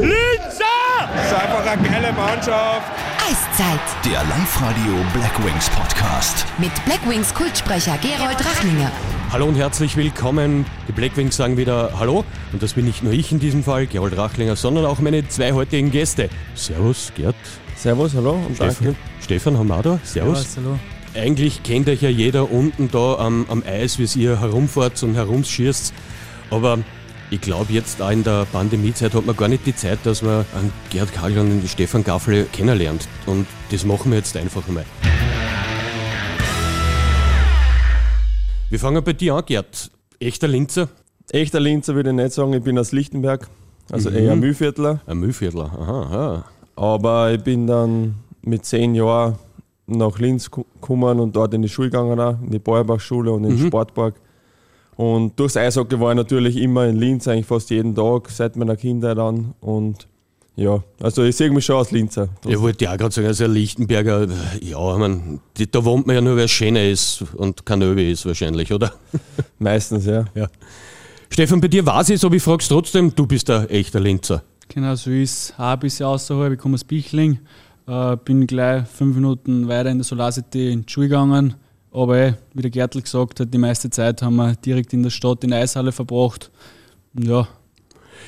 Linzer! 0.00 0.64
Das 1.14 1.26
ist 1.26 1.34
einfach 1.34 1.66
eine 1.66 1.88
geile 1.88 2.12
Mannschaft. 2.14 2.90
Eiszeit 3.18 3.80
Der 4.04 4.24
Live-Radio 4.24 4.94
Blackwings 5.12 5.68
Podcast. 5.68 6.46
mit 6.56 6.70
Blackwings 6.86 7.34
Kultsprecher 7.34 7.98
Gerold 7.98 8.42
Rachlinger. 8.42 8.90
Hallo 9.30 9.44
und 9.44 9.56
herzlich 9.56 9.98
willkommen. 9.98 10.64
Die 10.88 10.92
Blackwings 10.92 11.36
sagen 11.36 11.58
wieder 11.58 11.90
Hallo. 11.98 12.24
Und 12.52 12.62
das 12.62 12.72
bin 12.72 12.86
nicht 12.86 13.02
nur 13.02 13.12
ich 13.12 13.30
in 13.30 13.40
diesem 13.40 13.62
Fall, 13.62 13.86
Gerold 13.86 14.16
Rachlinger, 14.16 14.56
sondern 14.56 14.86
auch 14.86 15.00
meine 15.00 15.28
zwei 15.28 15.52
heutigen 15.52 15.90
Gäste. 15.90 16.30
Servus, 16.54 17.12
Gerd. 17.14 17.36
Servus, 17.76 18.14
hallo 18.14 18.32
und 18.32 18.56
Stefan, 18.56 18.96
Stefan 19.22 19.58
haben 19.58 19.68
wir 19.68 19.76
auch 19.76 19.82
da. 19.82 19.98
Servus. 20.02 20.56
hallo. 20.56 20.78
Eigentlich 21.14 21.62
kennt 21.62 21.88
euch 21.90 22.00
ja 22.00 22.08
jeder 22.08 22.50
unten 22.50 22.90
da 22.90 23.16
am, 23.16 23.44
am 23.50 23.62
Eis, 23.66 23.98
wie 23.98 24.20
ihr 24.20 24.40
herumfahrt 24.40 25.02
und 25.02 25.14
herumschießt. 25.14 25.92
Aber 26.50 26.78
ich 27.30 27.40
glaube, 27.40 27.72
jetzt 27.72 28.02
auch 28.02 28.10
in 28.10 28.24
der 28.24 28.44
Pandemiezeit 28.44 29.14
hat 29.14 29.24
man 29.24 29.36
gar 29.36 29.48
nicht 29.48 29.64
die 29.64 29.74
Zeit, 29.74 30.00
dass 30.04 30.22
man 30.22 30.44
einen 30.54 30.72
Gerd 30.90 31.12
Kagel 31.12 31.38
und 31.38 31.68
Stefan 31.68 32.02
Gaffel 32.02 32.46
kennenlernt. 32.52 33.06
Und 33.26 33.46
das 33.70 33.84
machen 33.84 34.10
wir 34.10 34.18
jetzt 34.18 34.36
einfach 34.36 34.66
mal. 34.68 34.84
Wir 38.68 38.78
fangen 38.78 39.02
bei 39.04 39.12
dir 39.12 39.34
an, 39.34 39.44
Gerd. 39.46 39.90
Echter 40.18 40.48
Linzer, 40.48 40.88
Echter 41.30 41.60
Linzer 41.60 41.94
würde 41.94 42.10
ich 42.10 42.16
nicht 42.16 42.32
sagen, 42.32 42.52
ich 42.52 42.62
bin 42.62 42.78
aus 42.78 42.92
Lichtenberg, 42.92 43.48
also 43.90 44.10
eher 44.10 44.34
Mühlviertler. 44.36 45.00
ein 45.06 45.18
Müllviertler. 45.18 45.66
Aha, 45.66 46.02
aha. 46.02 46.44
Aber 46.76 47.32
ich 47.32 47.40
bin 47.42 47.66
dann 47.66 48.16
mit 48.42 48.64
zehn 48.64 48.94
Jahren 48.94 49.36
nach 49.86 50.18
Linz 50.18 50.50
gekommen 50.50 51.20
und 51.20 51.34
dort 51.36 51.54
in 51.54 51.62
die 51.62 51.68
Schule 51.68 51.90
gegangen, 51.90 52.18
in 52.44 52.50
die 52.50 52.58
Beuerbach-Schule 52.58 53.32
und 53.32 53.44
in 53.44 53.56
den 53.56 53.66
Sportpark. 53.66 54.14
Und 55.00 55.40
durchs 55.40 55.56
Eishockey 55.56 55.98
war 55.98 56.10
ich 56.10 56.16
natürlich 56.16 56.58
immer 56.58 56.86
in 56.86 56.96
Linz, 56.96 57.26
eigentlich 57.26 57.46
fast 57.46 57.70
jeden 57.70 57.94
Tag, 57.94 58.28
seit 58.28 58.54
meiner 58.56 58.76
Kindheit 58.76 59.16
an. 59.16 59.54
Und 59.62 60.06
ja, 60.56 60.84
also 61.02 61.24
ich 61.24 61.36
sehe 61.36 61.50
mich 61.50 61.64
schon 61.64 61.76
als 61.76 61.90
Linzer. 61.90 62.28
Ich 62.46 62.60
wollte 62.60 62.84
ja 62.84 62.92
auch 62.92 62.98
gerade 62.98 63.14
sagen, 63.14 63.26
also 63.26 63.44
ein 63.44 63.54
Lichtenberger, 63.54 64.26
ja, 64.60 64.92
ich 64.92 64.98
mein, 64.98 65.40
die, 65.56 65.70
da 65.70 65.82
wohnt 65.86 66.06
man 66.06 66.16
ja 66.16 66.20
nur, 66.20 66.36
weil 66.36 66.44
es 66.44 66.50
schöner 66.50 66.86
ist 66.86 67.24
und 67.34 67.64
kein 67.64 67.80
Öwe 67.80 68.10
ist 68.10 68.26
wahrscheinlich, 68.26 68.74
oder? 68.74 68.92
Meistens, 69.58 70.04
ja. 70.04 70.26
Ja. 70.34 70.48
Stefan, 71.30 71.62
bei 71.62 71.68
dir 71.68 71.86
weiß 71.86 72.10
ich 72.10 72.16
es, 72.16 72.24
aber 72.26 72.34
ich 72.34 72.42
frage 72.42 72.62
trotzdem, 72.68 73.14
du 73.14 73.26
bist 73.26 73.48
ein 73.48 73.70
echter 73.70 74.00
Linzer. 74.00 74.42
Genau, 74.68 74.94
so 74.96 75.10
ist 75.10 75.54
auch 75.56 75.62
ein 75.62 75.78
bisschen 75.78 76.04
außerhalb. 76.04 76.52
Ich 76.52 76.58
komme 76.58 76.74
aus 76.74 76.84
Bichling, 76.84 77.38
äh, 77.86 78.18
bin 78.22 78.46
gleich 78.46 78.86
fünf 78.86 79.14
Minuten 79.14 79.66
weiter 79.66 79.88
in 79.88 79.96
der 79.96 80.04
Solar 80.04 80.30
City 80.30 80.70
in 80.70 80.84
die 80.84 80.92
Schule 80.92 81.08
gegangen. 81.08 81.54
Aber 81.92 82.18
eh, 82.18 82.34
wie 82.54 82.62
der 82.62 82.70
Gertl 82.70 83.02
gesagt 83.02 83.40
hat, 83.40 83.52
die 83.52 83.58
meiste 83.58 83.90
Zeit 83.90 84.22
haben 84.22 84.36
wir 84.36 84.54
direkt 84.54 84.92
in 84.92 85.02
der 85.02 85.10
Stadt 85.10 85.42
in 85.44 85.50
der 85.50 85.60
Eishalle 85.60 85.92
verbracht. 85.92 86.50
Ja, 87.14 87.48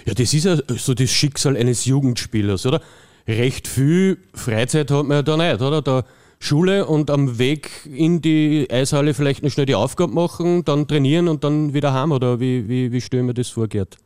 Ja, 0.05 0.15
das 0.15 0.35
ist 0.35 0.45
ja 0.45 0.57
so 0.77 0.95
das 0.95 1.11
Schicksal 1.11 1.57
eines 1.57 1.85
Jugendspielers, 1.85 2.67
oder? 2.67 2.81
Recht 3.27 3.69
viel 3.69 4.19
Freizeit 4.35 4.91
hat 4.91 5.07
man 5.07 5.19
ja 5.19 5.23
da 5.23 5.37
nicht, 5.37 5.63
oder? 5.63 5.81
Da 5.81 6.05
Schule 6.41 6.87
und 6.87 7.09
am 7.09 7.39
Weg 7.39 7.71
in 7.87 8.21
die 8.21 8.67
Eishalle 8.69 9.15
vielleicht 9.15 9.45
noch 9.45 9.51
schnell 9.51 9.67
die 9.67 9.77
Aufgabe 9.77 10.13
machen, 10.13 10.65
dann 10.65 10.89
trainieren 10.89 11.29
und 11.29 11.45
dann 11.45 11.73
wieder 11.73 11.93
heim, 11.93 12.11
oder 12.11 12.41
wie, 12.41 12.69
wie, 12.69 12.91
wie 12.91 13.01
stellen 13.01 13.27
wir 13.27 13.35
das 13.35 13.49
vor, 13.49 13.69
Gerd? 13.69 13.97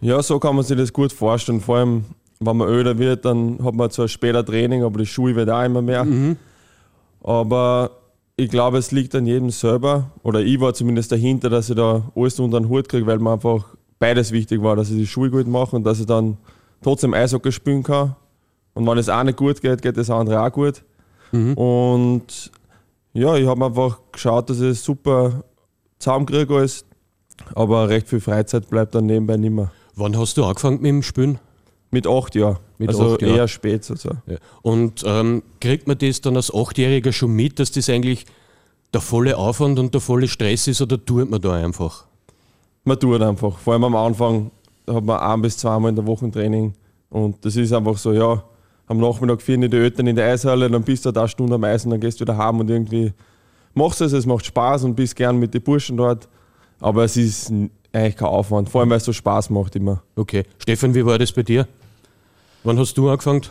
Ja, 0.00 0.22
so 0.22 0.38
kann 0.38 0.54
man 0.54 0.64
sich 0.64 0.76
das 0.76 0.92
gut 0.92 1.12
vorstellen. 1.12 1.60
Vor 1.60 1.78
allem, 1.78 2.04
wenn 2.38 2.56
man 2.56 2.68
öder 2.68 2.98
wird, 2.98 3.24
dann 3.24 3.58
hat 3.64 3.74
man 3.74 3.90
zwar 3.90 4.06
später 4.06 4.44
Training, 4.44 4.84
aber 4.84 4.98
die 4.98 5.06
Schule 5.06 5.34
wird 5.34 5.50
auch 5.50 5.64
immer 5.64 5.82
mehr. 5.82 6.06
Aber 7.24 7.90
ich 8.42 8.50
glaube, 8.50 8.78
es 8.78 8.90
liegt 8.92 9.14
an 9.14 9.26
jedem 9.26 9.50
selber, 9.50 10.10
oder 10.22 10.40
ich 10.40 10.60
war 10.60 10.74
zumindest 10.74 11.12
dahinter, 11.12 11.48
dass 11.48 11.70
ich 11.70 11.76
da 11.76 12.02
alles 12.14 12.38
unter 12.40 12.60
den 12.60 12.68
Hut 12.68 12.88
kriege, 12.88 13.06
weil 13.06 13.18
mir 13.18 13.32
einfach 13.32 13.76
beides 13.98 14.32
wichtig 14.32 14.62
war, 14.62 14.76
dass 14.76 14.90
ich 14.90 14.96
die 14.96 15.06
Schule 15.06 15.30
gut 15.30 15.46
mache 15.46 15.76
und 15.76 15.84
dass 15.84 16.00
ich 16.00 16.06
dann 16.06 16.36
trotzdem 16.82 17.14
Eishockey 17.14 17.52
spielen 17.52 17.82
kann. 17.82 18.16
Und 18.74 18.86
wenn 18.86 18.98
es 18.98 19.06
nicht 19.06 19.36
gut 19.36 19.60
geht, 19.60 19.82
geht 19.82 19.96
das 19.96 20.10
andere 20.10 20.42
auch 20.42 20.50
gut. 20.50 20.82
Und 21.32 22.50
ja, 23.14 23.36
ich 23.36 23.46
habe 23.46 23.64
einfach 23.64 24.00
geschaut, 24.10 24.50
dass 24.50 24.60
ich 24.60 24.70
es 24.70 24.84
super 24.84 25.44
zusammenkriege 25.98 26.54
alles, 26.54 26.84
aber 27.54 27.88
recht 27.88 28.08
viel 28.08 28.20
Freizeit 28.20 28.68
bleibt 28.68 28.94
dann 28.94 29.06
nebenbei 29.06 29.36
nicht 29.36 29.52
mehr. 29.52 29.70
Wann 29.94 30.16
hast 30.18 30.36
du 30.36 30.44
angefangen 30.44 30.80
mit 30.80 30.90
dem 30.90 31.02
Spielen? 31.02 31.38
Mit 31.90 32.06
acht 32.06 32.34
Jahren. 32.34 32.58
Mit 32.78 32.88
also 32.88 33.14
acht 33.14 33.22
Jahren. 33.22 33.36
eher 33.36 33.48
spät 33.48 33.84
sozusagen. 33.84 34.22
Ja. 34.26 34.36
Und 34.62 35.04
ähm, 35.06 35.42
kriegt 35.60 35.86
man 35.86 35.98
das 35.98 36.22
dann 36.22 36.36
als 36.36 36.52
Achtjähriger 36.52 37.12
schon 37.12 37.32
mit, 37.32 37.58
dass 37.58 37.70
das 37.70 37.88
eigentlich 37.88 38.24
der 38.92 39.00
volle 39.00 39.36
Aufwand 39.36 39.78
und 39.78 39.94
der 39.94 40.00
volle 40.00 40.28
Stress 40.28 40.68
ist 40.68 40.82
oder 40.82 41.02
tut 41.02 41.30
man 41.30 41.40
da 41.40 41.54
einfach? 41.54 42.04
Man 42.84 42.98
tut 42.98 43.22
einfach. 43.22 43.58
Vor 43.58 43.72
allem 43.72 43.84
am 43.84 43.96
Anfang 43.96 44.50
hat 44.88 45.04
man 45.04 45.18
ein 45.18 45.42
bis 45.42 45.56
zweimal 45.56 45.90
in 45.90 45.96
der 45.96 46.06
Woche 46.06 46.26
ein 46.26 46.32
Training. 46.32 46.74
Und 47.10 47.44
das 47.44 47.56
ist 47.56 47.72
einfach 47.72 47.96
so, 47.96 48.12
ja, 48.12 48.42
am 48.86 48.98
Nachmittag 48.98 49.40
vier 49.40 49.56
die 49.56 49.76
Eltern 49.76 50.06
in 50.06 50.16
der 50.16 50.32
Eishalle, 50.32 50.68
dann 50.68 50.82
bist 50.82 51.04
du 51.04 51.12
da 51.12 51.20
eine 51.20 51.28
Stunde 51.28 51.54
am 51.54 51.64
Eis 51.64 51.84
und 51.84 51.92
dann 51.92 52.00
gehst 52.00 52.20
du 52.20 52.24
wieder 52.24 52.36
heim 52.36 52.60
und 52.60 52.68
irgendwie 52.68 53.12
machst 53.74 54.00
du 54.00 54.04
es, 54.04 54.12
es 54.12 54.26
macht 54.26 54.44
Spaß 54.44 54.84
und 54.84 54.94
bist 54.94 55.16
gern 55.16 55.38
mit 55.38 55.54
den 55.54 55.62
Burschen 55.62 55.96
dort. 55.96 56.28
Aber 56.80 57.04
es 57.04 57.16
ist 57.16 57.52
eigentlich 57.92 58.16
kein 58.16 58.28
Aufwand, 58.28 58.68
vor 58.68 58.80
allem 58.80 58.90
weil 58.90 58.96
es 58.96 59.04
so 59.04 59.12
Spaß 59.12 59.50
macht 59.50 59.76
immer. 59.76 60.02
Okay. 60.16 60.44
Stefan, 60.58 60.94
wie 60.94 61.06
war 61.06 61.18
das 61.18 61.32
bei 61.32 61.42
dir? 61.42 61.66
Wann 62.64 62.78
hast 62.78 62.96
du 62.98 63.08
angefangen? 63.08 63.42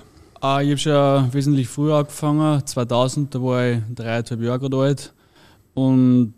äh, 0.43 0.63
ich 0.63 0.69
habe 0.69 0.77
schon 0.77 1.33
wesentlich 1.33 1.67
früher 1.67 1.95
angefangen, 1.97 2.65
2000, 2.65 3.33
da 3.33 3.41
war 3.41 3.67
ich 3.67 3.79
dreieinhalb 3.93 4.41
Jahre 4.41 4.77
alt. 4.77 5.13
Und 5.73 6.33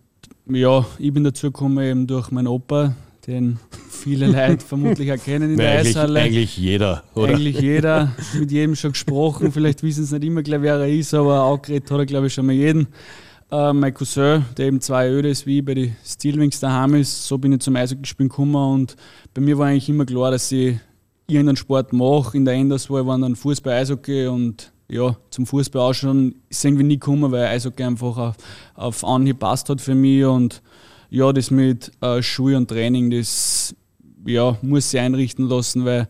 ja, 0.47 0.85
ich 0.99 1.13
bin 1.13 1.23
dazu 1.23 1.47
gekommen 1.47 1.83
eben 1.83 2.07
durch 2.07 2.31
meinen 2.31 2.47
Opa, 2.47 2.95
den 3.27 3.59
viele 3.89 4.27
Leute 4.27 4.65
vermutlich 4.65 5.07
erkennen 5.07 5.51
in 5.51 5.57
der 5.57 5.71
eigentlich, 5.71 5.95
Eishalle. 5.95 6.19
eigentlich 6.19 6.57
jeder, 6.57 7.03
oder? 7.15 7.33
Eigentlich 7.33 7.59
jeder, 7.59 8.11
mit 8.39 8.51
jedem 8.51 8.75
schon 8.75 8.91
gesprochen. 8.91 9.51
Vielleicht 9.51 9.83
wissen 9.83 10.03
es 10.03 10.11
nicht 10.11 10.23
immer 10.23 10.43
gleich, 10.43 10.61
wer 10.61 10.75
er 10.75 10.89
ist, 10.89 11.13
aber 11.13 11.43
aufgeregt 11.43 11.89
hat 11.89 11.99
er, 11.99 12.05
glaube 12.05 12.27
ich, 12.27 12.33
schon 12.33 12.45
mal 12.45 12.53
jeden. 12.53 12.87
Äh, 13.51 13.71
mein 13.71 13.93
Cousin, 13.93 14.45
der 14.57 14.67
eben 14.67 14.81
zwei 14.81 15.09
Öde 15.09 15.29
ist, 15.29 15.45
wie 15.45 15.61
bei 15.61 15.75
den 15.75 15.95
Steelwings 16.03 16.59
daheim 16.59 16.95
ist, 16.95 17.27
so 17.27 17.37
bin 17.37 17.53
ich 17.53 17.59
zum 17.59 17.75
Eishockeyspielen 17.75 18.29
gekommen 18.29 18.55
und 18.55 18.95
bei 19.33 19.41
mir 19.41 19.57
war 19.57 19.67
eigentlich 19.67 19.89
immer 19.89 20.05
klar, 20.05 20.31
dass 20.31 20.51
ich 20.51 20.77
irgendeinen 21.27 21.55
Sport 21.55 21.93
mache. 21.93 22.35
In 22.35 22.45
der 22.45 22.55
Enderswahl 22.55 23.05
waren 23.05 23.21
dann 23.21 23.35
Fußball, 23.35 23.73
Eishockey 23.73 24.27
und 24.27 24.72
ja, 24.93 25.17
zum 25.31 25.45
Fußball 25.45 25.81
ausschauen 25.81 26.35
ist 26.49 26.63
irgendwie 26.63 26.83
nie 26.83 26.99
gekommen, 26.99 27.31
weil 27.31 27.45
Eishockey 27.45 27.83
einfach 27.83 28.15
auf, 28.15 28.35
auf 28.75 29.03
Anhieb 29.03 29.39
passt 29.39 29.69
hat 29.69 29.81
für 29.81 29.95
mich 29.95 30.23
und 30.23 30.61
ja, 31.09 31.33
das 31.33 31.51
mit 31.51 31.91
äh, 32.01 32.21
Schule 32.21 32.57
und 32.57 32.67
Training, 32.67 33.09
das 33.09 33.75
ja, 34.25 34.57
muss 34.61 34.91
sich 34.91 34.99
einrichten 34.99 35.49
lassen, 35.49 35.83
weil 35.85 36.07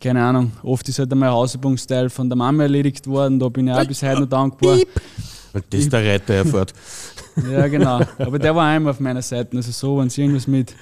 keine 0.00 0.22
Ahnung, 0.22 0.52
oft 0.62 0.88
ist 0.88 0.98
halt 0.98 1.12
einmal 1.12 1.30
ein 1.30 1.34
Hausübungsteil 1.34 2.10
von 2.10 2.28
der 2.28 2.36
Mama 2.36 2.64
erledigt 2.64 3.06
worden, 3.06 3.38
da 3.38 3.48
bin 3.48 3.68
ich 3.68 3.74
auch 3.74 3.86
bis 3.86 4.02
heute 4.02 4.20
noch 4.20 4.28
dankbar. 4.28 4.78
Und 5.52 5.64
das 5.70 5.88
der 5.88 6.04
Reiter 6.04 6.34
erfährt. 6.44 6.72
Ja, 7.50 7.68
genau. 7.68 8.00
Aber 8.18 8.38
der 8.38 8.54
war 8.54 8.66
einmal 8.66 8.90
auf 8.90 9.00
meiner 9.00 9.22
Seite. 9.22 9.56
Also 9.56 9.70
so, 9.70 9.98
wenn 9.98 10.08
es 10.08 10.18
irgendwas 10.18 10.46
mit, 10.46 10.74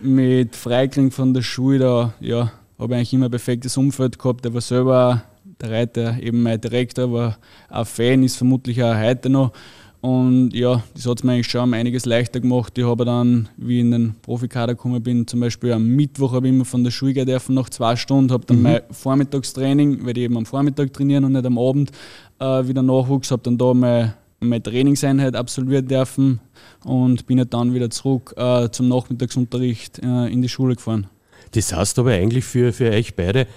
mit 0.00 0.54
Freikriegen 0.54 1.10
von 1.10 1.32
der 1.34 1.42
Schule, 1.42 1.78
da 1.78 2.14
ja, 2.20 2.52
habe 2.78 2.92
ich 2.92 2.98
eigentlich 2.98 3.12
immer 3.14 3.26
ein 3.26 3.30
perfektes 3.30 3.76
Umfeld 3.76 4.18
gehabt. 4.18 4.44
Der 4.44 4.54
war 4.54 4.60
selber 4.60 5.22
der 5.60 5.70
Reiter, 5.70 6.22
eben 6.22 6.42
mein 6.42 6.60
Direktor, 6.60 7.12
war 7.12 7.38
auch 7.68 7.86
Fan, 7.86 8.22
ist 8.22 8.36
vermutlich 8.36 8.82
auch 8.82 8.96
heute 8.96 9.28
noch. 9.28 9.52
Und 10.00 10.50
ja, 10.54 10.84
das 10.94 11.06
hat 11.06 11.18
es 11.18 11.24
mir 11.24 11.32
eigentlich 11.32 11.50
schon 11.50 11.74
einiges 11.74 12.06
leichter 12.06 12.38
gemacht. 12.38 12.78
Ich 12.78 12.84
habe 12.84 13.04
dann, 13.04 13.48
wie 13.56 13.78
ich 13.78 13.80
in 13.80 13.90
den 13.90 14.14
Profikader 14.22 14.74
gekommen 14.74 15.02
bin, 15.02 15.26
zum 15.26 15.40
Beispiel 15.40 15.72
am 15.72 15.88
Mittwoch 15.88 16.32
habe 16.32 16.46
ich 16.46 16.54
immer 16.54 16.64
von 16.64 16.84
der 16.84 16.92
Schule 16.92 17.14
gehen 17.14 17.26
dürfen, 17.26 17.56
nach 17.56 17.68
zwei 17.68 17.96
Stunden, 17.96 18.32
habe 18.32 18.46
dann 18.46 18.62
mein 18.62 18.82
Vormittagstraining, 18.90 20.06
weil 20.06 20.12
die 20.12 20.22
eben 20.22 20.36
am 20.36 20.46
Vormittag 20.46 20.92
trainieren 20.92 21.24
und 21.24 21.32
nicht 21.32 21.44
am 21.44 21.58
Abend, 21.58 21.90
äh, 22.38 22.68
wieder 22.68 22.82
Nachwuchs, 22.82 23.32
habe 23.32 23.42
dann 23.42 23.58
da 23.58 23.74
mein, 23.74 24.14
meine 24.38 24.62
Trainingseinheit 24.62 25.34
absolviert 25.34 25.90
dürfen 25.90 26.40
und 26.84 27.26
bin 27.26 27.38
halt 27.38 27.52
dann 27.52 27.74
wieder 27.74 27.90
zurück 27.90 28.34
äh, 28.36 28.70
zum 28.70 28.86
Nachmittagsunterricht 28.86 29.98
äh, 29.98 30.28
in 30.28 30.42
die 30.42 30.48
Schule 30.48 30.76
gefahren. 30.76 31.08
Das 31.52 31.74
heißt 31.74 31.98
aber 31.98 32.12
eigentlich 32.12 32.44
für, 32.44 32.72
für 32.72 32.90
euch 32.90 33.16
beide, 33.16 33.48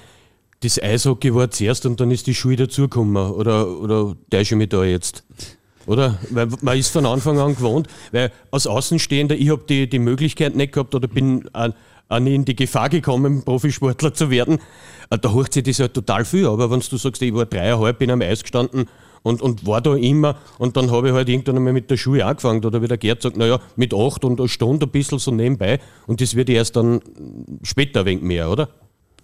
das 0.62 0.82
Eishockey 0.82 1.34
war 1.34 1.50
zuerst 1.52 1.86
und 1.86 2.00
dann 2.00 2.12
ist 2.12 2.28
die 2.28 2.36
Schule 2.36 2.56
dazugekommen. 2.56 3.31
Oder, 3.31 3.68
oder 3.80 4.16
täusche 4.30 4.56
ich 4.56 4.58
mich 4.58 4.69
da 4.69 4.84
jetzt? 4.84 5.24
Oder? 5.88 6.19
Weil 6.30 6.48
man 6.62 6.78
ist 6.78 6.90
von 6.90 7.06
Anfang 7.06 7.40
an 7.40 7.56
gewohnt, 7.56 7.88
weil 8.12 8.31
als 8.52 8.68
Außenstehender, 8.68 9.36
ich 9.36 9.50
habe 9.50 9.63
die, 9.68 9.90
die 9.90 10.00
Möglichkeit 10.00 10.56
nicht 10.56 10.74
gehabt 10.74 10.94
oder 10.94 11.08
bin 11.08 11.50
auch 11.54 12.19
nie 12.19 12.36
in 12.36 12.46
die 12.46 12.56
Gefahr 12.56 12.90
gekommen, 12.90 13.44
Profisportler 13.44 14.13
zu 14.13 14.30
werden. 14.30 14.60
Äh, 15.10 15.18
Da 15.18 15.34
hocht 15.34 15.54
sich 15.54 15.63
das 15.63 15.80
halt 15.80 15.94
total 15.94 16.25
viel. 16.25 16.46
Aber 16.46 16.69
wenn 16.69 16.81
du 16.81 16.98
sagst, 16.98 17.22
ich 17.22 17.34
war 17.34 17.46
dreieinhalb, 17.46 17.98
bin 17.98 18.12
am 18.12 18.22
Eis 18.22 18.44
gestanden 18.44 18.86
und, 19.24 19.42
und 19.42 19.66
war 19.66 19.81
da 19.81 19.96
immer 19.96 20.36
und 20.60 20.78
dann 20.78 20.92
habe 20.92 21.10
ich 21.10 21.14
halt 21.14 21.30
irgendwann 21.30 21.57
einmal 21.57 21.74
mit 21.74 21.90
der 21.90 21.98
Schule 21.98 22.25
angefangen. 22.25 22.64
Oder 22.66 22.81
wie 22.81 22.88
der 22.88 22.98
Gerd 22.98 23.22
sagt, 23.22 23.38
naja, 23.38 23.60
mit 23.75 23.94
acht 23.94 24.24
und 24.25 24.40
eine 24.40 24.50
Stunde 24.50 24.86
ein 24.86 24.92
bisschen 24.92 25.19
so 25.19 25.31
nebenbei 25.31 25.80
und 26.06 26.22
das 26.22 26.36
wird 26.36 26.50
erst 26.50 26.75
dann 26.75 27.02
später 27.64 28.02
ein 28.02 28.06
wenig 28.06 28.24
mehr, 28.24 28.50
oder? 28.50 28.69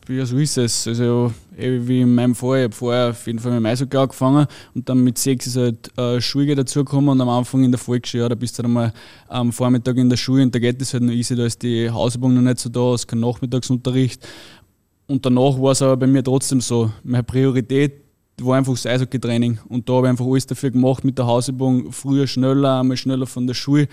Ja, 0.09 0.25
so 0.25 0.37
ist 0.37 0.57
es. 0.57 0.87
Also, 0.87 1.33
eh, 1.57 1.79
wie 1.81 2.01
in 2.01 2.15
meinem 2.15 2.33
Fall, 2.33 2.59
ich 2.59 2.63
habe 2.63 2.75
vorher 2.75 3.09
auf 3.09 3.27
jeden 3.27 3.39
Fall 3.39 3.51
mit 3.51 3.59
dem 3.59 3.65
Eishockey 3.65 3.97
angefangen 3.97 4.47
und 4.73 4.87
dann 4.87 5.03
mit 5.03 5.17
sechs 5.17 5.47
ist 5.47 5.57
halt 5.57 5.97
äh, 5.97 6.21
Schule 6.21 6.55
dazugekommen 6.55 7.09
und 7.09 7.19
am 7.19 7.27
Anfang 7.27 7.63
in 7.65 7.71
der 7.71 7.79
Volksschule, 7.79 8.23
ja, 8.23 8.29
da 8.29 8.35
bist 8.35 8.57
du 8.57 8.63
dann 8.63 8.71
mal 8.71 8.93
am 9.27 9.51
Vormittag 9.51 9.97
in 9.97 10.09
der 10.09 10.15
Schule 10.15 10.43
und 10.43 10.55
da 10.55 10.59
geht 10.59 10.81
es 10.81 10.93
halt 10.93 11.03
noch 11.03 11.11
easy, 11.11 11.35
da 11.35 11.45
ist 11.45 11.61
die 11.61 11.89
Hausübung 11.89 12.33
noch 12.33 12.41
nicht 12.41 12.59
so 12.59 12.69
da, 12.69 12.93
es 12.93 13.01
ist 13.01 13.07
kein 13.07 13.19
Nachmittagsunterricht. 13.19 14.25
und 15.07 15.25
danach 15.25 15.59
war 15.59 15.71
es 15.71 15.81
aber 15.81 15.97
bei 15.97 16.07
mir 16.07 16.23
trotzdem 16.23 16.61
so. 16.61 16.89
Meine 17.03 17.23
Priorität 17.23 18.07
war 18.41 18.57
einfach 18.57 18.73
das 18.73 18.85
Eishockey-Training. 18.85 19.59
Und 19.67 19.89
da 19.89 19.93
habe 19.93 20.07
ich 20.07 20.11
einfach 20.11 20.25
alles 20.25 20.45
dafür 20.45 20.69
gemacht 20.69 21.03
mit 21.03 21.17
der 21.17 21.25
Hausübung. 21.25 21.91
Früher 21.91 22.27
schneller, 22.27 22.79
einmal 22.79 22.97
schneller 22.97 23.25
von 23.25 23.47
der 23.47 23.55
Schule 23.55 23.87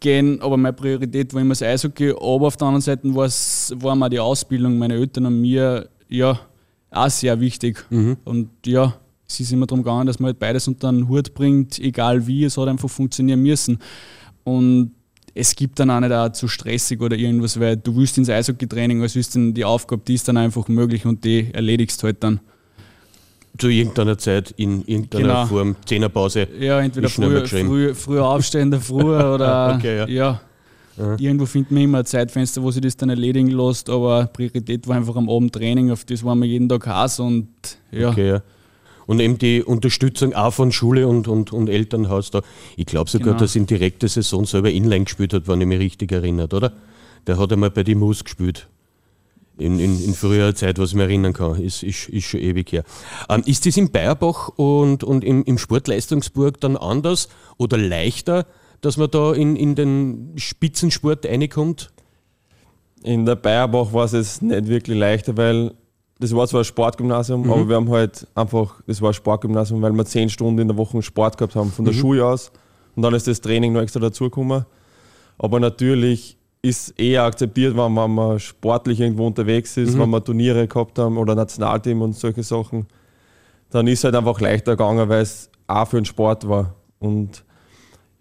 gehen. 0.00 0.40
Aber 0.40 0.56
meine 0.56 0.72
Priorität 0.72 1.32
war 1.34 1.40
immer 1.40 1.52
das 1.52 1.62
Eishockey. 1.62 2.10
Aber 2.10 2.46
auf 2.46 2.56
der 2.56 2.68
anderen 2.68 2.82
Seite 2.82 3.14
war 3.14 3.96
mir 3.96 4.10
die 4.10 4.20
Ausbildung. 4.20 4.78
Meine 4.78 4.94
Eltern 4.94 5.26
und 5.26 5.40
mir 5.40 5.88
ja 6.08 6.38
auch 6.90 7.10
sehr 7.10 7.38
wichtig. 7.40 7.84
Mhm. 7.90 8.16
Und 8.24 8.50
ja, 8.64 8.94
es 9.28 9.40
ist 9.40 9.52
immer 9.52 9.66
darum 9.66 9.82
gegangen, 9.82 10.06
dass 10.06 10.18
man 10.18 10.28
halt 10.28 10.38
beides 10.38 10.68
unter 10.68 10.88
einen 10.88 11.08
Hut 11.08 11.34
bringt, 11.34 11.78
egal 11.78 12.26
wie. 12.26 12.44
Es 12.44 12.56
hat 12.56 12.68
einfach 12.68 12.90
funktionieren 12.90 13.42
müssen. 13.42 13.78
Und 14.44 14.92
es 15.34 15.54
gibt 15.54 15.78
dann 15.78 15.90
auch 15.90 16.00
nicht 16.00 16.12
auch 16.12 16.30
zu 16.30 16.48
stressig 16.48 17.00
oder 17.00 17.16
irgendwas, 17.16 17.60
weil 17.60 17.76
du 17.76 17.94
willst 17.94 18.16
ins 18.16 18.30
Eishockey-Training, 18.30 19.02
was 19.02 19.16
ist 19.16 19.34
denn 19.34 19.52
die 19.52 19.64
Aufgabe, 19.64 20.02
die 20.06 20.14
ist 20.14 20.26
dann 20.28 20.38
einfach 20.38 20.66
möglich 20.68 21.04
und 21.04 21.24
die 21.24 21.52
erledigst 21.52 22.02
halt 22.02 22.22
dann. 22.24 22.40
Zu 23.58 23.68
irgendeiner 23.68 24.18
Zeit 24.18 24.52
in 24.56 24.82
irgendeiner 24.86 25.22
Genau. 25.22 25.46
Form, 25.46 25.76
Zehnerpause. 25.86 26.48
Ja, 26.58 26.80
entweder 26.80 27.08
früher, 27.08 27.46
früher, 27.46 27.94
früher 27.94 28.24
aufstehen 28.26 28.62
in 28.62 28.70
der 28.72 28.80
Früh 28.80 29.02
oder 29.04 29.74
Okay, 29.76 29.98
ja. 29.98 30.06
ja. 30.06 30.40
Irgendwo 31.18 31.44
findet 31.44 31.72
man 31.72 31.82
immer 31.82 31.98
ein 31.98 32.06
Zeitfenster, 32.06 32.62
wo 32.62 32.70
sich 32.70 32.80
das 32.80 32.96
dann 32.96 33.10
erledigen 33.10 33.50
lässt, 33.50 33.90
aber 33.90 34.26
Priorität 34.32 34.88
war 34.88 34.96
einfach 34.96 35.14
am 35.16 35.28
Abend 35.28 35.52
Training, 35.52 35.90
auf 35.90 36.04
das 36.06 36.24
waren 36.24 36.38
wir 36.38 36.46
jeden 36.46 36.68
Tag 36.70 36.86
heiß 36.86 37.20
und 37.20 37.48
ja. 37.92 38.10
Okay, 38.10 38.28
ja. 38.28 38.42
Und 39.06 39.20
eben 39.20 39.38
die 39.38 39.62
Unterstützung 39.62 40.34
auch 40.34 40.52
von 40.52 40.72
Schule 40.72 41.06
und, 41.06 41.28
und, 41.28 41.52
und 41.52 41.68
Elternhaus 41.68 42.30
da. 42.32 42.40
Ich 42.76 42.86
glaube 42.86 43.08
sogar, 43.10 43.28
Genau. 43.34 43.38
dass 43.38 43.54
in 43.54 43.66
direkter 43.66 44.08
Saison 44.08 44.46
selber 44.46 44.70
Inline 44.70 45.04
gespielt 45.04 45.32
hat, 45.32 45.46
wenn 45.46 45.60
ich 45.60 45.66
mich 45.66 45.78
richtig 45.78 46.10
erinnert, 46.12 46.52
oder? 46.54 46.72
Der 47.26 47.38
hat 47.38 47.52
einmal 47.52 47.70
bei 47.70 47.84
die 47.84 47.94
Mus 47.94 48.24
gespielt. 48.24 48.66
In, 49.58 49.78
in, 49.80 50.02
in 50.04 50.12
früherer 50.12 50.54
Zeit, 50.54 50.78
was 50.78 50.90
ich 50.90 50.96
mich 50.96 51.04
erinnern 51.04 51.32
kann. 51.32 51.58
Ist, 51.62 51.82
ist, 51.82 52.10
ist 52.10 52.24
schon 52.24 52.40
ewig 52.40 52.72
her. 52.72 52.84
Ähm, 53.30 53.42
ist 53.46 53.64
das 53.64 53.78
in 53.78 53.90
Bayerbach 53.90 54.50
und, 54.56 55.02
und 55.02 55.24
im, 55.24 55.44
im 55.44 55.56
Sportleistungsburg 55.56 56.60
dann 56.60 56.76
anders 56.76 57.28
oder 57.56 57.78
leichter, 57.78 58.46
dass 58.82 58.98
man 58.98 59.10
da 59.10 59.32
in, 59.32 59.56
in 59.56 59.74
den 59.74 60.32
Spitzensport 60.36 61.24
reinkommt? 61.24 61.90
In 63.02 63.24
der 63.24 63.36
Bayerbach 63.36 63.94
war 63.94 64.04
es 64.04 64.12
jetzt 64.12 64.42
nicht 64.42 64.68
wirklich 64.68 64.98
leichter, 64.98 65.36
weil 65.38 65.72
das 66.18 66.34
war 66.34 66.46
zwar 66.46 66.62
ein 66.62 66.64
Sportgymnasium, 66.64 67.50
aber 67.50 67.68
wir 67.68 67.76
haben 67.76 67.90
halt 67.90 68.26
einfach, 68.34 68.80
das 68.86 69.02
war 69.02 69.10
ein 69.10 69.14
Sportgymnasium, 69.14 69.82
weil 69.82 69.92
wir 69.92 70.04
zehn 70.04 70.30
Stunden 70.30 70.60
in 70.60 70.68
der 70.68 70.76
Woche 70.76 71.02
Sport 71.02 71.36
gehabt 71.36 71.54
haben, 71.56 71.70
von 71.70 71.84
der 71.84 71.92
Schule 71.92 72.24
aus. 72.24 72.52
Und 72.94 73.02
dann 73.02 73.12
ist 73.14 73.26
das 73.26 73.40
Training 73.40 73.74
noch 73.74 73.82
extra 73.82 74.00
dazugekommen. 74.00 74.64
Aber 75.38 75.60
natürlich 75.60 76.38
ist 76.66 76.98
eher 76.98 77.22
akzeptiert, 77.24 77.76
wenn 77.76 77.92
man 77.92 78.10
mal 78.14 78.38
sportlich 78.38 79.00
irgendwo 79.00 79.26
unterwegs 79.26 79.76
ist, 79.76 79.98
wenn 79.98 80.10
wir 80.10 80.22
Turniere 80.22 80.66
gehabt 80.66 80.98
haben 80.98 81.16
oder 81.18 81.34
Nationalteam 81.34 82.02
und 82.02 82.14
solche 82.14 82.42
Sachen. 82.42 82.86
Dann 83.70 83.86
ist 83.86 84.00
es 84.00 84.04
halt 84.04 84.14
einfach 84.14 84.40
leichter 84.40 84.72
gegangen, 84.76 85.08
weil 85.08 85.22
es 85.22 85.50
auch 85.66 85.86
für 85.88 85.96
den 85.96 86.04
Sport 86.04 86.48
war. 86.48 86.74
Und 86.98 87.44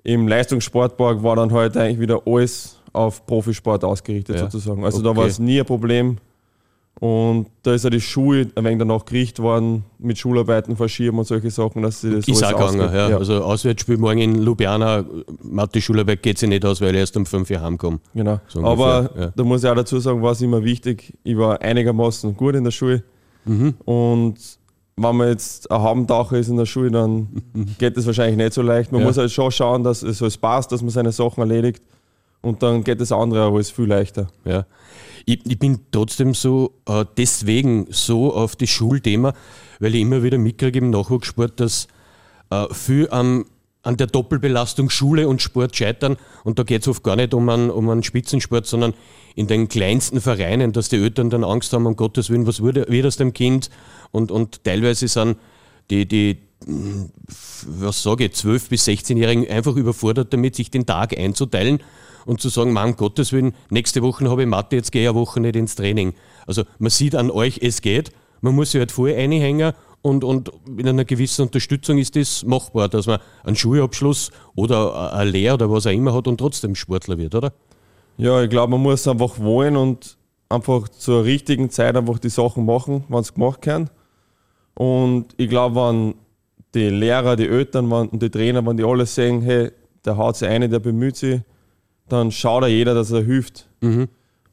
im 0.03 0.27
Leistungssportpark 0.27 1.23
war 1.23 1.35
dann 1.35 1.51
halt 1.51 1.77
eigentlich 1.77 1.99
wieder 1.99 2.21
alles 2.25 2.79
auf 2.93 3.25
Profisport 3.25 3.83
ausgerichtet 3.83 4.35
Ja. 4.37 4.41
sozusagen. 4.43 4.83
Also 4.85 5.01
da 5.01 5.09
Okay. 5.09 5.19
war 5.19 5.25
es 5.27 5.39
nie 5.39 5.59
ein 5.59 5.65
Problem. 5.65 6.17
Und 7.01 7.47
da 7.63 7.73
ist 7.73 7.83
ja 7.83 7.89
die 7.89 7.99
Schule 7.99 8.47
ein 8.55 8.63
wenig 8.63 8.79
danach 8.79 9.03
gerichtet 9.03 9.39
worden, 9.43 9.83
mit 9.99 10.17
Schularbeiten 10.17 10.77
verschieben 10.77 11.19
und 11.19 11.25
solche 11.25 11.51
Sachen, 11.51 11.81
dass 11.81 11.99
sie 11.99 12.09
das 12.11 12.25
Ist 12.27 12.41
auch 12.41 12.51
gegangen, 12.51 12.79
ausgeht. 12.81 12.95
ja. 13.09 13.17
Also 13.17 13.43
Auswärtsspiel 13.43 13.97
morgen 13.97 14.19
in 14.19 14.41
Ljubljana, 14.41 15.03
Mathe-Schularbeit 15.43 16.23
geht 16.23 16.37
sich 16.37 16.47
nicht 16.47 16.63
aus, 16.65 16.79
weil 16.79 16.93
ich 16.95 16.99
erst 17.01 17.17
um 17.17 17.25
5 17.25 17.49
Uhr 17.51 17.61
heimkomme. 17.61 17.99
Genau. 18.13 18.39
So 18.47 18.63
Aber 18.63 19.09
ja. 19.19 19.31
da 19.35 19.43
muss 19.43 19.63
ich 19.63 19.69
auch 19.69 19.75
dazu 19.75 19.99
sagen, 19.99 20.21
war 20.21 20.31
es 20.31 20.41
immer 20.41 20.63
wichtig. 20.63 21.13
Ich 21.23 21.37
war 21.37 21.61
einigermaßen 21.61 22.35
gut 22.37 22.55
in 22.55 22.63
der 22.63 22.71
Schule. 22.71 23.03
Mhm. 23.43 23.73
Und 23.83 24.35
wenn 24.95 25.15
man 25.17 25.27
jetzt 25.27 25.69
ein 25.69 25.81
Habentaucher 25.81 26.37
ist 26.37 26.47
in 26.47 26.55
der 26.55 26.65
Schule, 26.65 26.91
dann 26.91 27.27
geht 27.77 27.97
es 27.97 28.05
wahrscheinlich 28.05 28.37
nicht 28.37 28.53
so 28.53 28.61
leicht. 28.61 28.93
Man 28.93 29.01
Ja. 29.01 29.07
muss 29.07 29.17
halt 29.17 29.31
schon 29.31 29.51
schauen, 29.51 29.83
dass 29.83 30.01
es 30.01 30.21
alles 30.21 30.37
passt, 30.37 30.71
dass 30.71 30.81
man 30.81 30.91
seine 30.91 31.11
Sachen 31.11 31.41
erledigt. 31.41 31.83
Und 32.41 32.63
dann 32.63 32.83
geht 32.83 33.01
das 33.01 33.11
andere 33.11 33.43
auch 33.45 33.53
alles 33.55 33.69
viel 33.71 33.85
leichter. 33.87 34.27
Ja. 34.45 34.65
Ich, 35.25 35.39
ich 35.45 35.59
bin 35.59 35.79
trotzdem 35.91 36.33
so 36.33 36.73
äh, 36.87 37.03
deswegen 37.17 37.87
so 37.89 38.33
auf 38.33 38.55
das 38.55 38.69
Schulthema, 38.69 39.33
weil 39.79 39.95
ich 39.95 40.01
immer 40.01 40.23
wieder 40.23 40.37
mitkriege 40.37 40.79
im 40.79 40.91
Nachwuchssport, 40.91 41.59
dass 41.59 41.87
äh, 42.51 42.65
viel 42.71 43.09
am, 43.09 43.45
an 43.81 43.97
der 43.97 44.07
Doppelbelastung 44.07 44.89
Schule 44.89 45.27
und 45.27 45.41
Sport 45.41 45.75
scheitern. 45.75 46.17
Und 46.43 46.59
da 46.59 46.63
geht 46.63 46.83
es 46.83 46.87
oft 46.87 47.03
gar 47.03 47.15
nicht 47.15 47.33
um 47.33 47.49
einen, 47.49 47.69
um 47.69 47.89
einen 47.89 48.03
Spitzensport, 48.03 48.67
sondern 48.67 48.93
in 49.35 49.47
den 49.47 49.67
kleinsten 49.67 50.21
Vereinen, 50.21 50.73
dass 50.73 50.89
die 50.89 50.97
Eltern 50.97 51.29
dann 51.29 51.43
Angst 51.43 51.73
haben, 51.73 51.85
um 51.85 51.95
Gottes 51.95 52.29
Willen, 52.29 52.47
was 52.47 52.61
wurde, 52.61 52.85
wird 52.87 53.05
aus 53.05 53.17
dem 53.17 53.33
Kind? 53.33 53.69
Und, 54.11 54.31
und 54.31 54.63
teilweise 54.63 55.07
sind 55.07 55.37
die, 55.89 56.07
die 56.07 56.37
mh, 56.65 57.07
was 57.67 58.03
sage 58.03 58.25
ich, 58.25 58.31
12- 58.33 58.69
bis 58.69 58.87
16-Jährigen 58.87 59.49
einfach 59.49 59.75
überfordert 59.75 60.33
damit, 60.33 60.55
sich 60.55 60.71
den 60.71 60.85
Tag 60.85 61.17
einzuteilen 61.17 61.79
und 62.25 62.41
zu 62.41 62.49
sagen, 62.49 62.73
Mann, 62.73 62.95
Gottes 62.95 63.31
Willen, 63.31 63.53
nächste 63.69 64.01
Woche 64.01 64.29
habe 64.29 64.43
ich 64.43 64.47
Mathe, 64.47 64.75
jetzt 64.75 64.91
gehe 64.91 65.03
ich 65.03 65.09
eine 65.09 65.17
Woche 65.17 65.39
nicht 65.39 65.55
ins 65.55 65.75
Training. 65.75 66.13
Also 66.47 66.63
man 66.79 66.89
sieht 66.89 67.15
an 67.15 67.31
euch, 67.31 67.59
es 67.61 67.81
geht. 67.81 68.11
Man 68.41 68.55
muss 68.55 68.71
sich 68.71 68.79
halt 68.79 68.91
voll 68.91 69.13
einhängen 69.13 69.73
und, 70.01 70.23
und 70.23 70.51
mit 70.69 70.87
einer 70.87 71.03
gewissen 71.03 71.43
Unterstützung 71.43 71.97
ist 71.97 72.15
das 72.15 72.43
machbar, 72.43 72.89
dass 72.89 73.07
man 73.07 73.19
einen 73.43 73.55
Schulabschluss 73.55 74.31
oder 74.55 75.13
eine 75.13 75.31
Lehre 75.31 75.55
oder 75.55 75.71
was 75.71 75.87
auch 75.87 75.91
immer 75.91 76.13
hat 76.13 76.27
und 76.27 76.37
trotzdem 76.37 76.75
Sportler 76.75 77.17
wird, 77.17 77.33
oder? 77.33 77.53
Ja, 78.17 78.43
ich 78.43 78.49
glaube, 78.49 78.71
man 78.71 78.81
muss 78.81 79.07
einfach 79.07 79.39
wollen 79.39 79.75
und 79.75 80.17
einfach 80.47 80.89
zur 80.89 81.23
richtigen 81.23 81.69
Zeit 81.69 81.97
einfach 81.97 82.19
die 82.19 82.29
Sachen 82.29 82.65
machen, 82.65 83.03
wenn 83.09 83.19
es 83.19 83.33
gemacht 83.33 83.65
werden. 83.65 83.89
Und 84.75 85.33
ich 85.37 85.49
glaube, 85.49 85.75
wenn 85.75 86.15
die 86.75 86.89
Lehrer, 86.89 87.35
die 87.35 87.47
Eltern 87.47 87.91
und 87.91 88.21
die 88.21 88.29
Trainer, 88.29 88.65
wenn 88.65 88.77
die 88.77 88.83
alle 88.83 89.05
sehen, 89.05 89.41
hey, 89.41 89.71
der 90.05 90.17
haut 90.17 90.35
sich 90.35 90.47
ein, 90.47 90.69
der 90.69 90.79
bemüht 90.79 91.15
sich, 91.15 91.41
dann 92.09 92.31
schaut 92.31 92.63
auch 92.63 92.67
jeder, 92.67 92.93
dass 92.93 93.11
er 93.11 93.23
hilft. 93.23 93.67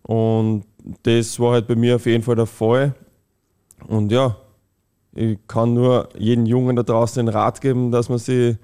Und 0.03 0.65
das 1.03 1.39
war 1.39 1.53
halt 1.53 1.67
bei 1.67 1.77
mir 1.77 1.97
auf 1.97 2.07
jeden 2.07 2.23
Fall 2.23 2.37
der 2.37 2.47
Fall. 2.47 2.95
Und 3.87 4.13
ja, 4.13 4.37
ich 5.15 5.39
kann 5.47 5.75
nur 5.75 6.09
jedem 6.19 6.47
Jungen 6.47 6.77
da 6.77 6.83
draußen 6.83 7.25
den 7.25 7.33
Rat 7.33 7.61
geben, 7.61 7.91
dass 7.91 8.09
man 8.09 8.19
sich 8.19 8.57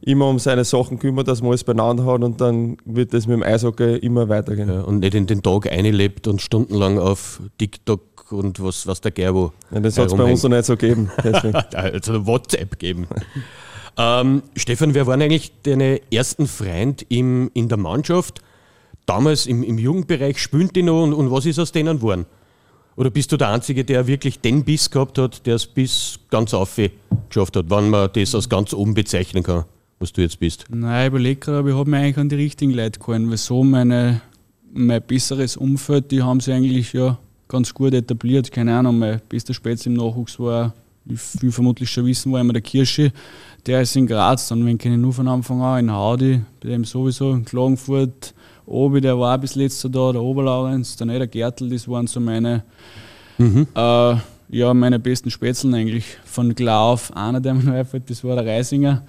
immer 0.00 0.28
um 0.28 0.38
seine 0.38 0.64
Sachen 0.64 0.98
kümmert, 0.98 1.28
dass 1.28 1.42
man 1.42 1.50
alles 1.50 1.64
beieinander 1.64 2.04
hat 2.04 2.24
und 2.24 2.40
dann 2.40 2.76
wird 2.84 3.14
das 3.14 3.26
mit 3.26 3.36
dem 3.36 3.42
Eishockey 3.42 3.96
immer 3.98 4.28
weitergehen. 4.28 4.68
Ja, 4.68 4.80
und 4.82 4.98
nicht 4.98 5.14
in 5.14 5.26
den 5.26 5.42
Tag 5.42 5.70
einlebt 5.70 6.26
und 6.26 6.42
stundenlang 6.42 6.98
auf 6.98 7.40
TikTok 7.58 8.32
und 8.32 8.62
was, 8.62 8.86
was 8.86 9.00
der 9.00 9.12
Gerbo. 9.12 9.52
Ja, 9.70 9.80
das 9.80 9.98
hat 9.98 10.06
es 10.06 10.14
bei 10.14 10.24
uns 10.24 10.42
noch 10.42 10.50
nicht 10.50 10.64
so 10.64 10.76
gegeben. 10.76 11.10
Deswegen. 11.24 11.54
also 11.54 12.26
WhatsApp 12.26 12.78
geben. 12.78 13.06
Ähm, 13.98 14.42
Stefan, 14.56 14.94
wer 14.94 15.06
waren 15.06 15.22
eigentlich 15.22 15.52
deine 15.62 16.00
ersten 16.10 16.46
Freunde 16.46 17.04
im, 17.08 17.50
in 17.54 17.68
der 17.68 17.78
Mannschaft? 17.78 18.42
Damals 19.06 19.46
im, 19.46 19.62
im 19.62 19.78
Jugendbereich 19.78 20.38
spielen 20.38 20.70
die 20.74 20.82
noch 20.82 21.02
und, 21.02 21.12
und 21.12 21.30
was 21.30 21.46
ist 21.46 21.58
aus 21.58 21.72
denen 21.72 21.96
geworden? 21.96 22.26
Oder 22.96 23.10
bist 23.10 23.32
du 23.32 23.36
der 23.36 23.48
Einzige, 23.48 23.84
der 23.84 24.06
wirklich 24.06 24.40
den 24.40 24.64
Biss 24.64 24.90
gehabt 24.90 25.18
hat, 25.18 25.46
der 25.46 25.56
es 25.56 25.66
bis 25.66 26.18
ganz 26.30 26.52
auf 26.52 26.78
geschafft 27.28 27.56
hat, 27.56 27.70
wenn 27.70 27.90
man 27.90 28.10
das 28.12 28.34
als 28.34 28.48
ganz 28.48 28.74
oben 28.74 28.94
bezeichnen 28.94 29.42
kann, 29.42 29.64
was 29.98 30.12
du 30.12 30.20
jetzt 30.20 30.38
bist? 30.38 30.66
Nein, 30.68 31.02
ich 31.02 31.08
überlege 31.08 31.40
gerade, 31.40 31.58
aber 31.58 31.70
ich 31.70 31.74
habe 31.74 31.90
mich 31.90 32.00
eigentlich 32.00 32.18
an 32.18 32.28
die 32.28 32.36
richtigen 32.36 32.72
Leute 32.72 33.00
gehalten, 33.00 33.30
weil 33.30 33.38
so 33.38 33.64
meine, 33.64 34.20
mein 34.72 35.02
besseres 35.02 35.56
Umfeld, 35.56 36.10
die 36.10 36.22
haben 36.22 36.40
sie 36.40 36.52
eigentlich 36.52 36.92
ja 36.92 37.18
ganz 37.48 37.72
gut 37.72 37.94
etabliert. 37.94 38.50
Keine 38.52 38.76
Ahnung, 38.76 38.98
mein 38.98 39.20
bester 39.28 39.54
Spätz 39.54 39.86
im 39.86 39.94
Nachwuchs 39.94 40.38
war, 40.38 40.74
wie 41.04 41.16
viel 41.16 41.52
vermutlich 41.52 41.90
schon 41.90 42.06
wissen, 42.06 42.32
war 42.32 42.40
immer 42.40 42.52
der 42.52 42.62
Kirsche. 42.62 43.12
Der 43.66 43.82
ist 43.82 43.96
in 43.96 44.06
Graz, 44.06 44.48
dann 44.48 44.64
wen 44.66 44.78
kenne 44.78 44.96
ich 44.96 45.00
nur 45.00 45.12
von 45.12 45.28
Anfang 45.28 45.62
an, 45.62 45.80
in 45.80 45.92
Haudi, 45.92 46.42
bei 46.60 46.68
dem 46.70 46.84
sowieso, 46.84 47.32
in 47.32 47.44
Klagenfurt, 47.44 48.34
Obi, 48.66 49.00
der 49.00 49.18
war 49.18 49.38
bis 49.38 49.54
letzter 49.54 49.88
da, 49.88 50.12
der 50.12 50.22
Oberlaurenz, 50.22 50.96
dann 50.96 51.10
eh 51.10 51.18
der 51.18 51.26
Gertl, 51.26 51.68
das 51.68 51.88
waren 51.88 52.06
so 52.06 52.20
meine, 52.20 52.64
äh, 53.38 54.16
ja, 54.48 54.74
meine 54.74 54.98
besten 54.98 55.30
Spätzeln 55.30 55.74
eigentlich. 55.74 56.04
Von 56.24 56.54
klar 56.54 56.82
auf 56.82 57.16
einer, 57.16 57.40
der 57.40 57.54
mir 57.54 57.64
noch 57.64 57.74
einfällt, 57.74 58.08
das 58.10 58.22
war 58.24 58.36
der 58.36 58.46
Reisinger. 58.46 59.02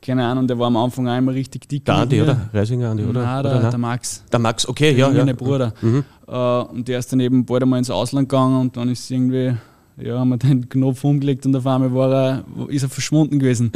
Keine 0.00 0.26
Ahnung, 0.26 0.48
der 0.48 0.58
war 0.58 0.66
am 0.66 0.76
Anfang 0.76 1.06
immer 1.06 1.32
richtig 1.32 1.68
dick. 1.68 1.84
Der 1.84 1.94
Andi, 1.94 2.20
oder? 2.22 2.50
Reisinger 2.52 2.90
Andi, 2.90 3.04
oder? 3.04 3.22
Nein, 3.22 3.40
oder 3.40 3.50
der, 3.50 3.62
nein? 3.62 3.70
der 3.70 3.78
Max. 3.78 4.24
Der 4.32 4.38
Max, 4.40 4.66
okay, 4.66 4.90
ja, 4.90 5.06
der 5.06 5.14
ja. 5.14 5.20
jüngere 5.20 5.36
Bruder. 5.36 5.72
Äh, 6.26 6.74
und 6.74 6.88
der 6.88 6.98
ist 6.98 7.12
dann 7.12 7.20
eben 7.20 7.44
bald 7.44 7.62
einmal 7.62 7.78
ins 7.78 7.90
Ausland 7.90 8.28
gegangen 8.28 8.60
und 8.60 8.76
dann 8.76 8.88
ist 8.88 9.08
irgendwie, 9.10 9.54
ja, 9.96 10.18
haben 10.18 10.30
wir 10.30 10.36
den 10.38 10.68
Knopf 10.68 11.04
umgelegt 11.04 11.46
und 11.46 11.54
auf 11.56 11.66
einmal 11.66 11.94
war 11.94 12.12
er, 12.12 12.44
ist 12.68 12.82
er 12.82 12.88
verschwunden 12.88 13.38
gewesen. 13.38 13.72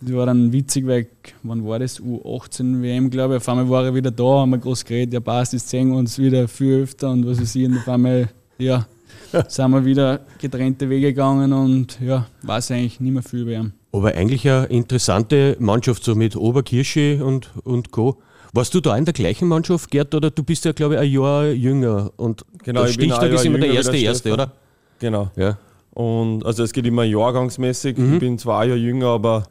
Das 0.00 0.12
war 0.12 0.26
dann 0.26 0.52
witzig, 0.52 0.86
weil, 0.86 1.08
wann 1.42 1.66
war 1.66 1.80
das? 1.80 2.00
U18 2.00 2.82
WM, 2.82 3.10
glaube 3.10 3.34
ich. 3.34 3.38
Auf 3.38 3.48
einmal 3.48 3.68
war 3.68 3.84
er 3.84 3.94
wieder 3.94 4.12
da, 4.12 4.22
haben 4.22 4.50
wir 4.50 4.58
groß 4.58 4.84
geredet, 4.84 5.14
ja 5.14 5.20
passt, 5.20 5.54
jetzt 5.54 5.68
sehen 5.68 5.90
wir 5.90 5.96
uns 5.96 6.18
wieder 6.18 6.46
viel 6.46 6.82
öfter 6.82 7.10
und 7.10 7.26
was 7.26 7.40
weiß 7.40 7.56
ich. 7.56 7.66
Und 7.66 7.78
auf 7.78 7.88
einmal, 7.88 8.28
ja, 8.58 8.86
sind 9.48 9.70
wir 9.72 9.84
wieder 9.84 10.20
getrennte 10.38 10.88
Wege 10.88 11.08
gegangen 11.08 11.52
und 11.52 11.98
ja, 12.00 12.26
weiß 12.42 12.70
eigentlich 12.70 13.00
nicht 13.00 13.12
mehr 13.12 13.22
viel 13.24 13.40
über 13.40 13.52
ihn. 13.52 13.72
Aber 13.90 14.14
eigentlich 14.14 14.48
eine 14.48 14.66
interessante 14.66 15.56
Mannschaft, 15.58 16.04
so 16.04 16.14
mit 16.14 16.36
Oberkirsche 16.36 17.24
und, 17.24 17.50
und 17.64 17.90
Co. 17.90 18.18
Warst 18.52 18.74
du 18.74 18.80
da 18.80 18.96
in 18.96 19.04
der 19.04 19.14
gleichen 19.14 19.48
Mannschaft, 19.48 19.90
Gerd, 19.90 20.14
oder 20.14 20.30
du 20.30 20.42
bist 20.42 20.64
ja, 20.64 20.72
glaube 20.72 20.94
ich, 20.94 21.00
ein 21.00 21.10
Jahr 21.10 21.46
jünger 21.48 22.12
und 22.16 22.44
Genau, 22.62 22.82
der 22.82 22.90
ich 22.90 22.98
bin 22.98 23.10
Stichtag 23.10 23.38
ein 23.38 23.46
immer 23.46 23.58
der 23.58 23.70
erste, 23.72 23.92
der 23.92 24.00
erste, 24.00 24.32
oder? 24.32 24.52
Genau. 24.98 25.30
Ja. 25.36 25.58
Und 25.92 26.44
also 26.46 26.62
es 26.62 26.72
geht 26.72 26.86
immer 26.86 27.04
jahrgangsmäßig. 27.04 27.98
Ich 27.98 28.18
bin 28.20 28.38
zwar 28.38 28.60
ein 28.60 28.68
Jahr 28.70 28.78
jünger, 28.78 29.06
aber, 29.08 29.44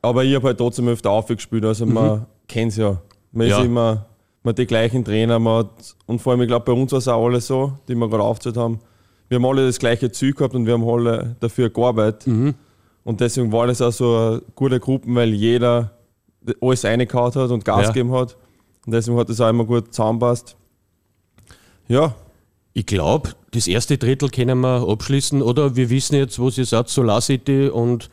aber 0.00 0.24
ich 0.24 0.34
habe 0.34 0.48
halt 0.48 0.58
trotzdem 0.58 0.88
öfter 0.88 1.10
aufgespielt. 1.10 1.64
Also 1.64 1.86
man 1.86 2.26
kennt 2.48 2.72
es 2.72 2.78
ja. 2.78 3.00
Man 3.32 3.46
Ja. 3.46 3.58
ist 3.58 3.64
immer 3.66 4.06
man 4.44 4.50
hat 4.52 4.58
die 4.58 4.66
gleichen 4.66 5.04
Trainer. 5.04 5.38
Man 5.38 5.58
hat, 5.58 5.94
und 6.06 6.20
vor 6.20 6.32
allem, 6.32 6.42
ich 6.42 6.48
glaube, 6.48 6.64
bei 6.64 6.72
uns 6.72 6.90
war 6.90 6.98
es 6.98 7.06
auch 7.06 7.24
alle 7.24 7.40
so, 7.40 7.74
die 7.86 7.94
wir 7.94 8.08
gerade 8.08 8.24
aufgezählt 8.24 8.56
haben. 8.56 8.80
Wir 9.28 9.36
haben 9.36 9.46
alle 9.46 9.64
das 9.66 9.78
gleiche 9.78 10.10
Ziel 10.10 10.32
gehabt 10.32 10.54
und 10.56 10.66
wir 10.66 10.72
haben 10.74 10.86
alle 10.88 11.36
dafür 11.38 11.70
gearbeitet. 11.70 12.26
Und 13.04 13.20
deswegen 13.20 13.52
war 13.52 13.68
das 13.68 13.80
auch 13.80 13.92
so 13.92 14.16
eine 14.16 14.42
gute 14.56 14.80
Gruppe, 14.80 15.06
weil 15.14 15.32
jeder 15.32 15.92
alles 16.60 16.84
reingehauen 16.84 17.32
hat 17.32 17.50
und 17.52 17.64
Gas 17.64 17.82
Ja. 17.82 17.88
gegeben 17.92 18.12
hat. 18.12 18.36
Und 18.84 18.92
deswegen 18.94 19.16
hat 19.16 19.28
das 19.28 19.40
auch 19.40 19.48
immer 19.48 19.64
gut 19.64 19.94
zusammenpasst. 19.94 20.56
Ja, 21.86 22.14
Ich 22.74 22.86
glaube, 22.86 23.30
das 23.50 23.66
erste 23.66 23.98
Drittel 23.98 24.30
können 24.30 24.60
wir 24.60 24.88
abschließen, 24.88 25.42
oder? 25.42 25.76
Wir 25.76 25.90
wissen 25.90 26.14
jetzt, 26.16 26.38
wo 26.38 26.48
sie 26.50 26.64
seid, 26.64 26.88
Solar 26.88 27.20
City 27.20 27.68
und 27.68 28.08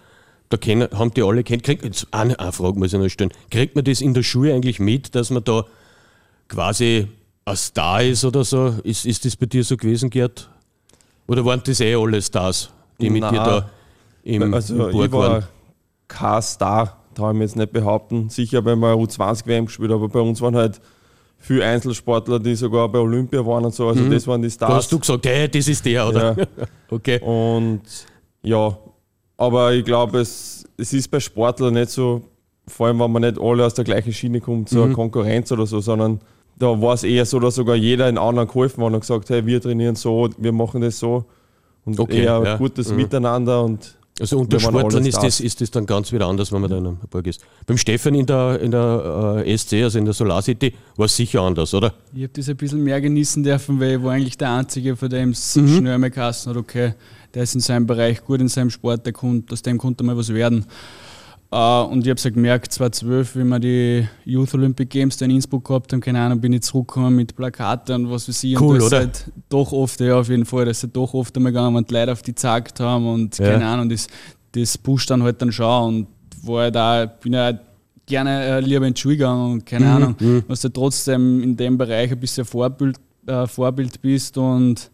da 0.50 0.58
kennen, 0.58 0.90
haben 0.94 1.14
die 1.14 1.24
alle 1.24 1.44
kennt. 1.44 1.64
Kriegt, 1.64 1.84
jetzt 1.84 2.08
eine, 2.12 2.38
eine 2.40 2.52
Frage 2.52 2.78
muss 2.78 2.92
ich 2.92 3.00
noch 3.00 3.08
stellen. 3.08 3.32
Kriegt 3.52 3.76
man 3.76 3.86
das 3.86 4.02
in 4.02 4.14
der 4.14 4.24
Schule 4.24 4.54
eigentlich 4.54 4.80
mit, 4.80 5.16
dass 5.16 5.30
man 5.30 5.44
da 5.44 5.66
quasi 6.50 7.08
ein 7.46 7.56
Star 7.56 8.04
ist 8.04 8.26
oder 8.26 8.44
so? 8.44 8.74
Ist, 8.84 9.06
ist 9.06 9.24
das 9.26 9.36
bei 9.36 9.46
dir 9.46 9.64
so 9.64 9.78
gewesen, 9.78 10.10
Gerd? 10.10 10.50
Oder 11.28 11.46
waren 11.46 11.62
das 11.64 11.80
eh 11.80 11.96
alle 11.96 12.22
Stars, 12.22 12.70
die 13.00 13.10
mit 13.10 13.22
Nein. 13.22 13.34
dir 13.34 13.44
da 13.44 13.70
im, 14.24 14.54
Also 14.54 14.74
im 14.88 14.92
Burg 14.92 15.06
ich 15.06 15.12
war 15.12 15.30
waren? 15.32 15.44
kein 16.08 16.42
Star, 16.42 16.98
traue 17.14 17.32
ich 17.32 17.38
mir 17.38 17.44
jetzt 17.46 17.56
nicht 17.56 17.72
behaupten. 17.72 18.30
Sicher, 18.30 18.66
wenn 18.66 18.80
wir 18.80 18.94
U20 18.96 19.46
WM 19.46 19.66
gespielt 19.68 19.92
aber 19.92 20.10
bei 20.10 20.20
uns 20.20 20.42
waren 20.42 20.56
halt 20.56 20.82
viele 21.40 21.66
Einzelsportler, 21.66 22.40
die 22.40 22.54
sogar 22.56 22.88
bei 22.90 23.00
Olympia 23.00 23.46
waren 23.46 23.66
und 23.66 23.74
so. 23.74 23.88
Also 23.88 24.08
das 24.10 24.28
waren 24.28 24.42
die 24.42 24.48
Mhm. 24.48 24.52
Da 24.60 24.66
Stars. 24.68 24.74
hast 24.76 24.92
du 24.92 25.00
gesagt, 25.00 25.26
hey, 25.26 25.50
das 25.50 25.68
ist 25.68 25.86
der, 25.86 26.08
oder? 26.08 26.36
Ja. 26.38 26.46
Okay. 26.92 27.20
Und 27.22 27.82
ja, 28.42 28.78
aber 29.38 29.74
ich 29.74 29.86
glaube, 29.86 30.20
es, 30.20 30.66
es 30.78 30.92
ist 30.94 31.10
bei 31.10 31.20
Sportlern 31.20 31.74
nicht 31.76 31.90
so, 31.92 32.22
vor 32.68 32.88
allem 32.88 33.00
wenn 33.00 33.12
man 33.12 33.22
nicht 33.22 33.40
alle 33.40 33.66
aus 33.66 33.74
der 33.76 33.86
gleichen 33.86 34.12
Schiene 34.12 34.40
kommt, 34.42 34.72
Mhm. 34.72 34.76
so 34.76 34.84
eine 34.84 34.94
Konkurrenz 34.94 35.52
oder 35.52 35.66
so, 35.66 35.80
sondern 35.82 36.20
da 36.58 36.82
war 36.82 36.94
es 36.96 37.04
eher 37.04 37.26
so, 37.26 37.40
dass 37.40 37.56
sogar 37.56 37.76
jeder 37.76 38.10
in 38.10 38.18
anderen 38.18 38.48
geholfen 38.48 38.84
hat 38.84 38.92
und 38.94 39.00
gesagt, 39.00 39.30
hey, 39.30 39.46
wir 39.46 39.62
trainieren 39.62 39.96
so, 39.96 40.30
wir 40.38 40.52
machen 40.52 40.82
das 40.82 41.00
so. 41.00 41.26
Und 41.86 42.00
Okay, 42.00 42.24
eher 42.24 42.42
ja. 42.44 42.58
gutes 42.58 42.90
Mhm. 42.92 42.98
Miteinander 42.98 43.64
und 43.64 43.98
Also 44.20 44.38
unter 44.38 44.60
Sportlern 44.60 45.06
ist 45.06 45.18
das, 45.24 45.40
ist 45.40 45.62
das 45.62 45.72
dann 45.72 45.86
ganz 45.86 46.12
wieder 46.12 46.28
anders, 46.28 46.52
wenn 46.52 46.62
man 46.62 46.70
da 46.70 46.78
in 46.78 46.88
einer 46.88 46.98
Burg 47.10 47.28
ist. 47.28 47.42
Beim 47.66 47.78
Stefan 47.78 48.16
in 48.16 48.26
der, 48.26 48.60
in 48.62 48.72
der 48.72 49.44
äh, 49.46 49.58
SC, 49.58 49.74
also 49.84 49.98
in 49.98 50.06
der 50.06 50.14
Solar 50.14 50.42
City, 50.42 50.74
war 50.98 51.06
es 51.06 51.16
sicher 51.16 51.42
anders, 51.42 51.74
oder? 51.74 51.94
Ich 52.14 52.24
habe 52.24 52.34
das 52.34 52.50
ein 52.50 52.58
bisschen 52.58 52.84
mehr 52.84 53.00
genießen 53.00 53.44
dürfen, 53.44 53.80
weil 53.80 53.98
ich 53.98 54.04
war 54.04 54.14
eigentlich 54.14 54.38
der 54.38 54.52
Einzige, 54.52 54.96
von 54.96 55.10
dem 55.10 55.30
es 55.30 55.56
Mhm. 55.56 55.78
schnell 55.78 55.94
einmal 55.94 56.12
geheißen 56.12 56.50
hat, 56.50 56.58
okay, 56.58 56.94
der 57.34 57.44
ist 57.44 57.56
in 57.56 57.62
seinem 57.62 57.86
Bereich 57.86 58.24
gut, 58.24 58.42
in 58.42 58.48
seinem 58.48 58.70
Sport, 58.70 59.06
der 59.06 59.14
kommt, 59.14 59.52
aus 59.54 59.62
dem 59.62 59.78
konnte 59.78 60.04
mal 60.04 60.18
was 60.18 60.34
werden. 60.34 60.66
Äh, 61.52 61.82
und 61.84 62.02
ich 62.06 62.10
habe 62.10 62.18
es 62.18 62.24
ja 62.24 62.30
gemerkt, 62.30 62.72
2012, 62.72 63.36
wie 63.36 63.44
wir 63.44 63.60
die 63.60 64.08
Youth 64.26 64.54
Olympic 64.54 64.90
Games 64.90 65.18
da 65.18 65.26
in 65.26 65.32
Innsbruck 65.32 65.66
gehabt 65.66 65.92
haben, 65.92 66.00
keine 66.00 66.22
Ahnung, 66.22 66.40
bin 66.40 66.54
ich 66.54 66.62
zurückgekommen 66.62 67.16
mit 67.16 67.36
Plakaten 67.36 68.06
und 68.06 68.12
was 68.12 68.28
weiß 68.30 68.44
ich. 68.44 68.60
Cool, 68.60 68.76
und 68.76 68.78
das 68.78 68.88
oder? 68.88 69.02
Ist 69.02 69.06
halt 69.26 69.32
doch 69.50 69.72
oft, 69.72 70.00
ja, 70.00 70.20
auf 70.20 70.30
jeden 70.30 70.46
Fall, 70.46 70.66
das 70.66 70.78
ist 70.78 70.84
halt 70.84 70.96
doch 70.96 71.14
oft 71.14 71.36
einmal 71.36 71.52
gegangen, 71.52 71.76
wenn 71.76 71.84
die 71.86 71.94
Leute 71.94 72.12
auf 72.12 72.22
die 72.22 72.32
gezeigt 72.32 72.80
haben 72.80 73.08
und 73.08 73.38
Ja. 73.40 73.52
keine 73.52 73.66
Ahnung, 73.66 73.90
das, 73.90 74.08
das 74.52 74.78
pusht 74.78 75.10
dann 75.10 75.24
halt 75.24 75.42
dann 75.42 75.52
schon 75.52 75.88
und 75.96 76.08
war 76.44 76.62
halt 76.64 76.78
auch, 76.78 77.08
bin 77.22 77.34
ja 77.34 77.54
gerne 78.06 78.44
äh, 78.44 78.60
lieber 78.60 78.86
in 78.88 78.94
die 78.94 79.02
Schule 79.02 79.18
gegangen 79.18 79.54
und 79.54 79.66
keine 79.66 79.90
Ahnung, 79.92 80.16
dass 80.48 80.62
du 80.62 80.70
trotzdem 80.70 81.42
in 81.44 81.58
dem 81.58 81.78
Bereich 81.78 82.12
ein 82.12 82.20
bisschen 82.20 82.46
Vorbild, 82.46 82.98
äh, 83.28 83.48
Vorbild 83.48 84.02
bist 84.02 84.38
und 84.38 84.90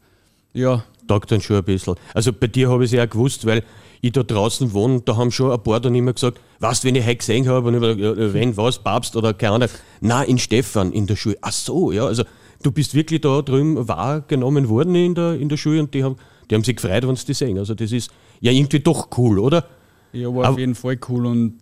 ja, 0.55 0.83
Taugt 1.07 1.31
dann 1.31 1.39
schon 1.39 1.57
ein 1.57 1.63
bisschen. 1.63 1.93
Also 2.15 2.33
bei 2.33 2.47
dir 2.47 2.67
habe 2.71 2.83
ich 2.83 2.91
es 2.91 2.97
ja 2.97 3.03
auch 3.05 3.09
gewusst, 3.09 3.45
weil 3.45 3.61
ich 4.01 4.11
da 4.13 4.23
draußen 4.23 4.73
wohne, 4.73 5.01
da 5.05 5.15
haben 5.15 5.29
schon 5.31 5.51
ein 5.51 5.61
paar 5.61 5.79
dann 5.79 5.93
immer 5.93 6.13
gesagt, 6.13 6.39
was, 6.59 6.83
wenn 6.83 6.95
ich 6.95 7.05
heute 7.05 7.17
gesehen 7.17 7.47
habe, 7.47 7.67
und 7.67 7.75
ich 7.75 7.99
ja, 7.99 8.33
wenn, 8.33 8.57
was, 8.57 8.79
Papst 8.79 9.15
oder 9.15 9.33
keine 9.35 9.53
Ahnung. 9.53 9.69
Nein, 10.01 10.27
in 10.29 10.37
Stefan 10.39 10.91
in 10.93 11.05
der 11.05 11.15
Schule. 11.15 11.37
Ach 11.41 11.51
so, 11.51 11.91
ja, 11.91 12.05
also 12.07 12.23
du 12.63 12.71
bist 12.71 12.95
wirklich 12.95 13.21
da 13.21 13.43
drüben 13.43 13.87
wahrgenommen 13.87 14.67
worden 14.67 14.95
in 14.95 15.13
der, 15.13 15.33
in 15.35 15.47
der 15.47 15.57
Schule 15.57 15.79
und 15.81 15.93
die 15.93 16.03
haben, 16.03 16.15
die 16.49 16.55
haben 16.55 16.63
sich 16.63 16.75
gefreut, 16.75 17.07
wenn 17.07 17.15
sie 17.15 17.25
dich 17.27 17.37
sehen. 17.37 17.59
Also 17.59 17.75
das 17.75 17.91
ist 17.91 18.09
ja 18.41 18.51
irgendwie 18.51 18.79
doch 18.79 19.09
cool, 19.17 19.37
oder? 19.37 19.65
ja 20.11 20.27
war 20.33 20.45
Aber- 20.45 20.53
auf 20.53 20.57
jeden 20.59 20.73
Fall 20.75 20.97
cool 21.09 21.27
und 21.27 21.59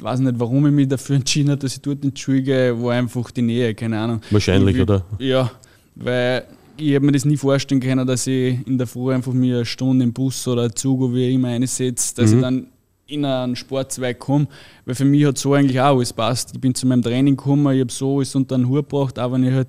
weiß 0.00 0.20
nicht, 0.20 0.38
warum 0.38 0.66
ich 0.66 0.72
mich 0.72 0.86
dafür 0.86 1.16
entschieden 1.16 1.50
habe, 1.50 1.58
dass 1.60 1.74
ich 1.74 1.82
dort 1.82 2.04
in 2.04 2.14
die 2.14 2.20
Schule 2.20 2.42
gehe, 2.42 2.80
war 2.80 2.92
einfach 2.92 3.30
die 3.32 3.42
Nähe, 3.42 3.74
keine 3.74 3.98
Ahnung. 3.98 4.20
Wahrscheinlich, 4.30 4.76
Ich- 4.76 4.82
oder? 4.82 5.04
Ja, 5.18 5.50
weil 5.96 6.44
ich 6.76 6.92
hätte 6.92 7.04
mir 7.04 7.12
das 7.12 7.24
nie 7.24 7.36
vorstellen 7.36 7.80
können, 7.80 8.06
dass 8.06 8.26
ich 8.26 8.66
in 8.66 8.78
der 8.78 8.86
Früh 8.86 9.12
einfach 9.12 9.32
mir 9.32 9.56
eine 9.56 9.64
Stunde 9.64 10.04
im 10.04 10.12
Bus 10.12 10.46
oder 10.48 10.74
Zug, 10.74 11.00
oder 11.00 11.14
wie 11.14 11.34
immer 11.34 11.48
einsetze, 11.48 12.14
dass 12.14 12.32
ich 12.32 12.40
dann 12.40 12.68
in 13.06 13.24
einen 13.24 13.56
Sportzweig 13.56 14.18
komme. 14.18 14.46
Weil 14.84 14.94
für 14.94 15.04
mich 15.04 15.24
hat 15.24 15.38
so 15.38 15.54
eigentlich 15.54 15.80
auch 15.80 15.96
alles 15.96 16.12
passt. 16.12 16.52
Ich 16.54 16.60
bin 16.60 16.74
zu 16.74 16.86
meinem 16.86 17.02
Training 17.02 17.36
gekommen, 17.36 17.74
ich 17.74 17.80
habe 17.80 17.92
so 17.92 18.16
alles 18.16 18.34
unter 18.34 18.56
den 18.56 18.68
Hut 18.68 18.88
gebracht, 18.88 19.18
auch 19.18 19.32
wenn 19.32 19.44
ich 19.44 19.52
halt, 19.52 19.68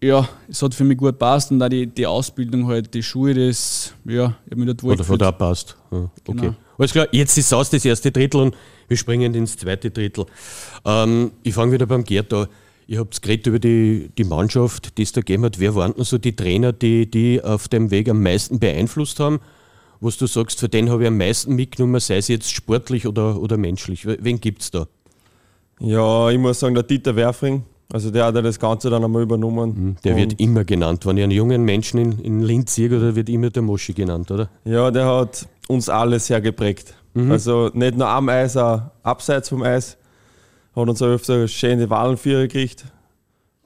ja, 0.00 0.28
es 0.48 0.62
hat 0.62 0.74
für 0.74 0.84
mich 0.84 0.98
gut 0.98 1.18
passt 1.18 1.50
und 1.50 1.62
auch 1.62 1.68
die, 1.68 1.86
die 1.86 2.06
Ausbildung 2.06 2.66
halt, 2.66 2.92
die 2.94 3.02
Schule, 3.02 3.48
das, 3.48 3.94
ja, 4.04 4.36
ich 4.46 4.50
habe 4.52 4.56
mich 4.56 4.66
dort 4.66 4.82
wohl 4.82 4.92
Oder 4.94 5.04
von 5.04 5.18
da 5.18 5.32
passt. 5.32 5.76
Ja, 5.90 6.10
okay. 6.26 6.40
Genau. 6.40 6.54
Alles 6.78 6.92
klar, 6.92 7.06
jetzt 7.12 7.36
ist 7.38 7.52
aus 7.52 7.70
das 7.70 7.84
erste 7.84 8.10
Drittel 8.10 8.40
und 8.40 8.56
wir 8.88 8.96
springen 8.96 9.34
ins 9.34 9.56
zweite 9.56 9.90
Drittel. 9.90 10.26
Ähm, 10.84 11.32
ich 11.42 11.54
fange 11.54 11.72
wieder 11.72 11.86
beim 11.86 12.02
Gerd 12.02 12.32
an. 12.32 12.48
Ihr 12.92 12.98
habt 12.98 13.22
geredet 13.22 13.46
über 13.46 13.58
die, 13.58 14.10
die 14.18 14.24
Mannschaft, 14.24 14.98
die 14.98 15.02
es 15.04 15.12
da 15.12 15.22
gegeben 15.22 15.46
hat. 15.46 15.58
Wer 15.58 15.74
waren 15.74 15.94
denn 15.94 16.04
so 16.04 16.18
die 16.18 16.36
Trainer, 16.36 16.74
die, 16.74 17.10
die 17.10 17.42
auf 17.42 17.66
dem 17.66 17.90
Weg 17.90 18.06
am 18.10 18.22
meisten 18.22 18.58
beeinflusst 18.58 19.18
haben? 19.18 19.40
Was 20.00 20.18
du 20.18 20.26
sagst, 20.26 20.60
für 20.60 20.68
den 20.68 20.90
habe 20.90 21.04
ich 21.04 21.08
am 21.08 21.16
meisten 21.16 21.54
mitgenommen, 21.54 21.98
sei 22.00 22.18
es 22.18 22.28
jetzt 22.28 22.52
sportlich 22.52 23.06
oder, 23.06 23.40
oder 23.40 23.56
menschlich. 23.56 24.06
Wen 24.06 24.38
gibt 24.42 24.60
es 24.60 24.70
da? 24.72 24.88
ja, 25.80 26.28
ich 26.28 26.38
muss 26.38 26.60
sagen, 26.60 26.74
der 26.74 26.84
Dieter 26.84 27.16
Werfring, 27.16 27.62
also 27.90 28.10
der 28.10 28.26
hat 28.26 28.34
ja 28.34 28.42
das 28.42 28.60
Ganze 28.60 28.90
dann 28.90 29.02
einmal 29.02 29.22
übernommen. 29.22 29.96
Der 30.04 30.12
Und- 30.12 30.20
wird 30.20 30.38
immer 30.38 30.64
genannt. 30.64 31.06
Wenn 31.06 31.16
ich 31.16 31.22
einen 31.22 31.32
jungen 31.32 31.64
Menschen 31.64 31.98
in, 31.98 32.18
in 32.18 32.40
Linz 32.42 32.74
sehe, 32.74 32.94
oder 32.94 33.16
wird 33.16 33.30
immer 33.30 33.48
der 33.48 33.62
Moschi 33.62 33.94
genannt, 33.94 34.30
oder? 34.30 34.50
Ja, 34.66 34.90
der 34.90 35.06
hat 35.06 35.48
uns 35.66 35.88
alle 35.88 36.20
sehr 36.20 36.42
geprägt. 36.42 36.94
Also 37.14 37.70
nicht 37.72 37.96
nur 37.96 38.08
am 38.08 38.28
Eis, 38.28 38.54
auch 38.58 38.82
abseits 39.02 39.48
vom 39.48 39.62
Eis. 39.62 39.96
Hat 40.74 40.88
uns 40.88 41.02
öfter 41.02 41.46
schöne 41.48 41.90
Wallenführer 41.90 42.42
gekriegt. 42.42 42.84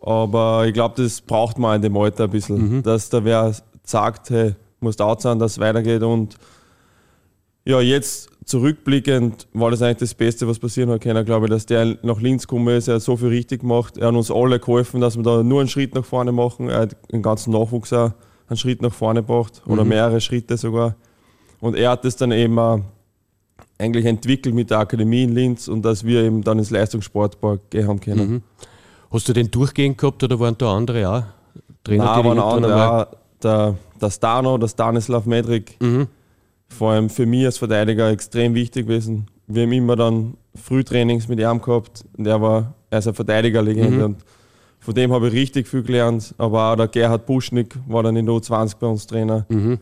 Aber 0.00 0.66
ich 0.66 0.74
glaube, 0.74 1.02
das 1.02 1.20
braucht 1.20 1.58
man 1.58 1.76
in 1.76 1.82
dem 1.82 1.96
Alter 1.96 2.24
ein 2.24 2.30
bisschen. 2.30 2.82
Dass 2.82 3.08
da 3.08 3.24
wer 3.24 3.54
sagt, 3.84 4.30
hey, 4.30 4.54
musst 4.80 5.00
out 5.00 5.20
sein, 5.20 5.38
dass 5.38 5.52
es 5.52 5.58
weitergeht. 5.58 6.02
Und 6.02 6.36
ja, 7.64 7.80
jetzt 7.80 8.30
zurückblickend 8.44 9.48
war 9.52 9.70
das 9.70 9.82
eigentlich 9.82 9.98
das 9.98 10.14
Beste, 10.14 10.46
was 10.46 10.58
passieren 10.58 10.90
hat 10.90 11.00
können, 11.00 11.24
glaube 11.24 11.46
ich, 11.46 11.50
dass 11.50 11.66
der 11.66 11.96
nach 12.02 12.20
Linz 12.20 12.46
gekommen 12.46 12.68
ist. 12.76 12.88
Er 12.88 12.96
hat 12.96 13.02
so 13.02 13.16
viel 13.16 13.28
richtig 13.28 13.60
gemacht. 13.60 13.98
Er 13.98 14.08
hat 14.08 14.14
uns 14.14 14.30
alle 14.30 14.60
geholfen, 14.60 15.00
dass 15.00 15.16
wir 15.16 15.22
da 15.24 15.42
nur 15.42 15.60
einen 15.60 15.68
Schritt 15.68 15.94
nach 15.94 16.04
vorne 16.04 16.32
machen. 16.32 16.68
Er 16.68 16.80
hat 16.80 16.96
den 17.10 17.22
ganzen 17.22 17.52
Nachwuchs 17.52 17.92
auch 17.92 18.12
einen 18.48 18.56
Schritt 18.56 18.82
nach 18.82 18.94
vorne 18.94 19.22
gebracht 19.22 19.62
oder 19.66 19.84
mehrere 19.84 20.20
Schritte 20.20 20.56
sogar. 20.56 20.94
Und 21.60 21.74
er 21.74 21.90
hat 21.90 22.04
das 22.04 22.14
dann 22.16 22.30
eben 22.30 22.56
auch 22.58 22.80
eigentlich 23.78 24.06
entwickelt 24.06 24.54
mit 24.54 24.70
der 24.70 24.78
Akademie 24.78 25.24
in 25.24 25.34
Linz 25.34 25.68
und 25.68 25.82
dass 25.82 26.04
wir 26.04 26.22
eben 26.24 26.42
dann 26.42 26.58
ins 26.58 26.70
Leistungssportpark 26.70 27.70
gehen 27.70 27.86
haben 27.88 28.00
können. 28.00 28.42
Hast 29.10 29.28
du 29.28 29.32
den 29.32 29.50
durchgehend 29.50 29.98
gehabt 29.98 30.22
oder 30.24 30.38
waren 30.40 30.56
da 30.58 30.74
andere 30.74 31.08
auch? 31.08 31.22
Trainer, 31.84 32.04
Nein, 32.04 32.22
die 32.22 32.28
waren 32.28 32.38
andere 32.38 32.90
auch. 32.90 33.06
Der, 33.42 33.74
der 34.00 34.10
Stano, 34.10 34.58
der 34.58 34.68
Stanislav 34.68 35.26
Medrik, 35.26 35.76
Mhm. 35.80 36.06
vor 36.68 36.92
allem 36.92 37.10
für 37.10 37.26
mich 37.26 37.44
als 37.44 37.58
Verteidiger 37.58 38.10
extrem 38.10 38.54
wichtig 38.54 38.86
gewesen. 38.86 39.26
Wir 39.46 39.62
haben 39.64 39.72
immer 39.72 39.94
dann 39.94 40.34
Frühtrainings 40.54 41.28
mit 41.28 41.38
ihm 41.38 41.60
gehabt 41.60 42.04
und 42.16 42.26
er 42.26 42.40
war 42.40 42.74
er 42.90 43.00
ist 43.00 43.06
eine 43.06 43.14
Verteidigerlegende 43.14 43.90
Mhm. 43.98 44.04
und 44.04 44.16
von 44.80 44.94
dem 44.94 45.12
habe 45.12 45.28
ich 45.28 45.34
richtig 45.34 45.68
viel 45.68 45.82
gelernt. 45.82 46.34
Aber 46.38 46.72
auch 46.72 46.76
der 46.76 46.88
Gerhard 46.88 47.26
Buschnick 47.26 47.76
war 47.86 48.02
dann 48.02 48.16
in 48.16 48.24
der 48.26 48.34
U20 48.36 48.76
bei 48.78 48.86
uns 48.86 49.06
Trainer. 49.06 49.44
Mhm. 49.48 49.78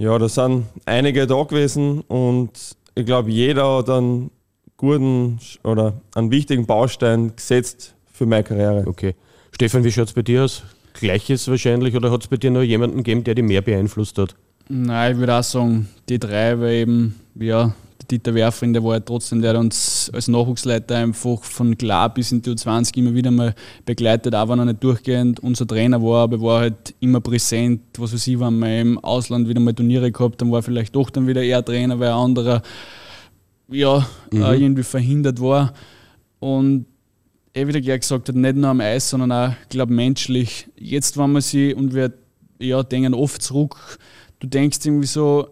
Ja, 0.00 0.18
da 0.18 0.30
sind 0.30 0.64
einige 0.86 1.26
da 1.26 1.42
gewesen 1.42 2.00
und 2.08 2.52
ich 2.94 3.04
glaube, 3.04 3.30
jeder 3.30 3.76
hat 3.76 3.90
einen 3.90 4.30
guten 4.78 5.38
oder 5.62 6.00
einen 6.14 6.30
wichtigen 6.30 6.64
Baustein 6.64 7.36
gesetzt 7.36 7.94
für 8.10 8.24
meine 8.24 8.42
Karriere. 8.42 8.84
Okay. 8.86 9.14
Stefan, 9.52 9.84
wie 9.84 9.92
schaut 9.92 10.08
es 10.08 10.14
bei 10.14 10.22
dir 10.22 10.44
aus? 10.44 10.62
Gleiches 10.94 11.46
wahrscheinlich 11.48 11.94
oder 11.96 12.10
hat 12.10 12.22
es 12.22 12.28
bei 12.28 12.38
dir 12.38 12.50
noch 12.50 12.62
jemanden 12.62 12.96
gegeben, 12.96 13.24
der 13.24 13.34
dich 13.34 13.44
mehr 13.44 13.60
beeinflusst 13.60 14.16
hat? 14.16 14.34
Nein, 14.70 15.12
ich 15.12 15.18
würde 15.18 15.34
auch 15.34 15.42
sagen, 15.42 15.90
die 16.08 16.18
drei, 16.18 16.58
weil 16.58 16.72
eben, 16.76 17.20
ja, 17.34 17.74
Dieter 18.10 18.34
Werfring, 18.34 18.72
der 18.72 18.82
war 18.82 18.94
ja 18.94 19.00
trotzdem, 19.00 19.40
der 19.40 19.50
hat 19.50 19.56
uns 19.56 20.10
als 20.12 20.28
Nachwuchsleiter 20.28 20.96
einfach 20.96 21.42
von 21.42 21.76
klar 21.78 22.12
bis 22.12 22.32
in 22.32 22.42
die 22.42 22.50
U20 22.50 22.96
immer 22.96 23.14
wieder 23.14 23.30
mal 23.30 23.54
begleitet, 23.84 24.34
auch 24.34 24.48
wenn 24.48 24.58
er 24.58 24.64
nicht 24.64 24.82
durchgehend 24.82 25.40
unser 25.40 25.66
Trainer 25.66 26.02
war, 26.02 26.24
aber 26.24 26.36
er 26.36 26.42
war 26.42 26.60
halt 26.60 26.94
immer 27.00 27.20
präsent, 27.20 27.82
was 27.98 28.12
weiß 28.12 28.26
ich, 28.26 28.40
wenn 28.40 28.58
wir 28.58 28.80
im 28.80 28.98
Ausland 28.98 29.48
wieder 29.48 29.60
mal 29.60 29.74
Turniere 29.74 30.10
gehabt 30.10 30.40
dann 30.40 30.50
war 30.50 30.62
vielleicht 30.62 30.94
doch 30.94 31.10
dann 31.10 31.26
wieder 31.26 31.42
er 31.42 31.64
Trainer, 31.64 31.98
weil 31.98 32.08
ein 32.08 32.14
anderer 32.14 32.62
ja, 33.70 34.06
äh, 34.32 34.60
irgendwie 34.60 34.82
verhindert 34.82 35.40
war. 35.40 35.72
Und 36.38 36.86
eh 37.54 37.66
wieder 37.66 37.80
gleich 37.80 38.00
gesagt 38.00 38.28
hat, 38.28 38.34
nicht 38.34 38.56
nur 38.56 38.70
am 38.70 38.80
Eis, 38.80 39.10
sondern 39.10 39.32
auch, 39.32 39.52
glaube, 39.68 39.92
menschlich. 39.92 40.68
Jetzt, 40.76 41.16
wenn 41.16 41.32
man 41.32 41.42
sie 41.42 41.74
und 41.74 41.94
wir 41.94 42.12
ja, 42.58 42.82
denken 42.82 43.14
oft 43.14 43.42
zurück, 43.42 43.98
du 44.40 44.46
denkst 44.46 44.78
irgendwie 44.84 45.06
so, 45.06 45.48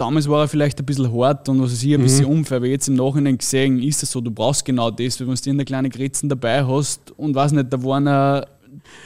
damals 0.00 0.28
war 0.28 0.42
er 0.42 0.48
vielleicht 0.48 0.78
ein 0.80 0.86
bisschen 0.86 1.12
hart 1.12 1.48
und 1.48 1.60
was 1.62 1.72
weiß 1.72 1.82
ich, 1.82 1.94
ein 1.94 2.02
bisschen 2.02 2.26
unfair, 2.26 2.56
aber 2.58 2.66
jetzt 2.66 2.88
im 2.88 2.94
Nachhinein 2.94 3.36
gesehen 3.38 3.82
ist 3.82 4.02
es 4.02 4.10
so, 4.10 4.20
du 4.20 4.30
brauchst 4.30 4.64
genau 4.64 4.90
das, 4.90 5.20
wenn 5.20 5.26
du 5.28 5.50
eine 5.50 5.64
kleine 5.64 5.88
Gritzen 5.90 6.28
dabei 6.28 6.64
hast 6.66 7.10
und 7.16 7.34
weiß 7.34 7.52
nicht, 7.52 7.72
da 7.72 7.82
waren 7.82 8.06
er. 8.06 8.46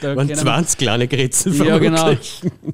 Da 0.01 0.15
waren 0.15 0.29
können- 0.29 0.39
20 0.39 0.79
kleine 0.79 1.09
Grätzen 1.09 1.53
ja, 1.65 1.79
genau. 1.79 2.13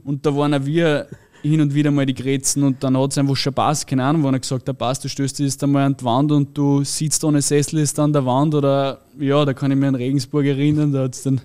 Und 0.05 0.27
da 0.27 0.37
waren 0.37 0.67
wir 0.67 1.07
hin 1.43 1.61
und 1.61 1.75
wieder 1.75 1.91
mal 1.91 2.07
die 2.07 2.15
Grätzen 2.15 2.63
und 2.63 2.83
dann 2.83 2.97
hat 2.99 3.13
es 3.13 3.19
einfach 3.19 3.37
schon 3.37 3.55
passt. 3.55 3.87
Keine 3.87 4.05
Ahnung, 4.05 4.25
wenn 4.25 4.35
er 4.35 4.41
gesagt 4.41 4.69
hat, 4.69 4.79
passt, 4.79 5.05
du 5.05 5.09
stößt 5.09 5.39
dich 5.39 5.47
jetzt 5.47 5.63
einmal 5.63 5.85
an 5.85 5.97
die 5.97 6.05
Wand 6.05 6.33
und 6.33 6.57
du 6.57 6.85
sitzt 6.85 7.25
ohne 7.25 7.43
Sessel 7.43 7.79
ist 7.81 7.99
an 7.99 8.13
der 8.13 8.25
Wand 8.25 8.55
oder 8.55 9.01
ja, 9.19 9.45
da 9.45 9.53
kann 9.55 9.71
ich 9.71 9.77
mich 9.77 9.89
an 9.89 9.95
Regensburg 9.95 10.47
erinnern, 10.47 10.93
da 10.93 11.05
hat 11.05 11.15
es 11.15 11.23
dann 11.23 11.41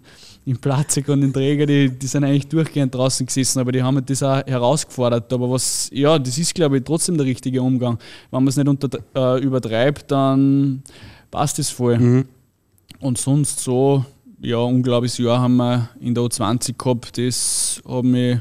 im 0.45 0.57
Platzig 0.57 1.09
und 1.09 1.21
den 1.21 1.33
Träger, 1.33 1.65
die, 1.65 1.89
die 1.89 2.07
sind 2.07 2.23
eigentlich 2.23 2.47
durchgehend 2.47 2.93
draußen 2.93 3.25
gesessen, 3.25 3.59
aber 3.59 3.71
die 3.71 3.81
haben 3.81 3.95
halt 3.95 4.09
das 4.09 4.21
auch 4.21 4.45
herausgefordert. 4.45 5.33
Aber 5.33 5.49
was, 5.49 5.89
ja, 5.91 6.19
das 6.19 6.37
ist, 6.37 6.53
glaube 6.53 6.77
ich, 6.77 6.83
trotzdem 6.83 7.17
der 7.17 7.25
richtige 7.25 7.61
Umgang. 7.63 7.97
Wenn 8.29 8.43
man 8.43 8.47
es 8.47 8.55
nicht 8.55 8.67
unter, 8.67 8.89
äh, 9.15 9.41
übertreibt, 9.43 10.11
dann 10.11 10.83
passt 11.31 11.57
es 11.57 11.71
voll. 11.71 12.25
Und 12.99 13.17
sonst 13.17 13.59
so, 13.59 14.05
ja, 14.39 14.57
unglaubliches 14.57 15.17
Jahr 15.17 15.39
haben 15.39 15.57
wir 15.57 15.89
in 15.99 16.13
der 16.13 16.23
U20 16.23 16.75
gehabt, 16.77 17.17
das 17.17 17.81
hat 17.87 18.03
mich 18.03 18.37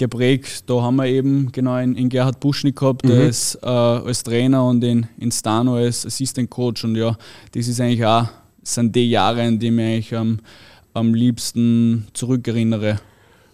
geprägt. 0.00 0.64
Da 0.66 0.80
haben 0.80 0.96
wir 0.96 1.06
eben 1.06 1.52
genau 1.52 1.76
in, 1.76 1.94
in 1.94 2.08
Gerhard 2.08 2.40
Buschnik 2.40 2.76
gehabt, 2.76 3.06
der 3.06 3.28
ist 3.28 3.56
äh, 3.62 3.66
als 3.66 4.22
Trainer 4.22 4.66
und 4.66 4.82
in, 4.82 5.06
in 5.18 5.30
Stano 5.30 5.76
als 5.76 6.04
Assistant 6.04 6.50
Coach. 6.50 6.84
Und 6.84 6.96
ja, 6.96 7.16
das 7.52 7.68
ist 7.68 7.80
eigentlich 7.80 8.04
auch, 8.04 8.26
sind 8.62 8.96
die 8.96 9.10
Jahre, 9.10 9.42
an 9.42 9.58
die 9.58 9.66
ich 9.66 9.72
mich 9.72 9.84
eigentlich 9.84 10.16
am, 10.16 10.40
am 10.94 11.14
liebsten 11.14 12.08
zurückerinnere. 12.14 12.98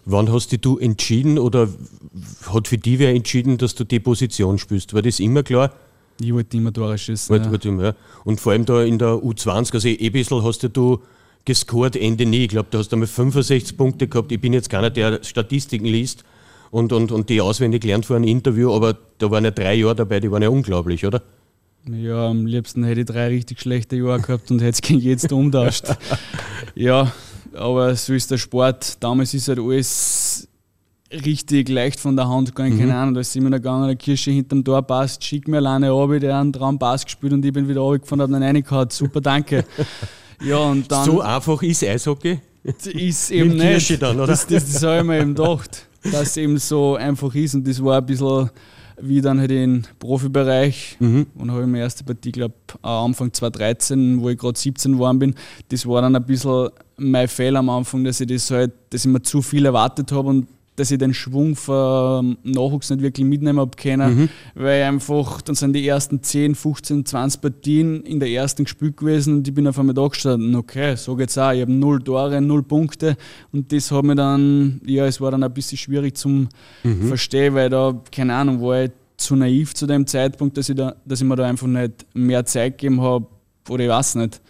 Wann 0.04 0.32
hast 0.32 0.52
dich 0.52 0.60
du 0.60 0.78
entschieden 0.78 1.36
oder 1.36 1.68
hat 2.48 2.68
für 2.68 2.78
dich 2.78 3.00
wer 3.00 3.10
entschieden, 3.10 3.58
dass 3.58 3.74
du 3.74 3.82
die 3.82 3.98
Position 3.98 4.56
spielst? 4.56 4.94
War 4.94 5.02
das 5.02 5.18
immer 5.18 5.42
klar? 5.42 5.72
Ich 6.20 6.32
wollte 6.32 6.56
immer 6.56 6.72
Tore 6.72 6.96
schießen. 6.96 7.36
Ja. 7.36 7.58
immer, 7.64 7.82
ja. 7.82 7.94
Und 8.24 8.40
vor 8.40 8.52
allem 8.52 8.64
da 8.64 8.84
in 8.84 8.98
der 8.98 9.16
U20, 9.16 9.74
also 9.74 9.88
eh 9.88 9.98
ein 10.00 10.12
bisschen 10.12 10.44
hast 10.44 10.62
ja 10.62 10.68
du 10.68 11.00
gescored, 11.44 11.96
Ende 11.96 12.24
nie. 12.24 12.44
Ich 12.44 12.50
glaube, 12.50 12.68
du 12.70 12.78
hast 12.78 12.92
einmal 12.92 13.08
65 13.08 13.76
Punkte 13.76 14.06
gehabt. 14.06 14.30
Ich 14.30 14.40
bin 14.40 14.52
jetzt 14.52 14.70
keiner, 14.70 14.90
der 14.90 15.24
Statistiken 15.24 15.86
liest 15.86 16.24
und, 16.76 16.92
und, 16.92 17.10
und 17.10 17.30
die 17.30 17.40
auswendig 17.40 17.84
lernt 17.84 18.04
vor 18.04 18.16
einem 18.16 18.26
Interview, 18.26 18.70
aber 18.70 18.98
da 19.16 19.30
waren 19.30 19.44
ja 19.44 19.50
drei 19.50 19.76
Jahre 19.76 19.94
dabei, 19.94 20.20
die 20.20 20.30
waren 20.30 20.42
ja 20.42 20.50
unglaublich, 20.50 21.06
oder? 21.06 21.22
Ja, 21.90 22.28
am 22.28 22.44
liebsten 22.44 22.84
hätte 22.84 23.00
ich 23.00 23.06
drei 23.06 23.28
richtig 23.28 23.60
schlechte 23.60 23.96
Jahre 23.96 24.20
gehabt 24.20 24.50
und 24.50 24.60
hätte 24.60 24.72
es 24.72 24.82
gegen 24.82 25.00
jetzt 25.00 25.32
umtauscht. 25.32 25.84
ja, 26.74 27.10
aber 27.54 27.96
so 27.96 28.12
ist 28.12 28.30
der 28.30 28.36
Sport. 28.36 29.02
Damals 29.02 29.32
ist 29.32 29.48
halt 29.48 29.58
alles 29.58 30.48
richtig 31.10 31.70
leicht 31.70 31.98
von 31.98 32.14
der 32.14 32.28
Hand 32.28 32.54
gegangen. 32.54 32.78
Keine 32.78 32.94
Ahnung, 32.94 33.14
da 33.14 33.20
ist 33.20 33.34
immer 33.36 33.48
noch 33.48 33.56
gegangen, 33.56 33.86
der 33.86 33.96
Kirsche 33.96 34.32
hinterm 34.32 34.62
Tor 34.62 34.82
passt, 34.82 35.24
schick 35.24 35.48
mir 35.48 35.58
alleine 35.58 35.92
ab, 35.92 36.10
der 36.20 36.38
einen 36.38 36.52
Traum 36.52 36.78
Pass 36.78 37.06
gespielt 37.06 37.32
und 37.32 37.42
ich 37.42 37.54
bin 37.54 37.66
wieder 37.66 37.80
runtergefahren, 37.80 38.20
habe 38.20 38.32
ihn 38.34 38.42
reingehauen. 38.42 38.90
Super, 38.90 39.20
danke. 39.22 39.64
Ja, 40.44 40.58
und 40.58 40.92
dann 40.92 41.06
so 41.06 41.22
einfach 41.22 41.62
ist 41.62 41.82
Eishockey. 41.82 42.38
ist 42.62 43.30
eben 43.30 43.52
Mit 43.52 43.60
Kirsche 43.60 43.94
nicht. 43.94 44.02
dann, 44.02 44.16
oder? 44.18 44.26
Das, 44.26 44.46
das, 44.46 44.70
das 44.70 44.82
habe 44.82 44.98
ich 44.98 45.04
mir 45.04 45.18
eben 45.18 45.34
gedacht, 45.34 45.86
dass 46.12 46.28
es 46.28 46.36
eben 46.36 46.58
so 46.58 46.96
einfach 46.96 47.34
ist. 47.34 47.54
Und 47.54 47.66
das 47.66 47.82
war 47.82 47.98
ein 47.98 48.06
bisschen 48.06 48.50
wie 49.00 49.20
dann 49.20 49.38
halt 49.38 49.50
im 49.50 49.82
Profibereich. 49.98 50.96
Mhm. 51.00 51.26
Und 51.34 51.50
habe 51.50 51.62
ich 51.62 51.66
meine 51.66 51.80
erste 51.80 52.04
Partie, 52.04 52.32
glaube 52.32 52.54
Anfang 52.82 53.32
2013, 53.32 54.20
wo 54.20 54.30
ich 54.30 54.38
gerade 54.38 54.58
17 54.58 54.92
geworden 54.92 55.18
bin. 55.18 55.34
Das 55.68 55.86
war 55.86 56.02
dann 56.02 56.16
ein 56.16 56.24
bisschen 56.24 56.70
mein 56.96 57.28
Fehler 57.28 57.58
am 57.58 57.68
Anfang, 57.68 58.04
dass 58.04 58.20
ich 58.20 58.28
das 58.28 58.50
halt, 58.50 58.72
dass 58.90 59.04
ich 59.04 59.10
mir 59.10 59.22
zu 59.22 59.42
viel 59.42 59.66
erwartet 59.66 60.12
habe 60.12 60.28
und 60.28 60.46
dass 60.76 60.90
ich 60.90 60.98
den 60.98 61.14
Schwung 61.14 61.56
vom 61.56 62.36
Nachwuchs 62.44 62.90
nicht 62.90 63.02
wirklich 63.02 63.26
mitnehmen 63.26 63.58
habe 63.58 63.76
können, 63.76 64.28
weil 64.54 64.82
einfach, 64.84 65.40
dann 65.40 65.54
sind 65.54 65.72
die 65.72 65.86
ersten 65.88 66.22
10, 66.22 66.54
15, 66.54 67.04
20 67.06 67.40
Partien 67.40 68.02
in 68.02 68.20
der 68.20 68.28
ersten 68.28 68.64
gespielt 68.64 68.96
gewesen 68.96 69.38
und 69.38 69.48
ich 69.48 69.54
bin 69.54 69.66
auf 69.66 69.78
einmal 69.78 69.94
da 69.94 70.06
gestanden, 70.06 70.54
okay, 70.54 70.94
so 70.96 71.16
geht's 71.16 71.36
auch, 71.38 71.52
ich 71.52 71.62
habe 71.62 71.72
null 71.72 72.02
Tore, 72.02 72.40
null 72.40 72.62
Punkte 72.62 73.16
und 73.52 73.72
das 73.72 73.90
hat 73.90 74.04
mir 74.04 74.14
dann, 74.14 74.80
ja, 74.84 75.06
es 75.06 75.20
war 75.20 75.30
dann 75.30 75.42
ein 75.42 75.52
bisschen 75.52 75.78
schwierig 75.78 76.16
zum 76.16 76.48
Verstehen, 77.08 77.54
weil 77.54 77.70
da, 77.70 78.00
keine 78.12 78.34
Ahnung, 78.34 78.60
war 78.62 78.84
ich 78.84 78.90
zu 79.16 79.34
naiv 79.34 79.74
zu 79.74 79.86
dem 79.86 80.06
Zeitpunkt, 80.06 80.58
dass 80.58 80.68
ich, 80.68 80.76
da, 80.76 80.94
dass 81.06 81.20
ich 81.20 81.26
mir 81.26 81.36
da 81.36 81.46
einfach 81.46 81.66
nicht 81.66 82.06
mehr 82.12 82.44
Zeit 82.44 82.78
gegeben 82.78 83.00
habe 83.00 83.26
oder 83.68 83.84
ich 83.84 83.90
weiß 83.90 84.16
nicht. 84.16 84.40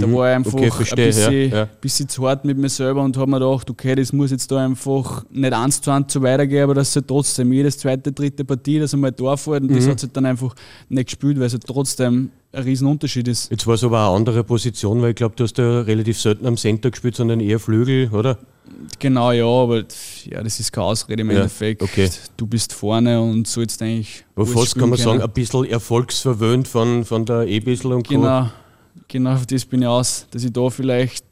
Da 0.00 0.12
war 0.12 0.30
ich 0.30 0.36
einfach 0.36 0.52
Mhm. 0.52 0.58
Okay, 0.58 0.70
verstehe, 0.70 1.04
ein 1.04 1.08
bisschen, 1.08 1.32
ja, 1.50 1.56
ja. 1.58 1.68
bisschen 1.80 2.08
zu 2.08 2.26
hart 2.28 2.44
mit 2.44 2.56
mir 2.58 2.68
selber 2.68 3.02
und 3.02 3.16
habe 3.16 3.30
mir 3.30 3.38
gedacht, 3.38 3.68
okay, 3.70 3.94
das 3.94 4.12
muss 4.12 4.30
jetzt 4.30 4.50
da 4.50 4.64
einfach 4.64 5.24
nicht 5.30 5.52
eins 5.52 5.80
zu 5.80 5.90
eins 5.90 6.12
so 6.12 6.22
weitergehen, 6.22 6.64
aber 6.64 6.74
dass 6.74 6.94
halt 6.94 7.08
trotzdem 7.08 7.52
jedes 7.52 7.78
zweite, 7.78 8.12
dritte 8.12 8.44
Partie, 8.44 8.78
dass 8.78 8.94
einmal 8.94 9.12
da 9.12 9.36
fällt 9.36 9.62
und 9.62 9.70
Mhm. 9.70 9.76
das 9.76 9.88
hat 9.88 10.00
sich 10.00 10.10
dann 10.12 10.26
einfach 10.26 10.54
nicht 10.88 11.06
gespielt, 11.06 11.38
weil 11.38 11.46
es 11.46 11.56
trotzdem 11.66 12.30
ein 12.52 12.62
Riesenunterschied 12.62 13.28
ist. 13.28 13.50
Jetzt 13.50 13.66
war 13.66 13.74
es 13.74 13.84
aber 13.84 13.98
eine 14.06 14.16
andere 14.16 14.42
Position, 14.44 15.02
weil 15.02 15.10
ich 15.10 15.16
glaube, 15.16 15.34
du 15.36 15.44
hast 15.44 15.58
ja 15.58 15.80
relativ 15.82 16.18
selten 16.20 16.46
am 16.46 16.56
Center 16.56 16.90
gespielt, 16.90 17.14
sondern 17.16 17.40
eher 17.40 17.58
Flügel, 17.60 18.08
oder? 18.12 18.38
Genau, 18.98 19.30
ja, 19.30 19.44
aber 19.46 19.84
ja, 20.24 20.42
das 20.42 20.58
ist 20.58 20.72
keine 20.72 20.86
Ausrede 20.86 21.20
im 21.22 21.30
Ja, 21.30 21.36
Endeffekt. 21.36 21.82
okay. 21.82 22.10
Du 22.36 22.46
bist 22.46 22.72
vorne 22.72 23.20
und 23.20 23.46
sollst 23.46 23.80
eigentlich. 23.82 24.24
Aber 24.34 24.46
fast 24.46 24.76
kann 24.76 24.88
man 24.88 24.98
sagen, 24.98 25.18
können. 25.18 25.22
ein 25.28 25.32
bisschen 25.32 25.64
erfolgsverwöhnt 25.66 26.66
von, 26.66 27.04
von 27.04 27.24
der 27.26 27.46
E-Bissel 27.46 27.92
und 27.92 28.08
Co. 28.08 28.14
Genau, 28.14 28.48
genau 29.08 29.34
auf 29.34 29.46
das 29.46 29.64
bin 29.64 29.82
ich 29.82 29.88
aus, 29.88 30.26
dass 30.30 30.44
ich 30.44 30.52
da 30.52 30.68
vielleicht 30.70 31.24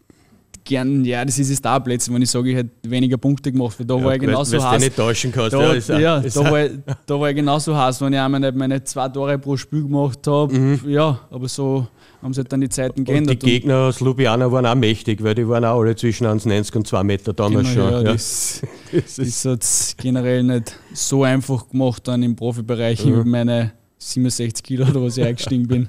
gern, 0.65 1.05
ja, 1.05 1.23
das 1.25 1.39
ist 1.39 1.51
es 1.51 1.61
da 1.61 1.79
plötzlich, 1.79 2.15
wenn 2.15 2.23
ich 2.23 2.31
sage, 2.31 2.51
ich 2.51 2.57
hätte 2.57 2.71
weniger 2.85 3.19
Punkte 3.19 3.53
gemacht, 3.53 3.79
weil 3.79 3.87
da 3.87 4.03
war 4.03 4.15
ich 4.15 4.21
genauso 4.21 4.63
heiß. 4.63 4.81
nicht 4.81 4.97
täuschen 4.97 5.31
kannst. 5.31 5.53
Da, 5.53 5.75
ja, 5.75 5.99
ja, 5.99 6.19
ist 6.19 6.39
auch- 6.39 6.45
ist 6.45 6.47
da, 6.47 6.51
war 6.51 6.65
ich, 6.65 6.73
da 7.07 7.21
war 7.21 7.29
ich 7.31 7.37
genauso 7.37 7.77
heiß, 7.77 8.01
wenn 8.01 8.13
ich 8.15 8.19
einmal 8.19 8.41
nicht 8.41 8.55
meine 8.55 8.83
zwei 8.83 9.09
Tore 9.11 9.39
pro 9.39 9.57
Spiel 9.59 9.83
gemacht 9.83 10.27
habe. 10.27 10.79
Ja, 10.87 11.21
aber 11.31 11.49
so 11.49 11.87
haben 12.23 12.33
sich 12.33 12.41
halt 12.43 12.53
dann 12.53 12.63
die 12.63 12.71
Zeiten 12.71 13.01
und 13.01 13.09
die 13.09 13.13
geändert. 13.13 13.41
Gegner 13.41 13.77
aus 13.89 14.01
Ljubljana 14.01 14.51
waren 14.51 14.65
auch 14.65 14.75
mächtig, 14.75 15.23
weil 15.23 15.35
die 15.35 15.47
waren 15.47 15.67
auch 15.67 15.81
alle 15.81 15.95
zwischen 15.97 16.27
1,90 16.27 16.77
und 16.77 16.87
2 16.87 17.03
Meter 17.05 17.35
damals 17.35 17.69
genau, 17.75 17.89
schon. 17.91 17.93
ja, 17.93 18.03
Ja. 18.03 18.13
Das, 18.15 18.63
das 19.19 19.45
hat 19.45 19.63
es 19.63 19.95
generell 19.99 20.43
nicht 20.45 20.79
so 20.95 21.25
einfach 21.25 21.69
gemacht 21.69 22.09
dann 22.09 22.23
im 22.23 22.35
Profibereich 22.37 23.05
mit 23.05 23.27
meine 23.27 23.73
67 23.99 24.63
Kilo 24.63 24.87
oder 24.87 25.03
was 25.03 25.17
ich 25.17 25.25
eingestiegen 25.25 25.67
bin. 25.67 25.89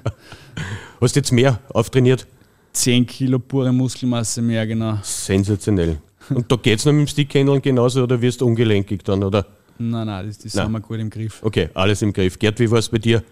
Hast 1.00 1.16
jetzt 1.16 1.32
mehr 1.32 1.60
auftrainiert? 1.68 2.26
10 2.72 3.06
Kilo 3.06 3.38
pure 3.38 3.72
Muskelmasse 3.72 4.42
mehr, 4.42 4.66
genau. 4.66 4.98
Sensationell. 5.02 5.98
Und 6.30 6.50
da 6.50 6.56
geht 6.56 6.78
es 6.78 6.84
noch 6.84 6.92
mit 6.92 7.06
dem 7.06 7.06
Stickhandeln 7.08 7.62
genauso 7.62 8.02
oder 8.02 8.20
wirst 8.20 8.40
du 8.40 8.46
ungelenkig 8.46 9.04
dann, 9.04 9.22
oder? 9.22 9.46
Nein, 9.78 10.06
nein, 10.06 10.26
das, 10.26 10.38
das 10.38 10.54
Nein. 10.54 10.64
haben 10.64 10.72
wir 10.72 10.80
gut 10.80 10.98
im 10.98 11.10
Griff. 11.10 11.42
Okay, 11.42 11.68
alles 11.74 12.02
im 12.02 12.12
Griff. 12.12 12.38
Gerd, 12.38 12.58
wie 12.58 12.70
war 12.70 12.78
es 12.78 12.88
bei 12.88 12.98
dir? 12.98 13.22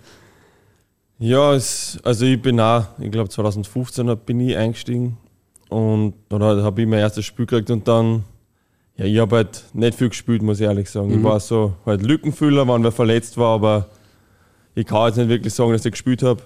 Ja, 1.19 1.55
es, 1.55 1.99
also 2.03 2.27
ich 2.27 2.41
bin 2.41 2.61
auch, 2.61 2.87
ich 2.99 3.11
glaube 3.11 3.29
2015 3.31 4.17
bin 4.27 4.41
ich 4.41 4.57
eingestiegen 4.57 5.17
und 5.69 6.15
oder 6.31 6.63
habe 6.63 6.83
ich 6.83 6.89
mein 6.89 6.99
erstes 6.99 7.25
Spiel 7.25 7.47
gekriegt 7.47 7.71
und 7.71 7.87
dann, 7.89 8.25
ja, 8.97 9.05
ich 9.07 9.19
habe 9.19 9.37
halt 9.37 9.65
nicht 9.73 9.97
viel 9.97 10.09
gespielt, 10.09 10.43
muss 10.43 10.61
ich 10.61 10.67
ehrlich 10.67 10.91
sagen. 10.91 11.11
Ich 11.17 11.23
war 11.23 11.41
so 11.41 11.75
halt 11.87 12.03
Lückenfüller, 12.03 12.67
wann 12.69 12.83
wer 12.83 12.93
verletzt 12.93 13.39
war, 13.39 13.55
aber 13.55 13.89
ich 14.75 14.87
kann 14.87 15.07
jetzt 15.07 15.17
nicht 15.17 15.29
wirklich 15.29 15.55
sagen, 15.55 15.73
dass 15.73 15.85
ich 15.85 15.93
gespielt 15.93 16.23
habe. 16.23 16.43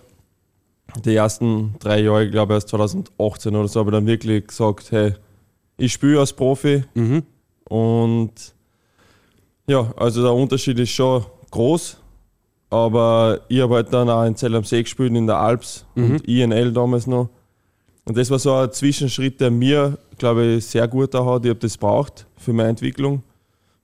Die 1.04 1.14
ersten 1.14 1.74
drei 1.80 2.00
Jahre, 2.00 2.24
ich 2.24 2.30
glaube 2.30 2.54
erst 2.54 2.68
2018 2.68 3.54
oder 3.54 3.68
so, 3.68 3.80
habe 3.80 3.90
ich 3.90 3.94
dann 3.94 4.06
wirklich 4.06 4.46
gesagt, 4.46 4.90
hey, 4.90 5.14
ich 5.76 5.92
spiele 5.92 6.20
als 6.20 6.32
Profi 6.32 6.84
und 7.68 8.32
ja, 9.66 9.92
also 9.96 10.22
der 10.22 10.32
Unterschied 10.32 10.78
ist 10.78 10.90
schon 10.90 11.24
groß. 11.50 11.98
Aber 12.70 13.40
ich 13.48 13.60
habe 13.60 13.76
halt 13.76 13.92
dann 13.92 14.10
auch 14.10 14.24
in 14.24 14.36
Zell 14.36 14.54
am 14.54 14.64
See 14.64 14.82
gespielt, 14.82 15.14
in 15.14 15.26
der 15.26 15.38
Alps 15.38 15.86
und 15.94 16.26
INL 16.28 16.72
damals 16.72 17.06
noch. 17.06 17.30
Und 18.04 18.16
das 18.16 18.30
war 18.30 18.38
so 18.38 18.54
ein 18.54 18.72
Zwischenschritt, 18.72 19.40
der 19.40 19.50
mir, 19.50 19.98
glaube 20.18 20.44
ich, 20.44 20.66
sehr 20.66 20.86
gut 20.88 21.14
da 21.14 21.24
hat. 21.24 21.44
Ich 21.44 21.50
habe 21.50 21.60
das 21.60 21.76
braucht 21.76 22.26
für 22.36 22.52
meine 22.52 22.70
Entwicklung, 22.70 23.22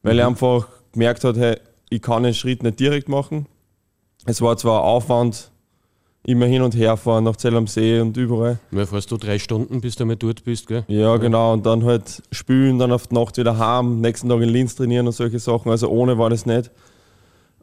weil 0.03 0.19
ich 0.19 0.25
einfach 0.25 0.69
gemerkt 0.93 1.25
habe, 1.25 1.39
hey, 1.39 1.57
ich 1.91 2.03
kann 2.03 2.23
den 2.23 2.35
Schritt 2.35 2.63
nicht 2.63 2.81
direkt 2.81 3.09
machen. 3.09 3.47
Es 4.27 4.41
war 4.41 4.57
zwar 4.57 4.83
Aufwand, 4.83 5.51
immer 6.27 6.47
hin 6.47 6.63
und 6.63 6.75
her 6.75 6.97
fahren 6.97 7.25
nach 7.25 7.37
Zell 7.37 7.55
am 7.57 7.67
See 7.67 8.01
und 8.01 8.17
überall. 8.17 8.59
Ja, 8.71 8.87
fährst 8.87 9.11
du 9.11 9.17
drei 9.17 9.39
Stunden, 9.39 9.81
bis 9.81 9.97
du 9.97 10.05
einmal 10.05 10.17
dort 10.17 10.45
bist, 10.45 10.67
gell? 10.67 10.85
Ja, 10.89 11.17
genau. 11.19 11.53
Und 11.53 11.67
dann 11.67 11.85
halt 11.85 12.23
spülen, 12.33 12.79
dann 12.79 12.93
auf 12.93 13.07
die 13.07 13.15
Nacht 13.15 13.37
wieder 13.37 13.59
heim, 13.59 14.01
nächsten 14.01 14.29
Tag 14.29 14.41
in 14.41 14.49
Linz 14.49 14.75
trainieren 14.75 15.07
und 15.07 15.13
solche 15.13 15.39
Sachen. 15.39 15.71
Also 15.71 15.89
ohne 15.89 16.17
war 16.19 16.31
das 16.31 16.47
nicht. 16.47 16.71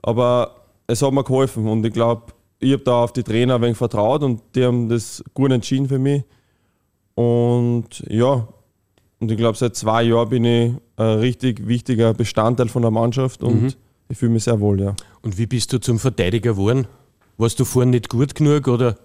Aber 0.03 0.55
es 0.87 1.01
hat 1.01 1.11
mir 1.11 1.23
geholfen 1.23 1.67
und 1.67 1.85
ich 1.85 1.93
glaube, 1.93 2.33
ich 2.59 2.73
habe 2.73 2.83
da 2.83 3.03
auf 3.03 3.13
die 3.13 3.23
Trainer 3.23 3.55
ein 3.55 3.61
wenig 3.63 3.77
vertraut 3.77 4.21
und 4.21 4.41
die 4.55 4.63
haben 4.63 4.87
das 4.89 5.23
gut 5.33 5.51
entschieden 5.51 5.87
für 5.87 5.99
mich. 5.99 6.23
Und 7.15 8.03
ja, 8.07 8.47
und 9.19 9.31
ich 9.31 9.37
glaube, 9.37 9.57
seit 9.57 9.75
zwei 9.75 10.03
Jahren 10.03 10.29
bin 10.29 10.45
ich 10.45 10.73
ein 10.97 11.19
richtig 11.19 11.67
wichtiger 11.67 12.13
Bestandteil 12.13 12.67
von 12.67 12.83
der 12.83 12.91
Mannschaft 12.91 13.43
und 13.43 13.77
ich 14.11 14.17
fühle 14.17 14.33
mich 14.33 14.43
sehr 14.43 14.59
wohl, 14.59 14.79
ja. 14.81 14.95
Und 15.21 15.37
wie 15.37 15.45
bist 15.45 15.71
du 15.73 15.79
zum 15.79 15.97
Verteidiger 15.97 16.51
geworden? 16.51 16.87
Warst 17.37 17.59
du 17.59 17.65
vorhin 17.65 17.91
nicht 17.91 18.09
gut 18.09 18.35
genug 18.35 18.67
oder 18.67 18.97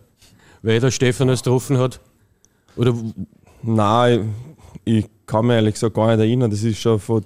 weil 0.62 0.80
der 0.80 0.90
Stefan 0.90 1.28
es 1.28 1.42
getroffen 1.42 1.78
hat? 1.78 2.00
Oder 2.76 2.94
Nein, 3.62 4.34
ich, 4.84 5.06
kann 5.26 5.46
mich 5.46 5.56
ehrlich 5.56 5.74
gesagt 5.74 5.94
gar 5.94 6.08
nicht 6.08 6.18
erinnern. 6.18 6.50
Das 6.50 6.62
ist 6.62 6.78
schon 6.78 7.00
von 7.00 7.24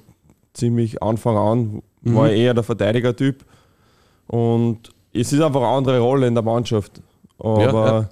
ziemlich 0.55 1.03
Anfang 1.03 1.37
an, 1.37 1.83
war 2.03 2.31
ich 2.31 2.41
eher 2.41 2.55
der 2.55 2.63
Verteidiger-Typ. 2.63 3.45
Und 4.27 4.91
es 5.13 5.33
ist 5.33 5.41
einfach 5.41 5.61
eine 5.61 5.69
andere 5.69 6.01
Rolle 6.01 6.27
in 6.27 6.35
der 6.35 6.43
Mannschaft. 6.43 7.03
Aber 7.39 8.09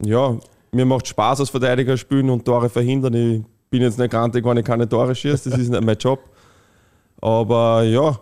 ja, 0.00 0.36
mir 0.72 0.84
macht 0.84 1.08
Spaß 1.08 1.40
als 1.40 1.50
Verteidiger 1.50 1.96
spielen 1.96 2.30
und 2.30 2.44
Tore 2.44 2.68
verhindern. 2.68 3.14
Ich 3.14 3.42
bin 3.70 3.82
jetzt 3.82 3.98
nicht 3.98 4.10
grantig, 4.10 4.44
wenn 4.44 4.58
ich 4.58 4.64
keine 4.64 4.88
Tore 4.88 5.14
schieße, 5.14 5.50
das 5.50 5.58
ist 5.58 5.70
nicht 5.70 5.82
mein 5.82 5.96
Job. 5.96 6.20
Aber 7.20 7.82
ja, 7.82 8.18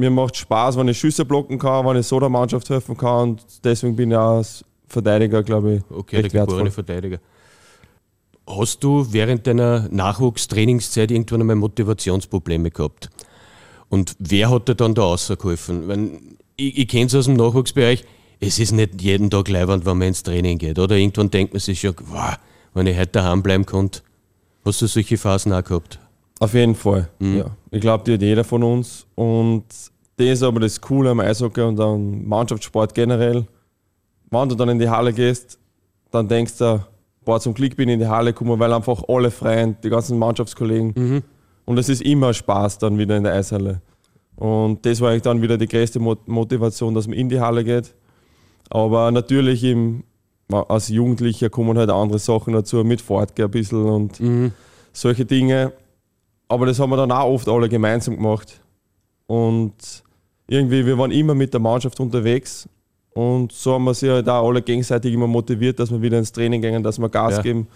mir 0.00 0.10
macht 0.10 0.36
Spaß, 0.36 0.76
wenn 0.76 0.88
ich 0.88 0.98
Schüsse 0.98 1.24
blocken 1.24 1.58
kann, 1.58 1.86
wenn 1.86 1.96
ich 1.96 2.06
so 2.06 2.18
der 2.18 2.28
Mannschaft 2.28 2.68
helfen 2.70 2.96
kann. 2.96 3.30
Und 3.30 3.44
deswegen 3.64 3.94
bin 3.94 4.10
ich 4.10 4.16
auch 4.16 4.38
als 4.38 4.64
Verteidiger, 4.88 5.42
glaube 5.42 5.74
ich, 5.74 5.82
Okay, 5.90 6.22
der 6.22 6.30
geborene. 6.30 6.70
Verteidiger. 6.70 7.18
Hast 8.46 8.82
du 8.82 9.06
während 9.12 9.46
deiner 9.46 9.88
Nachwuchstrainingszeit 9.90 11.10
irgendwann 11.12 11.42
einmal 11.42 11.56
Motivationsprobleme 11.56 12.70
gehabt? 12.70 13.10
Und 13.88 14.16
wer 14.18 14.50
hat 14.50 14.68
dir 14.68 14.74
dann 14.74 14.94
da 14.94 15.02
rausgeholfen? 15.02 15.86
Wenn, 15.86 16.36
ich 16.56 16.78
ich 16.78 16.88
kenne 16.88 17.06
es 17.06 17.14
aus 17.14 17.26
dem 17.26 17.34
Nachwuchsbereich, 17.34 18.04
es 18.40 18.58
ist 18.58 18.72
nicht 18.72 19.00
jeden 19.00 19.30
Tag 19.30 19.48
leibend, 19.48 19.84
wenn 19.86 19.98
man 19.98 20.08
ins 20.08 20.22
Training 20.22 20.58
geht. 20.58 20.78
Oder 20.78 20.96
irgendwann 20.96 21.30
denkt 21.30 21.52
man 21.52 21.60
sich 21.60 21.80
schon, 21.80 21.94
wow, 22.06 22.36
wenn 22.74 22.86
ich 22.86 22.96
heute 22.96 23.12
daheim 23.12 23.42
bleiben 23.42 23.66
konnte. 23.66 24.00
Hast 24.64 24.82
du 24.82 24.86
solche 24.86 25.18
Phasen 25.18 25.52
auch 25.52 25.62
gehabt? 25.62 26.00
Auf 26.40 26.54
jeden 26.54 26.74
Fall, 26.74 27.08
ja. 27.20 27.44
Ich 27.70 27.80
glaube, 27.80 28.02
die 28.04 28.14
hat 28.14 28.22
jeder 28.22 28.44
von 28.44 28.62
uns. 28.62 29.06
Und 29.14 29.64
das 30.16 30.26
ist 30.26 30.42
aber 30.42 30.58
das 30.60 30.80
Coole 30.80 31.10
am 31.10 31.20
Eishockey 31.20 31.60
und 31.60 31.78
am 31.78 32.26
Mannschaftssport 32.26 32.94
generell. 32.94 33.46
Wenn 34.30 34.48
du 34.48 34.54
dann 34.54 34.70
in 34.70 34.78
die 34.78 34.88
Halle 34.88 35.12
gehst, 35.12 35.58
dann 36.10 36.26
denkst 36.26 36.56
du, 36.58 36.84
boah, 37.24 37.38
zum 37.40 37.52
Glück 37.54 37.76
bin 37.76 37.88
ich 37.88 37.94
in 37.94 38.00
die 38.00 38.06
Halle 38.08 38.32
gekommen, 38.32 38.58
weil 38.58 38.72
einfach 38.72 39.02
alle 39.08 39.30
freien, 39.30 39.76
die 39.84 39.90
ganzen 39.90 40.18
Mannschaftskollegen. 40.18 41.22
Und 41.66 41.78
es 41.78 41.88
ist 41.88 42.02
immer 42.02 42.32
Spaß 42.32 42.78
dann 42.78 42.96
wieder 42.98 43.16
in 43.16 43.22
der 43.24 43.34
Eishalle. 43.34 43.80
Und 44.36 44.84
das 44.86 45.00
war 45.00 45.10
eigentlich 45.10 45.22
dann 45.22 45.42
wieder 45.42 45.58
die 45.58 45.68
größte 45.68 46.00
Mo- 46.00 46.16
Motivation, 46.26 46.94
dass 46.94 47.06
man 47.06 47.16
in 47.18 47.28
die 47.28 47.38
Halle 47.40 47.62
geht. 47.62 47.94
Aber 48.70 49.10
natürlich 49.10 49.62
im, 49.64 50.04
als 50.50 50.88
Jugendlicher 50.88 51.50
kommen 51.50 51.76
halt 51.76 51.90
andere 51.90 52.18
Sachen 52.18 52.54
dazu, 52.54 52.82
mit 52.82 53.00
Fortgehen 53.02 53.48
ein 53.48 53.50
bisschen 53.50 53.84
und 53.84 54.18
solche 54.92 55.26
Dinge. 55.26 55.72
Aber 56.50 56.66
das 56.66 56.80
haben 56.80 56.90
wir 56.90 56.96
dann 56.96 57.12
auch 57.12 57.26
oft 57.32 57.48
alle 57.48 57.68
gemeinsam 57.68 58.16
gemacht. 58.16 58.60
Und 59.26 59.72
irgendwie, 60.48 60.84
wir 60.84 60.98
waren 60.98 61.12
immer 61.12 61.34
mit 61.34 61.52
der 61.52 61.60
Mannschaft 61.60 62.00
unterwegs. 62.00 62.68
Und 63.14 63.52
so 63.52 63.74
haben 63.74 63.84
wir 63.84 63.94
sich 63.94 64.10
halt 64.10 64.28
auch 64.28 64.48
alle 64.48 64.60
gegenseitig 64.60 65.14
immer 65.14 65.28
motiviert, 65.28 65.78
dass 65.78 65.92
wir 65.92 66.02
wieder 66.02 66.18
ins 66.18 66.32
Training 66.32 66.60
gehen, 66.60 66.82
dass 66.82 66.98
wir 66.98 67.08
Gas 67.08 67.36
Ja. 67.36 67.42
geben. 67.42 67.68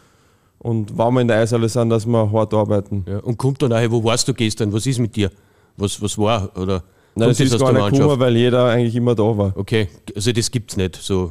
Und 0.59 0.97
wenn 0.99 1.15
wir 1.15 1.21
in 1.21 1.29
der 1.29 1.39
Eishalle 1.39 1.69
sind, 1.69 1.89
dass 1.91 2.05
wir 2.05 2.33
hart 2.33 2.53
arbeiten. 2.53 3.05
Ja. 3.09 3.19
Und 3.19 3.39
kommt 3.39 3.63
dann 3.63 3.73
auch, 3.73 3.91
wo 3.91 4.03
warst 4.03 4.27
du 4.27 4.35
gestern? 4.35 4.73
Was 4.73 4.87
ist 4.87 4.99
mit 4.99 5.15
dir? 5.15 5.31
Was, 5.77 6.01
was 6.03 6.19
war? 6.19 6.51
Oder 6.57 6.83
Nein, 7.15 7.29
das 7.29 7.39
ist 7.39 7.57
gar 7.57 7.73
nicht 7.73 7.93
gekommen, 7.93 8.19
weil 8.19 8.37
jeder 8.37 8.65
eigentlich 8.71 8.97
immer 8.97 9.15
da 9.15 9.37
war. 9.39 9.53
Okay, 9.57 9.89
also 10.17 10.33
das 10.33 10.51
gibt 10.51 10.73
es 10.73 10.77
nicht. 10.77 10.97
So, 10.97 11.31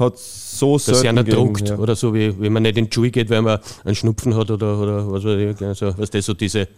Hat 0.00 0.18
so 0.18 0.78
dass 0.78 1.04
einer 1.04 1.22
druckt 1.22 1.68
ja. 1.68 1.78
oder 1.78 1.94
so, 1.94 2.14
wie 2.14 2.38
wenn 2.40 2.52
man 2.52 2.62
nicht 2.62 2.78
in 2.78 2.86
die 2.86 2.92
Schule 2.92 3.10
geht, 3.10 3.30
weil 3.30 3.42
man 3.42 3.58
einen 3.84 3.94
Schnupfen 3.94 4.34
hat 4.34 4.50
oder, 4.50 4.78
oder 4.80 5.12
was 5.12 5.24
weiß 5.24 5.56
ich. 5.56 5.66
Also, 5.66 5.96
was 5.96 6.10
das 6.10 6.24
so 6.26 6.34
diese. 6.34 6.68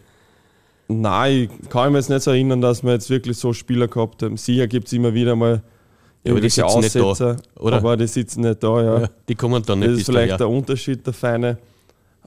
Nein, 0.88 1.48
ich 1.62 1.68
kann 1.70 1.92
mich 1.92 2.00
jetzt 2.00 2.10
nicht 2.10 2.22
so 2.22 2.32
erinnern, 2.32 2.60
dass 2.60 2.82
wir 2.82 2.92
jetzt 2.92 3.08
wirklich 3.08 3.38
so 3.38 3.52
Spieler 3.52 3.88
gehabt 3.88 4.22
haben. 4.22 4.36
Sicher 4.36 4.66
gibt 4.66 4.88
es 4.88 4.92
immer 4.92 5.14
wieder 5.14 5.36
mal 5.36 5.62
Ja, 6.24 6.32
aber 6.32 6.40
die 6.40 6.50
sitzen 6.50 6.80
nicht 6.80 6.94
da, 6.96 7.02
Aussetzer, 7.02 7.36
oder? 7.58 7.76
aber 7.76 7.96
die 7.96 8.06
sitzen 8.06 8.40
nicht 8.42 8.62
da, 8.62 8.82
ja. 8.82 9.00
Ja, 9.02 9.08
die 9.28 9.34
kommen 9.34 9.62
dann 9.64 9.78
nicht 9.78 9.92
Das 9.92 9.98
ist 10.00 10.06
vielleicht 10.06 10.32
daher. 10.32 10.38
der 10.38 10.48
Unterschied, 10.48 11.06
der 11.06 11.12
Feine. 11.12 11.58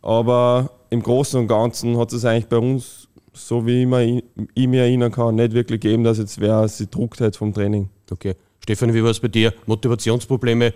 Aber 0.02 0.72
im 0.90 1.04
Großen 1.04 1.40
und 1.40 1.48
Ganzen 1.48 1.98
hat 1.98 2.14
es 2.14 2.24
eigentlich 2.26 2.48
bei 2.48 2.58
uns, 2.58 3.08
so 3.34 3.66
wie 3.66 3.82
ich, 3.82 3.88
mir, 3.88 4.24
ich 4.54 4.68
mich 4.68 4.80
erinnern 4.80 5.12
kann, 5.12 5.36
nicht 5.36 5.54
wirklich 5.54 5.82
gegeben, 5.82 6.04
dass 6.04 6.18
jetzt 6.18 6.40
wer 6.40 6.68
sie 6.68 6.88
druckt 6.90 7.22
hat 7.22 7.36
vom 7.36 7.54
Training. 7.54 7.90
Okay. 8.10 8.36
Stefan, 8.66 8.96
wie 8.96 9.04
war 9.04 9.12
es 9.12 9.20
bei 9.20 9.28
dir? 9.28 9.54
Motivationsprobleme 9.68 10.74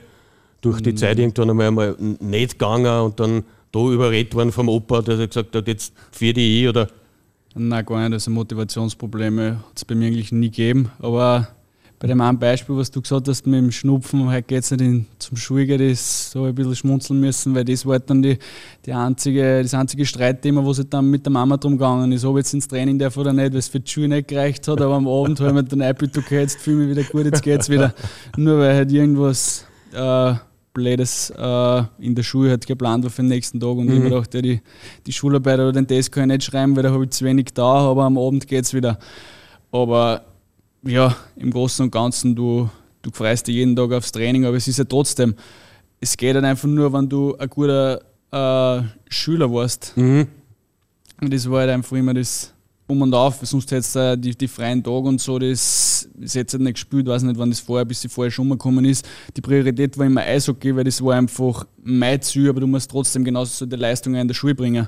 durch 0.62 0.80
die 0.80 0.94
Zeit 0.94 1.18
irgendwann 1.18 1.50
einmal, 1.50 1.68
einmal 1.70 1.96
nicht 2.20 2.60
gegangen 2.60 3.02
und 3.02 3.20
dann 3.20 3.44
da 3.72 3.80
überredet 3.80 4.36
worden 4.36 4.52
vom 4.52 4.70
Opa, 4.70 5.02
der 5.02 5.26
gesagt 5.26 5.56
hat, 5.56 5.68
jetzt 5.68 5.92
für 6.12 6.32
die 6.32 6.62
ich 6.62 6.70
oder 6.70 6.88
Nein, 7.56 7.84
gar 7.84 7.98
nicht. 8.02 8.14
Also 8.14 8.30
Motivationsprobleme 8.30 9.64
hat 9.68 9.76
es 9.76 9.86
bei 9.86 9.96
mir 9.96 10.06
eigentlich 10.06 10.32
nie 10.32 10.52
gegeben. 10.52 10.92
Aber 11.00 11.48
bei 12.00 12.08
dem 12.08 12.22
einen 12.22 12.40
Beispiel, 12.40 12.78
was 12.78 12.90
du 12.90 13.02
gesagt 13.02 13.28
hast 13.28 13.46
mit 13.46 13.60
dem 13.60 13.72
Schnupfen, 13.72 14.30
heute 14.30 14.44
geht 14.44 14.64
es 14.64 14.72
nicht 14.72 14.82
in, 14.82 15.06
zum 15.20 15.36
Schulgehen, 15.36 15.90
das 15.90 16.32
so 16.32 16.46
ein 16.46 16.56
bisschen 16.56 16.76
schmunzeln 16.76 17.20
müssen, 17.20 17.54
weil 17.54 17.66
das 17.66 17.86
war 17.86 17.94
halt 17.94 18.10
dann 18.10 18.22
die, 18.22 18.40
die 18.86 18.94
einzige, 18.94 19.62
das 19.62 19.74
einzige 19.74 20.06
Streitthema, 20.06 20.64
wo 20.64 20.72
es 20.72 20.78
halt 20.78 20.94
dann 20.94 21.10
mit 21.10 21.26
der 21.26 21.34
Mama 21.34 21.58
drum 21.58 21.74
gegangen 21.74 22.10
ist, 22.14 22.24
ob 22.24 22.38
ich 22.38 22.46
jetzt 22.46 22.54
ins 22.54 22.70
Training 22.70 22.98
darf 22.98 23.18
oder 23.18 23.34
nicht, 23.34 23.52
weil 23.52 23.60
es 23.60 23.68
für 23.68 23.82
die 23.82 23.92
Schule 23.92 24.08
nicht 24.08 24.30
gereicht 24.30 24.66
hat. 24.70 24.80
Aber 24.80 24.96
am 24.96 25.10
Abend 25.10 25.42
habe 25.42 25.50
ich 25.50 25.56
mir 25.56 25.64
dann 25.66 25.82
eingebildet, 25.82 26.24
okay, 26.24 26.40
jetzt 26.40 26.62
fühle 26.62 26.84
ich 26.84 26.88
mich 26.88 26.98
wieder 26.98 27.10
gut, 27.10 27.26
jetzt 27.26 27.44
geht's 27.44 27.68
wieder. 27.68 27.94
Nur 28.38 28.60
weil 28.60 28.76
halt 28.76 28.92
irgendwas 28.94 29.66
äh, 29.92 30.36
Blödes 30.74 31.32
äh, 31.32 31.84
in 32.00 32.16
der 32.16 32.24
Schule 32.24 32.52
hat 32.52 32.66
geplant 32.66 33.04
war 33.04 33.12
für 33.12 33.24
den 33.24 33.30
nächsten 33.30 33.60
Tag 33.60 33.72
und 33.76 33.92
ich 33.92 34.00
mir 34.00 34.10
dachte, 34.10 34.38
ja, 34.38 34.42
die, 34.42 34.62
die 35.06 35.12
Schularbeit 35.12 35.60
oder 35.60 35.74
den 35.74 35.88
Test 35.88 36.14
kann 36.14 36.30
ich 36.30 36.38
nicht 36.38 36.44
schreiben, 36.46 36.78
weil 36.78 36.84
da 36.84 36.92
habe 36.92 37.04
ich 37.04 37.10
zu 37.10 37.26
wenig 37.26 37.48
da, 37.54 37.64
aber 37.64 38.04
am 38.04 38.18
Abend 38.18 38.48
geht 38.48 38.64
es 38.64 38.74
wieder. 38.74 38.98
Aber 39.72 40.29
ja, 40.84 41.16
im 41.36 41.52
Großen 41.52 41.84
und 41.86 41.92
Ganzen, 41.92 42.36
du, 42.36 42.70
du 43.02 43.12
freust 43.12 43.48
dich 43.48 43.56
jeden 43.56 43.76
Tag 43.76 43.92
aufs 43.92 44.12
Training, 44.12 44.46
aber 44.46 44.58
es 44.58 44.68
ist 44.68 44.78
ja 44.80 44.86
trotzdem, 44.86 45.36
es 46.00 46.16
geht 46.16 46.36
halt 46.36 46.46
einfach 46.46 46.68
nur, 46.68 46.92
wenn 46.94 47.10
du 47.10 47.36
ein 47.38 47.50
guter 47.50 48.02
äh, 48.32 48.84
Schüler 49.10 49.52
warst. 49.52 49.94
Und 51.22 51.34
das 51.34 51.50
war 51.50 51.62
halt 51.62 51.72
einfach 51.72 51.98
immer 51.98 52.14
das 52.14 52.54
Um 52.88 53.02
und 53.02 53.14
Auf, 53.14 53.40
sonst 53.44 53.72
hättest 53.72 53.96
du 53.96 54.18
die, 54.18 54.36
die 54.36 54.48
freien 54.48 54.82
Tage 54.84 55.08
und 55.08 55.20
so, 55.20 55.38
das, 55.38 56.10
das 56.16 56.36
hättest 56.36 56.56
du 56.56 56.64
nicht 56.64 56.76
gespielt, 56.76 57.06
weiß 57.08 57.24
nicht, 57.24 57.38
wann 57.38 57.50
das 57.50 57.60
vorher, 57.60 57.86
bis 57.86 58.02
sie 58.02 58.10
vorher 58.10 58.32
schon 58.32 58.48
mal 58.48 58.56
gekommen 58.56 58.86
ist. 58.86 59.08
Die 59.36 59.42
Priorität 59.42 59.98
war 59.98 60.06
immer 60.06 60.22
Eishockey, 60.22 60.76
weil 60.76 60.86
das 60.86 61.04
war 61.04 61.16
einfach 61.16 61.66
mein 61.84 62.22
Ziel, 62.22 62.50
aber 62.50 62.62
du 62.62 62.68
musst 62.68 62.90
trotzdem 62.90 63.24
genauso 63.24 63.52
so 63.54 63.66
die 63.66 63.76
Leistungen 63.76 64.22
in 64.22 64.28
der 64.28 64.36
Schule 64.36 64.56
bringen. 64.56 64.88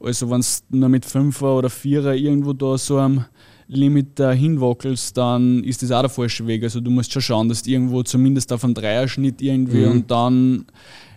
Also 0.00 0.30
wenn 0.30 0.40
du 0.40 0.76
nur 0.78 0.88
mit 0.88 1.04
Fünfer 1.04 1.56
oder 1.56 1.68
Vierer 1.68 2.14
irgendwo 2.14 2.52
da 2.52 2.78
so 2.78 2.98
am 2.98 3.24
Limit 3.68 4.18
äh, 4.18 4.34
hinwackelst, 4.34 5.16
dann 5.16 5.62
ist 5.62 5.82
das 5.82 5.90
auch 5.92 6.00
der 6.00 6.08
falsche 6.08 6.46
Weg. 6.46 6.62
Also 6.62 6.80
du 6.80 6.90
musst 6.90 7.12
schon 7.12 7.20
schauen, 7.22 7.48
dass 7.48 7.62
du 7.62 7.70
irgendwo 7.70 8.02
zumindest 8.02 8.52
auf 8.52 8.64
einem 8.64 8.72
Dreierschnitt 8.74 9.42
irgendwie 9.42 9.84
und 9.84 10.10
dann, 10.10 10.64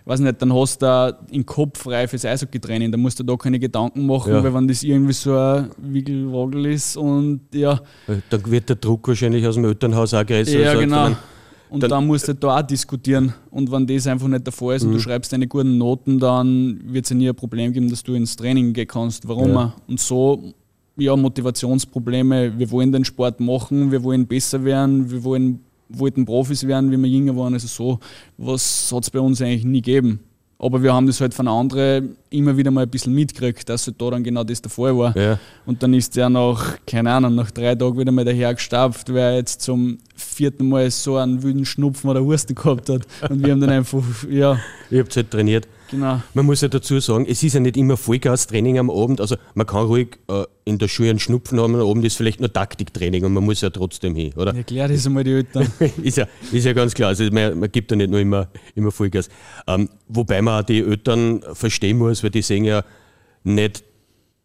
weiß 0.04 0.20
nicht, 0.20 0.42
dann 0.42 0.52
hast 0.52 0.82
du 0.82 0.86
da 0.86 1.12
den 1.12 1.46
Kopf 1.46 1.80
frei 1.82 2.06
fürs 2.06 2.24
Eishockey-Training. 2.26 2.92
Da 2.92 2.98
musst 2.98 3.18
du 3.18 3.22
da 3.24 3.36
keine 3.36 3.58
Gedanken 3.58 4.06
machen, 4.06 4.32
Ja. 4.34 4.44
weil 4.44 4.52
wenn 4.52 4.68
das 4.68 4.82
irgendwie 4.82 5.14
so 5.14 5.34
ein 5.34 5.70
Wiggelwagel 5.78 6.66
ist 6.66 6.96
und 6.96 7.40
ja, 7.54 7.80
Äh, 8.06 8.16
Da 8.28 8.38
wird 8.50 8.68
der 8.68 8.76
Druck 8.76 9.08
wahrscheinlich 9.08 9.46
aus 9.46 9.54
dem 9.54 9.64
Elternhaus 9.64 10.12
auch 10.12 10.26
größer. 10.26 10.60
ja, 10.60 10.74
genau. 10.74 11.04
dann- 11.04 11.16
Und 11.70 11.82
dann- 11.82 11.88
dann, 11.88 12.06
musst 12.06 12.28
du 12.28 12.34
da 12.34 12.58
auch 12.58 12.62
diskutieren. 12.62 13.32
Und 13.50 13.72
wenn 13.72 13.86
das 13.86 14.06
einfach 14.06 14.28
nicht 14.28 14.44
der 14.46 14.52
Fall 14.52 14.76
ist 14.76 14.82
und 14.84 14.92
du 14.92 14.98
schreibst 14.98 15.32
deine 15.32 15.46
guten 15.48 15.78
Noten, 15.78 16.18
dann 16.18 16.78
wird 16.84 17.06
es 17.06 17.10
ja 17.10 17.16
nie 17.16 17.30
ein 17.30 17.34
Problem 17.34 17.72
geben, 17.72 17.88
dass 17.88 18.02
du 18.02 18.12
ins 18.12 18.36
Training 18.36 18.74
gehen 18.74 18.86
kannst. 18.86 19.26
Warum? 19.26 19.52
Ja. 19.54 19.72
Und 19.88 19.98
so, 19.98 20.52
ja, 20.96 21.16
Motivationsprobleme. 21.16 22.58
Wir 22.58 22.70
wollen 22.70 22.92
den 22.92 23.04
Sport 23.04 23.40
machen, 23.40 23.90
wir 23.90 24.02
wollen 24.02 24.26
besser 24.26 24.64
werden, 24.64 25.10
wir 25.10 25.24
wollen, 25.24 25.60
wollten 25.88 26.24
Profis 26.24 26.66
werden, 26.66 26.90
wie 26.90 26.96
wir 26.96 27.08
jünger 27.08 27.36
waren. 27.36 27.54
Also 27.54 27.66
so, 27.66 27.98
was 28.38 28.90
hat 28.94 29.04
es 29.04 29.10
bei 29.10 29.20
uns 29.20 29.40
eigentlich 29.40 29.64
nie 29.64 29.82
gegeben. 29.82 30.20
Aber 30.62 30.80
wir 30.80 30.94
haben 30.94 31.08
das 31.08 31.20
halt 31.20 31.34
von 31.34 31.48
anderen 31.48 32.16
immer 32.30 32.56
wieder 32.56 32.70
mal 32.70 32.84
ein 32.84 32.88
bisschen 32.88 33.12
mitgekriegt, 33.12 33.68
dass 33.68 33.84
halt 33.88 34.00
da 34.00 34.10
dann 34.10 34.22
genau 34.22 34.44
das 34.44 34.62
der 34.62 34.70
Fall 34.70 34.96
war. 34.96 35.16
Ja. 35.16 35.36
Und 35.66 35.82
dann 35.82 35.92
ist 35.92 36.14
der 36.14 36.28
nach, 36.28 36.78
keine 36.86 37.10
Ahnung, 37.10 37.34
nach 37.34 37.50
drei 37.50 37.74
Tagen 37.74 37.98
wieder 37.98 38.12
mal 38.12 38.24
daher 38.24 38.54
gestapft, 38.54 39.08
weil 39.08 39.18
er 39.18 39.36
jetzt 39.38 39.60
zum 39.60 39.98
vierten 40.14 40.68
Mal 40.68 40.88
so 40.92 41.16
einen 41.16 41.42
wilden 41.42 41.64
Schnupfen 41.64 42.08
oder 42.08 42.22
Husten 42.22 42.54
gehabt 42.54 42.88
hat. 42.90 43.02
Und 43.28 43.44
wir 43.44 43.50
haben 43.50 43.60
dann 43.60 43.70
einfach, 43.70 44.04
ja, 44.30 44.56
Ihr 44.88 45.00
habt 45.00 45.16
halt 45.16 45.32
trainiert. 45.32 45.66
Genau. 45.92 46.20
Man 46.34 46.46
muss 46.46 46.60
ja 46.60 46.68
dazu 46.68 46.98
sagen, 46.98 47.26
es 47.28 47.42
ist 47.42 47.52
ja 47.52 47.60
nicht 47.60 47.76
immer 47.76 47.96
Vollgas-Training 47.96 48.78
am 48.78 48.90
Abend. 48.90 49.20
Also 49.20 49.36
man 49.54 49.66
kann 49.66 49.86
ruhig 49.86 50.18
äh, 50.28 50.44
in 50.64 50.78
der 50.78 50.88
Schule 50.88 51.10
einen 51.10 51.20
Schnupfen 51.20 51.60
haben, 51.60 51.76
am 51.76 51.88
Abend 51.88 52.04
ist 52.04 52.16
vielleicht 52.16 52.40
nur 52.40 52.52
Taktiktraining 52.52 53.24
und 53.24 53.32
man 53.32 53.44
muss 53.44 53.60
ja 53.60 53.70
trotzdem 53.70 54.16
hin, 54.16 54.32
oder? 54.34 54.54
Erklär 54.54 54.88
das 54.88 55.06
einmal 55.06 55.22
die 55.22 55.32
Eltern. 55.32 55.70
ist, 56.02 56.18
ja, 56.18 56.26
ist 56.50 56.64
ja 56.64 56.72
ganz 56.72 56.94
klar. 56.94 57.10
Also 57.10 57.24
man, 57.30 57.58
man 57.58 57.70
gibt 57.70 57.90
ja 57.92 57.96
nicht 57.96 58.10
nur 58.10 58.18
immer, 58.18 58.48
immer 58.74 58.90
Vollgas. 58.90 59.28
Ähm, 59.68 59.88
wobei 60.08 60.42
man 60.42 60.62
auch 60.62 60.66
die 60.66 60.80
Eltern 60.80 61.42
verstehen 61.52 61.98
muss, 61.98 62.22
weil 62.24 62.30
die 62.30 62.42
sehen 62.42 62.64
ja 62.64 62.82
nicht 63.44 63.84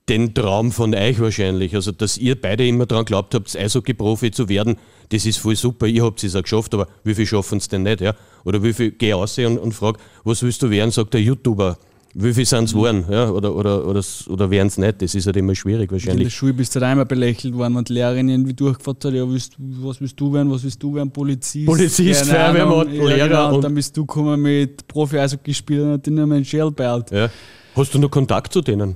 den 0.09 0.33
Traum 0.33 0.71
von 0.71 0.93
euch 0.95 1.19
wahrscheinlich. 1.19 1.75
Also, 1.75 1.91
dass 1.91 2.17
ihr 2.17 2.39
beide 2.39 2.65
immer 2.67 2.85
daran 2.85 3.05
glaubt 3.05 3.35
habt, 3.35 3.55
Eishockey-Profi 3.55 4.31
zu 4.31 4.47
werden, 4.49 4.77
das 5.09 5.25
ist 5.25 5.37
voll 5.37 5.55
super. 5.55 5.87
Ihr 5.87 6.03
habt 6.03 6.23
es 6.23 6.35
auch 6.35 6.41
geschafft, 6.43 6.73
aber 6.73 6.87
wie 7.03 7.15
viel 7.15 7.25
schaffen 7.25 7.57
es 7.57 7.67
denn 7.67 7.83
nicht? 7.83 8.01
Ja? 8.01 8.13
Oder 8.45 8.63
wie 8.63 8.73
viel, 8.73 8.91
geh 8.91 9.13
raus 9.13 9.37
und, 9.37 9.57
und 9.57 9.73
frag, 9.73 9.97
was 10.23 10.43
willst 10.43 10.61
du 10.61 10.69
werden, 10.69 10.91
sagt 10.91 11.13
der 11.13 11.21
YouTuber. 11.21 11.77
Wie 12.19 12.33
viel 12.33 12.45
sind 12.45 12.63
es 12.63 12.71
geworden? 12.71 13.05
Ja? 13.11 13.29
Oder, 13.29 13.53
oder, 13.53 13.85
oder, 13.85 14.01
oder 14.29 14.49
werden 14.49 14.67
es 14.69 14.77
nicht? 14.77 15.01
Das 15.01 15.13
ist 15.13 15.27
halt 15.27 15.37
immer 15.37 15.53
schwierig 15.53 15.83
In 15.83 15.87
der 15.87 16.07
wahrscheinlich. 16.07 16.33
Schule 16.33 16.53
bist 16.53 16.73
du 16.75 16.79
halt 16.79 16.89
einmal 16.89 17.05
belächelt 17.05 17.53
worden, 17.53 17.75
wenn 17.75 17.83
die 17.83 17.93
Lehrerin 17.93 18.29
irgendwie 18.29 18.53
durchgefragt 18.53 19.05
hat, 19.05 19.13
ja, 19.13 19.29
willst, 19.29 19.53
was 19.59 20.01
willst 20.01 20.19
du 20.19 20.33
werden, 20.33 20.49
was 20.49 20.63
willst 20.63 20.81
du 20.81 20.95
werden, 20.95 21.11
Polizist? 21.11 21.65
Polizist. 21.65 22.25
Feuerwehrmann, 22.25 22.93
ja, 22.93 23.03
Lehrer 23.03 23.27
genau. 23.27 23.47
und- 23.49 23.55
und 23.55 23.63
dann 23.65 23.75
bist 23.75 23.95
du 23.95 24.05
gekommen 24.05 24.41
mit 24.41 24.87
Profi-Eishockey-Spielern 24.87 25.93
und 25.93 26.07
nur 26.07 26.25
mein 26.25 26.43
Shell 26.43 26.71
beilt. 26.71 27.11
Ja. 27.11 27.29
Hast 27.75 27.93
du 27.93 27.99
noch 27.99 28.09
Kontakt 28.09 28.51
zu 28.53 28.61
denen? 28.61 28.95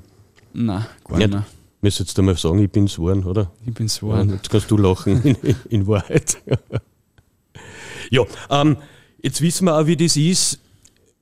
Nein, 0.53 0.85
gar 1.07 1.17
Nicht. 1.17 1.33
nicht. 1.33 1.43
Müsst 1.81 1.99
jetzt 1.99 2.17
einmal 2.19 2.37
sagen, 2.37 2.59
ich 2.59 2.69
bin's 2.69 2.95
geworden, 2.95 3.23
oder? 3.23 3.51
Ich 3.65 3.73
bin 3.73 3.87
so 3.87 4.11
Ja, 4.13 4.21
jetzt 4.21 4.49
kannst 4.49 4.69
du 4.69 4.77
lachen, 4.77 5.23
in, 5.23 5.55
in 5.69 5.87
Wahrheit. 5.87 6.37
ja, 8.11 8.23
ähm, 8.51 8.77
jetzt 9.21 9.41
wissen 9.41 9.65
wir 9.65 9.79
auch, 9.79 9.87
wie 9.87 9.97
das 9.97 10.15
ist. 10.15 10.59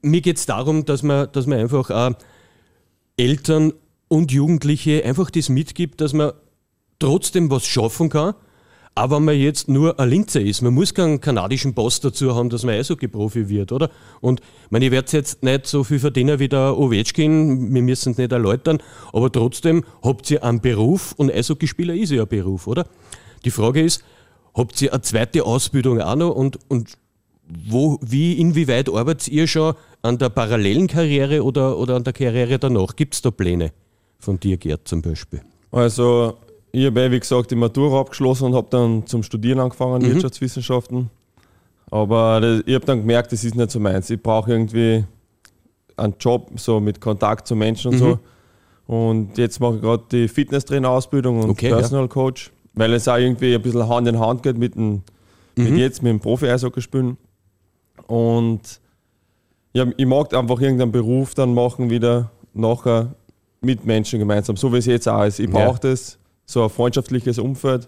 Mir 0.02 0.20
geht 0.22 0.38
es 0.38 0.46
darum, 0.46 0.84
dass 0.84 1.02
man, 1.02 1.32
dass 1.32 1.46
man 1.46 1.60
einfach 1.60 1.90
auch 1.90 2.12
Eltern 3.16 3.74
und 4.10 4.32
Jugendliche 4.32 5.04
einfach 5.06 5.30
das 5.30 5.48
mitgibt, 5.48 6.02
dass 6.02 6.12
man 6.14 6.34
trotzdem 7.00 7.50
was 7.50 7.66
schaffen 7.66 8.10
kann, 8.10 8.34
aber 9.00 9.16
wenn 9.16 9.24
man 9.24 9.38
jetzt 9.38 9.70
nur 9.70 9.98
ein 9.98 10.10
Linzer 10.10 10.42
ist. 10.42 10.62
Man 10.62 10.74
muss 10.74 10.94
keinen 10.94 11.22
kanadischen 11.22 11.74
Pass 11.74 12.02
dazu 12.02 12.36
haben, 12.36 12.50
dass 12.50 12.64
man 12.64 12.76
Eishockey-Profi 12.76 13.48
wird, 13.48 13.72
oder? 13.72 13.90
Und 14.20 14.42
ich 14.42 14.72
meine, 14.72 14.86
ich 14.86 14.92
werde 14.92 15.10
jetzt 15.14 15.42
nicht 15.42 15.68
so 15.68 15.86
viel 15.86 16.00
verdienen 16.00 16.38
wie 16.40 16.50
der 16.50 16.78
Ovechkin, 16.78 17.74
wir 17.74 17.82
müssen 17.82 18.12
es 18.12 18.18
nicht 18.18 18.34
erläutern, 18.34 18.80
aber 19.14 19.32
trotzdem 19.32 19.86
habt 20.04 20.30
ihr 20.30 20.44
einen 20.44 20.60
Beruf 20.60 21.14
und 21.16 21.32
Eishockeyspieler 21.32 21.94
ist 21.94 22.12
ja 22.12 22.24
ein 22.24 22.28
Beruf, 22.28 22.68
oder? 22.68 22.88
Die 23.46 23.52
Frage 23.52 23.82
ist, 23.82 24.04
habt 24.54 24.82
ihr 24.82 24.92
eine 24.92 25.02
zweite 25.02 25.46
Ausbildung 25.46 26.02
auch 26.02 26.18
noch 26.18 26.36
und, 26.36 26.60
und 26.68 26.98
wo, 27.70 28.00
wie, 28.02 28.34
inwieweit 28.34 28.90
arbeitet 28.90 29.30
ihr 29.30 29.48
schon 29.48 29.76
an 30.02 30.18
der 30.18 30.28
parallelen 30.28 30.88
Karriere 30.88 31.46
oder, 31.46 31.78
oder 31.78 31.96
an 31.96 32.04
der 32.04 32.12
Karriere 32.12 32.60
danach? 32.60 32.98
Gibt 32.98 33.14
es 33.14 33.22
da 33.22 33.32
Pläne 33.32 33.72
von 34.20 34.42
dir, 34.42 34.58
Gerd, 34.58 34.90
zum 34.90 35.02
Beispiel? 35.02 35.42
Also, 35.72 36.36
ich 36.72 36.86
habe, 36.86 37.02
eh, 37.02 37.12
wie 37.12 37.20
gesagt, 37.20 37.52
die 37.52 37.56
Matura 37.56 38.00
abgeschlossen 38.02 38.46
und 38.46 38.56
habe 38.56 38.68
dann 38.70 39.06
zum 39.06 39.24
Studieren 39.24 39.60
angefangen, 39.60 40.02
Wirtschaftswissenschaften. 40.02 41.10
Aber 41.92 42.40
das, 42.40 42.62
ich 42.66 42.76
habe 42.76 42.86
dann 42.86 43.00
gemerkt, 43.00 43.32
das 43.32 43.44
ist 43.44 43.56
nicht 43.56 43.72
so 43.72 43.80
meins. 43.80 44.10
Ich 44.10 44.22
brauche 44.22 44.52
irgendwie 44.52 45.04
einen 45.98 46.14
Job 46.20 46.52
so 46.58 46.80
mit 46.80 47.02
Kontakt 47.02 47.48
zu 47.48 47.56
Menschen 47.56 47.92
und 47.94 47.98
so. 47.98 48.20
Und 48.86 49.38
jetzt 49.38 49.60
mache 49.60 49.76
ich 49.76 49.82
gerade 49.82 50.04
die 50.12 50.28
Fitnesstrainer-Ausbildung 50.28 51.42
und 51.44 51.50
Okay, 51.52 51.70
ja. 51.70 51.76
Personal 51.78 52.08
Coach, 52.08 52.52
weil 52.74 52.94
es 52.94 53.08
auch 53.08 53.18
irgendwie 53.18 53.56
ein 53.56 53.62
bisschen 53.62 53.88
Hand 53.90 54.08
in 54.08 54.20
Hand 54.20 54.44
geht 54.44 54.58
mit, 54.58 54.76
dem, 54.76 55.02
mit 55.56 55.76
jetzt, 55.78 56.04
mit 56.04 56.12
dem 56.12 56.20
Profi-Eishockey 56.20 56.82
spielen. 56.82 57.18
Und 58.08 58.80
ja, 59.74 59.86
ich 59.98 60.06
mag 60.06 60.34
einfach 60.34 60.60
irgendeinen 60.62 60.92
Beruf 60.92 61.34
dann 61.36 61.54
machen, 61.54 61.90
wieder 61.90 62.30
nachher 62.54 63.14
mit 63.62 63.86
Menschen 63.86 64.20
gemeinsam, 64.20 64.58
so 64.58 64.72
wie 64.74 64.78
es 64.78 64.86
jetzt 64.86 65.08
auch 65.08 65.24
ist. 65.26 65.40
Ich 65.40 65.50
Ja. 65.50 65.66
brauche 65.66 65.80
das, 65.82 66.18
so 66.50 66.64
ein 66.64 66.70
freundschaftliches 66.70 67.38
Umfeld 67.38 67.88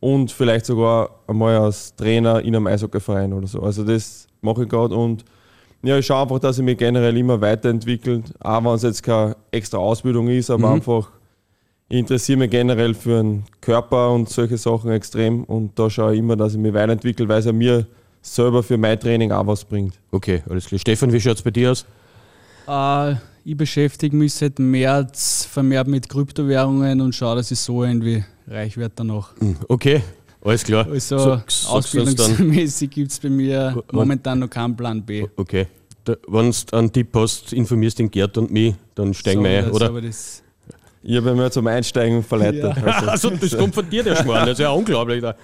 und 0.00 0.30
vielleicht 0.30 0.66
sogar 0.66 1.10
einmal 1.26 1.56
als 1.56 1.96
Trainer 1.96 2.40
in 2.40 2.54
einem 2.54 2.66
Eishockeyverein 2.66 3.32
oder 3.32 3.46
so. 3.46 3.62
Also 3.62 3.84
das 3.84 4.26
mache 4.42 4.64
ich 4.64 4.68
gerade 4.68 4.94
und 4.94 5.24
ja, 5.82 5.96
ich 5.96 6.06
schaue 6.06 6.22
einfach, 6.22 6.38
dass 6.38 6.58
ich 6.58 6.64
mich 6.64 6.76
generell 6.76 7.16
immer 7.16 7.40
weiterentwickelt, 7.40 8.34
auch 8.40 8.62
wenn 8.64 8.74
es 8.74 8.82
jetzt 8.82 9.02
keine 9.02 9.36
extra 9.50 9.78
Ausbildung 9.78 10.28
ist, 10.28 10.50
aber 10.50 10.70
einfach, 10.72 11.08
ich 11.88 11.98
interessiere 11.98 12.38
mich 12.38 12.50
generell 12.50 12.92
für 12.92 13.22
den 13.22 13.44
Körper 13.62 14.10
und 14.10 14.28
solche 14.28 14.58
Sachen 14.58 14.90
extrem 14.90 15.44
und 15.44 15.78
da 15.78 15.88
schaue 15.88 16.12
ich 16.12 16.18
immer, 16.18 16.36
dass 16.36 16.52
ich 16.52 16.58
mich 16.58 16.74
weiterentwickle, 16.74 17.26
weil 17.28 17.38
es 17.38 17.46
ja 17.46 17.52
mir 17.52 17.86
selber 18.20 18.62
für 18.62 18.76
mein 18.76 19.00
Training 19.00 19.32
auch 19.32 19.46
was 19.46 19.64
bringt. 19.64 19.94
Okay, 20.10 20.42
alles 20.50 20.66
klar. 20.66 20.78
Stefan, 20.78 21.12
wie 21.12 21.20
schaut 21.20 21.36
es 21.36 21.42
bei 21.42 21.50
dir 21.50 21.72
aus? 21.72 21.86
Äh, 22.68 23.16
ich 23.44 23.56
beschäftige 23.56 24.16
mich 24.16 24.34
seit 24.34 24.58
März 24.58 25.46
vermehrt 25.50 25.88
mit 25.88 26.08
Kryptowährungen 26.08 27.00
und 27.00 27.14
schaue, 27.14 27.36
dass 27.36 27.50
ich 27.50 27.58
so 27.58 27.84
irgendwie 27.84 28.24
reich 28.46 28.76
werde 28.76 28.92
danach. 28.96 29.32
Okay, 29.68 30.02
alles 30.44 30.64
klar. 30.64 30.86
Also 30.88 31.40
So, 31.48 31.68
ausbildungsmäßig 31.68 32.90
gibt 32.90 33.10
es 33.10 33.18
bei 33.20 33.30
mir 33.30 33.82
momentan 33.92 34.38
noch 34.38 34.48
keinen 34.50 34.76
Plan 34.76 35.02
B. 35.02 35.26
Okay. 35.36 35.66
Wenn 36.04 36.50
du 36.50 36.76
einen 36.76 36.92
Tipp 36.92 37.08
hast, 37.14 37.52
informierst 37.52 37.98
den 38.00 38.10
Gerd 38.10 38.36
und 38.36 38.50
mich, 38.50 38.74
dann 38.94 39.14
steigen 39.14 39.44
wir 39.44 39.50
ein, 39.50 39.70
oder? 39.70 39.86
Aber 39.86 40.00
das, 40.00 40.42
Ich 41.02 41.16
habe 41.16 41.34
mich 41.34 41.50
zum 41.50 41.66
Einsteigen 41.68 42.22
verleitet. 42.24 42.64
Also, 42.64 43.06
Also, 43.08 43.30
das 43.30 43.56
kommt 43.56 43.74
von 43.74 43.88
dir, 43.88 44.02
der 44.02 44.16
Schmarrn. 44.16 44.46
Das 44.46 44.58
ist 44.58 44.60
ja 44.60 44.70
unglaublich. 44.70 45.22
Da 45.22 45.36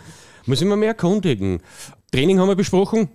muss 0.46 0.60
ich 0.60 0.66
mir 0.66 0.76
mehr 0.76 0.88
erkundigen. 0.88 1.60
Training 2.10 2.40
haben 2.40 2.48
wir 2.48 2.56
besprochen. 2.56 3.08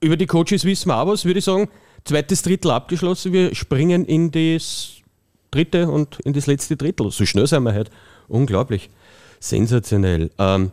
Über 0.00 0.16
die 0.16 0.26
Coaches 0.26 0.64
wissen 0.64 0.88
wir 0.88 0.96
auch 0.98 1.06
was, 1.06 1.24
würde 1.24 1.38
ich 1.38 1.44
sagen. 1.44 1.68
Zweites 2.04 2.42
Drittel 2.42 2.70
abgeschlossen. 2.70 3.32
Wir 3.32 3.54
springen 3.54 4.04
in 4.04 4.30
das 4.30 5.02
dritte 5.50 5.88
und 5.88 6.18
in 6.20 6.32
das 6.32 6.46
letzte 6.46 6.76
Drittel. 6.76 7.10
So 7.10 7.24
schnell 7.26 7.46
sind 7.46 7.62
wir 7.62 7.74
heute. 7.74 7.90
Unglaublich. 8.28 8.90
Sensationell. 9.38 10.30
Ähm, 10.38 10.72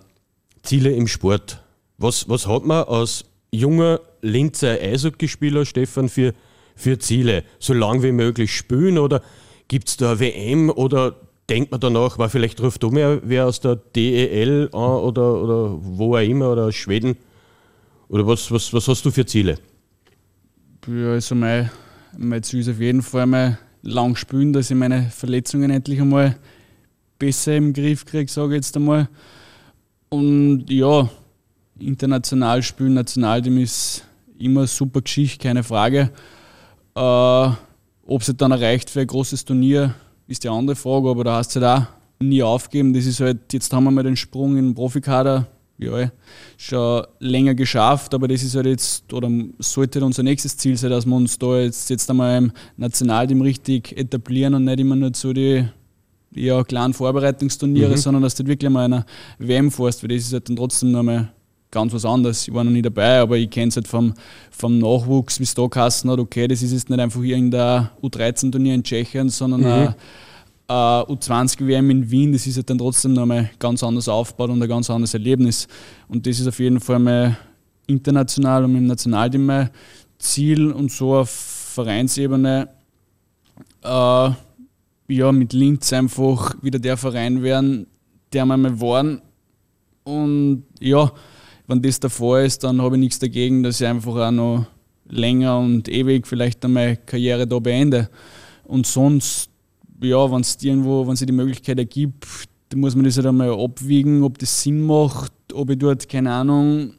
Ziele 0.64 0.92
im 0.92 1.08
Sport. 1.08 1.62
Was, 1.98 2.30
was 2.30 2.48
hat 2.48 2.66
man 2.66 2.84
als 2.86 3.26
junger 3.52 4.00
Linzer 4.22 4.80
Eishockeyspieler, 4.82 5.66
Stefan, 5.66 6.10
für, 6.10 6.34
für 6.76 6.98
Ziele? 6.98 7.44
So 7.60 7.74
lang 7.74 8.02
wie 8.04 8.12
möglich 8.12 8.56
spielen 8.56 8.98
oder 8.98 9.22
gibt 9.68 9.90
es 9.90 9.98
da 9.98 10.12
eine 10.12 10.20
WM 10.20 10.70
oder 10.70 11.16
denkt 11.50 11.72
man 11.72 11.80
danach, 11.80 12.18
war 12.18 12.30
vielleicht 12.30 12.62
ruft 12.62 12.84
mehr 12.92 13.22
wer 13.24 13.48
aus 13.48 13.60
der 13.60 13.76
DEL 13.76 14.70
an 14.72 14.80
oder, 14.80 15.42
oder 15.42 15.78
wo 15.82 16.16
auch 16.16 16.22
immer 16.22 16.52
oder 16.52 16.66
aus 16.66 16.76
Schweden? 16.76 17.18
Oder 18.08 18.26
was, 18.26 18.52
was, 18.52 18.74
was 18.74 18.88
hast 18.88 19.06
du 19.06 19.12
für 19.12 19.26
Ziele? 19.26 19.58
Ja, 20.90 21.12
also 21.12 21.36
mein, 21.36 21.70
mein 22.18 22.44
Ziel 22.44 22.60
ist 22.60 22.70
auf 22.70 22.80
jeden 22.80 23.02
Fall 23.02 23.26
mal 23.26 23.58
lang 23.82 24.16
spielen, 24.16 24.54
dass 24.54 24.72
ich 24.72 24.78
meine 24.78 25.10
Verletzungen 25.10 25.70
endlich 25.72 26.02
einmal 26.02 26.36
besser 27.18 27.56
im 27.56 27.74
Griff 27.74 28.06
kriege, 28.06 28.32
sage 28.32 28.54
ich 28.54 28.58
jetzt 28.58 28.76
einmal. 28.76 29.08
Und 30.10 30.66
ja, 30.70 31.10
international 31.80 32.64
spielen, 32.64 32.94
Nationalteam 32.96 33.58
ist 33.60 34.04
immer 34.38 34.62
eine 34.62 34.68
super 34.68 35.02
Geschichte, 35.02 35.44
keine 35.44 35.64
Frage. 35.64 36.12
Äh, 36.96 37.00
Ob 37.00 38.22
es 38.22 38.28
halt 38.28 38.42
dann 38.42 38.52
erreicht 38.52 38.90
für 38.90 39.02
ein 39.02 39.08
großes 39.08 39.46
Turnier, 39.46 39.94
ist 40.28 40.44
die 40.44 40.50
andere 40.50 40.76
Frage, 40.76 41.10
aber 41.10 41.24
da 41.24 41.38
hast 41.38 41.56
du 41.56 41.62
halt 41.62 41.88
auch 41.88 41.88
nie 42.20 42.44
aufgeben. 42.44 42.94
Das 42.94 43.06
ist 43.06 43.20
halt, 43.20 43.54
jetzt 43.54 43.72
haben 43.72 43.84
wir 43.84 43.92
mal 43.92 44.04
den 44.04 44.16
Sprung 44.16 44.58
in 44.58 44.70
den 44.70 44.76
Profikader, 44.76 45.48
ja, 45.80 46.12
schon 46.58 47.04
länger 47.20 47.56
geschafft, 47.56 48.14
aber 48.14 48.28
das 48.28 48.44
ist 48.44 48.56
halt 48.56 48.66
jetzt, 48.66 49.12
oder 49.14 49.30
sollte 49.60 50.04
unser 50.04 50.24
nächstes 50.24 50.58
Ziel 50.58 50.76
sein, 50.78 50.92
dass 50.92 51.06
wir 51.06 51.16
uns 51.16 51.40
da 51.40 51.60
jetzt, 51.60 51.90
jetzt 51.90 52.10
einmal 52.10 52.38
im 52.38 52.52
Nationalteam 52.78 53.42
richtig 53.42 53.98
etablieren 53.98 54.54
und 54.54 54.66
nicht 54.66 54.80
immer 54.80 54.96
nur 54.96 55.14
zu 55.14 55.34
die 55.34 55.66
ja, 56.32 56.64
kleinen 56.64 56.94
Vorbereitungsturniere, 56.94 57.98
sondern 57.98 58.24
dass 58.24 58.36
du 58.36 58.44
halt 58.44 58.50
wirklich 58.50 58.70
mal 58.70 58.86
einer 58.86 59.06
WM 59.40 59.72
fährst, 59.72 60.04
weil 60.04 60.10
das 60.10 60.26
ist 60.26 60.34
halt 60.34 60.50
dann 60.50 60.58
trotzdem 60.58 60.92
nochmal 60.92 61.32
ganz 61.72 61.94
was 61.94 62.06
anderes. 62.06 62.48
Ich 62.48 62.54
war 62.54 62.64
noch 62.64 62.72
nie 62.72 62.82
dabei, 62.82 63.20
aber 63.20 63.38
ich 63.38 63.50
kenne 63.50 63.70
es 63.70 63.76
halt 63.76 63.88
vom, 63.88 64.14
vom 64.52 64.78
Nachwuchs, 64.80 65.40
wie 65.40 65.44
es 65.44 65.54
da 65.54 65.66
geheißen 65.66 66.10
hat, 66.10 66.20
okay, 66.20 66.48
das 66.48 66.62
ist 66.62 66.72
jetzt 66.72 66.90
nicht 66.90 67.00
einfach 67.00 67.22
irgendein 67.22 67.90
U13-Turnier 68.02 68.76
in 68.76 68.84
Tschechien, 68.84 69.30
sondern 69.30 69.66
ein, 69.66 69.96
ein 70.70 71.04
U20-WM 71.06 71.90
in 71.90 72.12
Wien, 72.12 72.32
das 72.32 72.46
ist 72.46 72.58
halt 72.58 72.70
dann 72.70 72.78
trotzdem 72.78 73.14
nochmal 73.14 73.50
ganz 73.58 73.84
anders 73.84 74.08
aufgebaut 74.08 74.52
und 74.52 74.62
ein 74.62 74.70
ganz 74.70 74.90
anderes 74.90 75.14
Erlebnis. 75.14 75.68
Und 76.08 76.28
das 76.28 76.40
ist 76.40 76.48
auf 76.48 76.60
jeden 76.60 76.80
Fall 76.80 77.00
mal 77.00 77.38
international 77.88 78.66
und 78.66 78.76
im 78.76 78.86
Nationalteam 78.86 79.46
mein 79.46 79.70
Ziel 80.20 80.72
und 80.72 80.92
so 80.92 81.16
auf 81.16 81.30
Vereinsebene 81.30 82.70
äh, 83.84 84.30
ja, 85.10 85.32
mit 85.32 85.54
Linz 85.54 85.92
einfach 85.92 86.56
wieder 86.62 86.78
der 86.78 86.98
Verein 86.98 87.42
werden, 87.42 87.88
der 88.32 88.46
wir 88.46 88.58
mal 88.58 88.80
waren. 88.80 89.22
Und 90.04 90.66
ja, 90.80 91.12
wenn 91.68 91.82
das 91.82 92.00
Fall 92.10 92.46
ist, 92.46 92.64
dann 92.64 92.82
habe 92.82 92.96
ich 92.96 93.00
nichts 93.00 93.20
dagegen, 93.20 93.64
dass 93.64 93.82
ich 93.82 93.88
einfach 93.88 94.16
auch 94.16 94.32
noch 94.32 94.66
länger 95.08 95.58
und 95.60 95.88
ewig 95.90 96.28
vielleicht 96.28 96.68
meine 96.68 96.98
Karriere 96.98 97.48
da 97.48 97.60
beende. 97.60 98.10
Und 98.66 98.86
sonst, 98.86 99.49
ja, 100.02 100.32
wenn 100.32 100.42
es 100.42 100.58
irgendwo, 100.62 101.06
wenn 101.06 101.14
es 101.14 101.20
die 101.20 101.32
Möglichkeit 101.32 101.78
ergibt, 101.78 102.26
dann 102.70 102.80
muss 102.80 102.96
man 102.96 103.06
das 103.06 103.18
halt 103.18 103.28
einmal 103.28 103.52
abwiegen, 103.52 104.24
ob 104.24 104.38
das 104.38 104.62
Sinn 104.62 104.86
macht, 104.86 105.32
ob 105.54 105.70
ich 105.70 105.78
dort, 105.78 106.08
keine 106.08 106.32
Ahnung, 106.32 106.94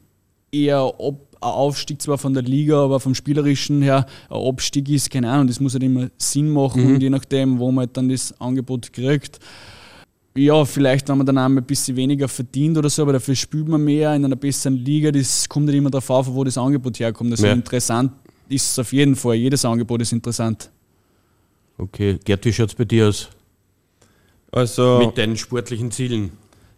eher 0.51 0.81
ab, 0.81 1.15
ein 1.43 1.49
Aufstieg 1.49 2.01
zwar 2.01 2.17
von 2.17 2.33
der 2.33 2.43
Liga, 2.43 2.83
aber 2.83 2.99
vom 2.99 3.15
Spielerischen 3.15 3.81
her 3.81 4.05
ein 4.29 4.37
Abstieg 4.37 4.87
ist, 4.89 5.09
keine 5.09 5.29
Ahnung, 5.31 5.47
das 5.47 5.59
muss 5.59 5.73
halt 5.73 5.83
immer 5.83 6.09
Sinn 6.17 6.49
machen 6.49 6.85
und 6.85 7.01
je 7.01 7.09
nachdem, 7.09 7.57
wo 7.57 7.71
man 7.71 7.85
halt 7.87 7.97
dann 7.97 8.09
das 8.09 8.39
Angebot 8.39 8.93
kriegt. 8.93 9.39
Ja, 10.35 10.63
vielleicht, 10.63 11.09
wenn 11.09 11.17
man 11.17 11.25
dann 11.25 11.37
einmal 11.37 11.61
ein 11.63 11.65
bisschen 11.65 11.97
weniger 11.97 12.27
verdient 12.27 12.77
oder 12.77 12.89
so, 12.89 13.01
aber 13.01 13.13
dafür 13.13 13.35
spielt 13.35 13.67
man 13.67 13.83
mehr 13.83 14.15
in 14.15 14.23
einer 14.23 14.35
besseren 14.35 14.77
Liga. 14.77 15.11
Das 15.11 15.49
kommt 15.49 15.65
nicht 15.65 15.75
immer 15.75 15.89
darauf 15.89 16.09
auf, 16.09 16.33
wo 16.33 16.43
das 16.43 16.57
Angebot 16.57 16.99
herkommt. 16.99 17.31
Also 17.31 17.47
Ja. 17.47 17.53
interessant 17.53 18.11
ist 18.47 18.71
es 18.71 18.79
auf 18.79 18.93
jeden 18.93 19.15
Fall. 19.15 19.35
Jedes 19.35 19.65
Angebot 19.65 20.01
ist 20.01 20.13
interessant. 20.13 20.69
Okay, 21.81 22.19
Gerd, 22.23 22.45
wie 22.45 22.53
schaut 22.53 22.69
es 22.69 22.75
bei 22.75 22.85
dir 22.85 23.07
aus 23.07 23.29
Also, 24.51 24.99
mit 24.99 25.17
deinen 25.17 25.35
sportlichen 25.35 25.89
Zielen? 25.89 26.31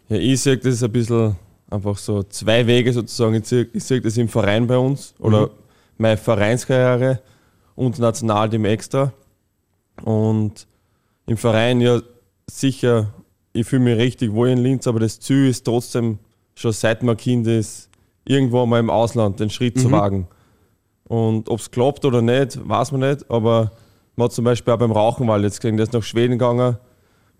ja, 0.08 0.16
ich 0.16 0.40
sehe 0.40 0.56
das 0.56 0.82
ein 0.82 0.92
bisschen 0.92 1.36
einfach 1.70 1.98
so 1.98 2.22
zwei 2.22 2.66
Wege 2.66 2.90
sozusagen. 2.90 3.34
Ich 3.34 3.44
sehe 3.46 3.68
ich 3.74 3.84
sehe 3.84 4.00
das 4.00 4.16
im 4.16 4.28
Verein 4.28 4.66
bei 4.66 4.78
uns 4.78 5.14
oder 5.18 5.50
meine 5.98 6.16
Vereinskarriere 6.16 7.20
und 7.74 7.98
Nationalteam 7.98 8.64
extra. 8.64 9.12
Und 10.02 10.66
im 11.26 11.36
Verein 11.36 11.82
ja 11.82 12.00
sicher, 12.50 13.12
ich 13.52 13.66
fühle 13.66 13.82
mich 13.82 13.98
richtig 13.98 14.32
wohl 14.32 14.48
in 14.48 14.58
Linz, 14.58 14.86
aber 14.86 15.00
das 15.00 15.20
Ziel 15.20 15.48
ist 15.48 15.64
trotzdem 15.64 16.18
schon 16.54 16.72
seit 16.72 17.02
man 17.02 17.16
Kind 17.16 17.46
ist, 17.46 17.90
irgendwo 18.24 18.64
mal 18.64 18.80
im 18.80 18.88
Ausland 18.90 19.38
den 19.38 19.50
Schritt 19.50 19.78
zu 19.78 19.90
wagen. 19.90 20.28
Und 21.04 21.50
ob 21.50 21.60
es 21.60 21.70
klappt 21.70 22.06
oder 22.06 22.22
nicht, 22.22 22.58
weiß 22.66 22.92
man 22.92 23.10
nicht, 23.10 23.30
aber 23.30 23.70
man 24.16 24.26
hat 24.26 24.32
zum 24.32 24.44
Beispiel 24.44 24.72
auch 24.72 24.78
beim 24.78 24.92
Rauchenwald 24.92 25.42
jetzt 25.42 25.60
gesehen, 25.60 25.76
der 25.76 25.84
ist 25.84 25.92
nach 25.92 26.02
Schweden 26.02 26.38
gegangen, 26.38 26.76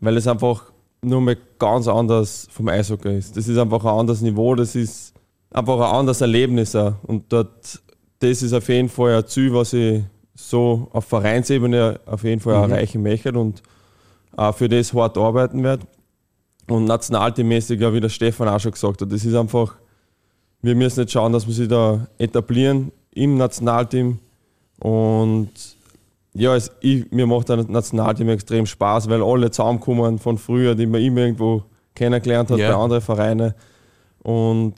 weil 0.01 0.17
es 0.17 0.27
einfach 0.27 0.73
nur 1.03 1.21
mal 1.21 1.37
ganz 1.59 1.87
anders 1.87 2.49
vom 2.51 2.69
Eishockey 2.69 3.19
ist. 3.19 3.37
Das 3.37 3.49
ist 3.49 3.59
einfach 3.59 3.85
ein 3.85 3.99
anderes 3.99 4.21
Niveau, 4.21 4.55
das 4.55 4.75
ist 4.75 5.15
einfach 5.51 5.77
ein 5.77 5.97
anderes 5.99 6.21
Erlebnis 6.21 6.75
auch. 6.75 6.95
Und 7.03 7.33
dort, 7.33 7.83
das 8.19 8.43
ist 8.43 8.53
auf 8.53 8.69
jeden 8.69 8.89
Fall 8.89 9.17
ein 9.17 9.27
Ziel, 9.27 9.53
was 9.53 9.73
ich 9.73 10.03
so 10.35 10.89
auf 10.93 11.05
Vereinsebene 11.05 12.01
auf 12.07 12.25
jeden 12.25 12.41
Fall 12.41 12.67
mhm. 12.67 12.73
erreichen 12.73 13.03
möchte 13.03 13.33
und 13.33 13.63
auch 14.37 14.55
für 14.55 14.69
das 14.69 14.93
hart 14.93 15.17
arbeiten 15.17 15.63
werde. 15.63 15.87
Und 16.69 16.87
nationalteammäßig, 16.87 17.81
wie 17.81 18.01
der 18.01 18.09
Stefan 18.09 18.49
auch 18.49 18.59
schon 18.59 18.73
gesagt 18.73 19.03
hat, 19.03 19.13
das 19.13 19.25
ist 19.25 19.35
einfach, 19.35 19.77
wir 20.63 20.75
müssen 20.75 21.01
jetzt 21.01 21.13
schauen, 21.13 21.33
dass 21.33 21.47
wir 21.47 21.55
sich 21.55 21.69
da 21.69 22.07
etablieren 22.19 22.91
im 23.13 23.37
Nationalteam. 23.37 24.19
Und 24.81 25.51
ja, 26.35 26.57
es, 26.57 26.71
ich, 26.81 27.11
mir 27.13 27.27
macht 27.27 27.49
das 27.49 27.69
Nationalteam 27.69 28.29
extrem 28.29 28.67
Spaß, 28.67 29.09
weil 29.09 29.23
alle 29.23 29.51
zusammenkommen 29.51 30.19
von 30.19 30.37
früher, 30.37 30.75
die 30.75 30.87
man 30.87 31.01
immer 31.01 31.21
irgendwo 31.21 31.63
kennengelernt 31.95 32.51
hat 32.51 32.59
ja. 32.59 32.73
bei 32.73 32.83
anderen 32.83 33.03
Vereinen. 33.03 33.55
Und 34.23 34.75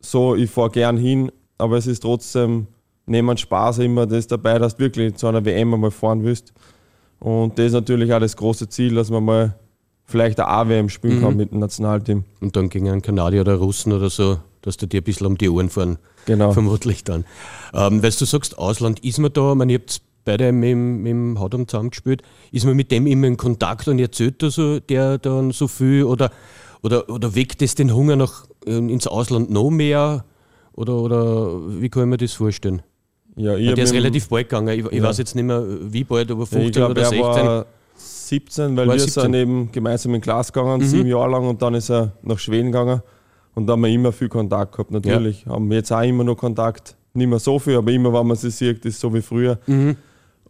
so, 0.00 0.36
ich 0.36 0.50
fahre 0.50 0.70
gern 0.70 0.96
hin, 0.96 1.32
aber 1.58 1.76
es 1.76 1.86
ist 1.86 2.00
trotzdem, 2.00 2.68
neben 3.06 3.36
Spaß 3.36 3.78
immer 3.78 4.06
das 4.06 4.28
dabei, 4.28 4.58
dass 4.58 4.76
du 4.76 4.84
wirklich 4.84 5.14
zu 5.16 5.26
einer 5.26 5.44
WM 5.44 5.74
einmal 5.74 5.90
fahren 5.90 6.22
willst. 6.22 6.52
Und 7.18 7.58
das 7.58 7.66
ist 7.66 7.72
natürlich 7.72 8.12
auch 8.12 8.20
das 8.20 8.36
große 8.36 8.68
Ziel, 8.68 8.94
dass 8.94 9.10
man 9.10 9.24
mal 9.24 9.54
vielleicht 10.04 10.38
eine 10.38 10.48
AWM 10.48 10.88
spielen 10.88 11.18
mhm. 11.18 11.22
kann 11.22 11.36
mit 11.36 11.52
dem 11.52 11.58
Nationalteam. 11.58 12.24
Und 12.40 12.54
dann 12.54 12.68
gegen 12.68 12.88
einen 12.88 13.02
Kanadier 13.02 13.40
oder 13.40 13.56
Russen 13.56 13.92
oder 13.92 14.10
so, 14.10 14.38
dass 14.60 14.76
du 14.76 14.86
dir 14.86 15.00
ein 15.00 15.04
bisschen 15.04 15.26
um 15.26 15.38
die 15.38 15.48
Ohren 15.48 15.70
fahren. 15.70 15.98
Genau. 16.26 16.52
Vermutlich 16.52 17.02
dann. 17.02 17.24
Ähm, 17.74 18.02
weil 18.02 18.10
du 18.10 18.24
sagst, 18.24 18.58
Ausland, 18.58 19.00
ist 19.00 19.18
man 19.18 19.32
da, 19.32 19.54
man, 19.54 19.70
habt 19.70 20.02
beide 20.24 20.52
mit, 20.52 20.76
mit 20.76 21.10
dem 21.10 21.40
Haudam 21.40 21.66
zusammengespielt, 21.68 22.22
ist 22.50 22.64
man 22.64 22.76
mit 22.76 22.90
dem 22.90 23.06
immer 23.06 23.26
in 23.26 23.36
Kontakt 23.36 23.88
und 23.88 23.98
erzählt 23.98 24.42
da 24.42 24.50
so, 24.50 24.80
der 24.80 25.18
dann 25.18 25.50
so 25.50 25.68
viel 25.68 26.04
oder, 26.04 26.30
oder, 26.82 27.08
oder 27.08 27.34
weckt 27.34 27.62
es 27.62 27.74
den 27.74 27.94
Hunger 27.94 28.16
noch 28.16 28.46
ins 28.64 29.06
Ausland 29.06 29.50
noch 29.50 29.70
mehr? 29.70 30.24
Oder, 30.74 30.96
oder 30.96 31.80
wie 31.80 31.88
kann 31.88 32.04
ich 32.04 32.08
mir 32.08 32.16
das 32.16 32.32
vorstellen? 32.32 32.82
Ja, 33.36 33.56
ich 33.56 33.74
der 33.74 33.84
ist 33.84 33.94
relativ 33.94 34.28
bald 34.28 34.48
gegangen. 34.48 34.78
Ich, 34.78 34.86
ich 34.86 34.92
ja. 34.92 35.02
weiß 35.02 35.18
jetzt 35.18 35.34
nicht 35.34 35.44
mehr, 35.44 35.64
wie 35.80 36.04
bald, 36.04 36.30
aber 36.30 36.46
15 36.46 36.66
ich 36.66 36.72
glaub, 36.72 36.90
oder 36.90 37.04
16. 37.04 37.20
Er 37.22 37.44
war 37.44 37.66
17, 37.96 38.76
weil 38.76 38.86
wir 38.88 38.98
17. 38.98 39.22
sind 39.22 39.34
eben 39.34 39.72
gemeinsam 39.72 40.14
in 40.14 40.20
Glas 40.20 40.52
gegangen, 40.52 40.80
mhm. 40.80 40.86
sieben 40.86 41.08
Jahre 41.08 41.30
lang, 41.30 41.46
und 41.46 41.62
dann 41.62 41.74
ist 41.74 41.90
er 41.90 42.12
nach 42.22 42.38
Schweden 42.38 42.72
gegangen. 42.72 43.02
Und 43.54 43.66
da 43.66 43.74
haben 43.74 43.82
wir 43.82 43.90
immer 43.90 44.12
viel 44.12 44.28
Kontakt 44.28 44.72
gehabt, 44.72 44.90
natürlich. 44.90 45.44
Ja. 45.44 45.52
Haben 45.52 45.68
wir 45.68 45.78
jetzt 45.78 45.92
auch 45.92 46.02
immer 46.02 46.24
noch 46.24 46.36
Kontakt. 46.36 46.96
Nicht 47.14 47.28
mehr 47.28 47.38
so 47.38 47.58
viel, 47.58 47.76
aber 47.76 47.90
immer, 47.90 48.12
wenn 48.12 48.26
man 48.26 48.36
sie 48.36 48.50
sieht, 48.50 48.84
ist 48.86 48.98
so 48.98 49.12
wie 49.12 49.20
früher. 49.20 49.58
Mhm. 49.66 49.96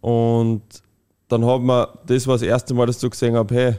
Und 0.03 0.63
dann 1.29 1.47
hat 1.47 1.63
man, 1.63 1.87
das 2.07 2.27
war 2.27 2.35
das 2.35 2.43
erste 2.43 2.75
Mal, 2.75 2.87
dass 2.87 3.03
ich 3.03 3.11
gesehen 3.11 3.37
habe, 3.37 3.55
hey, 3.55 3.75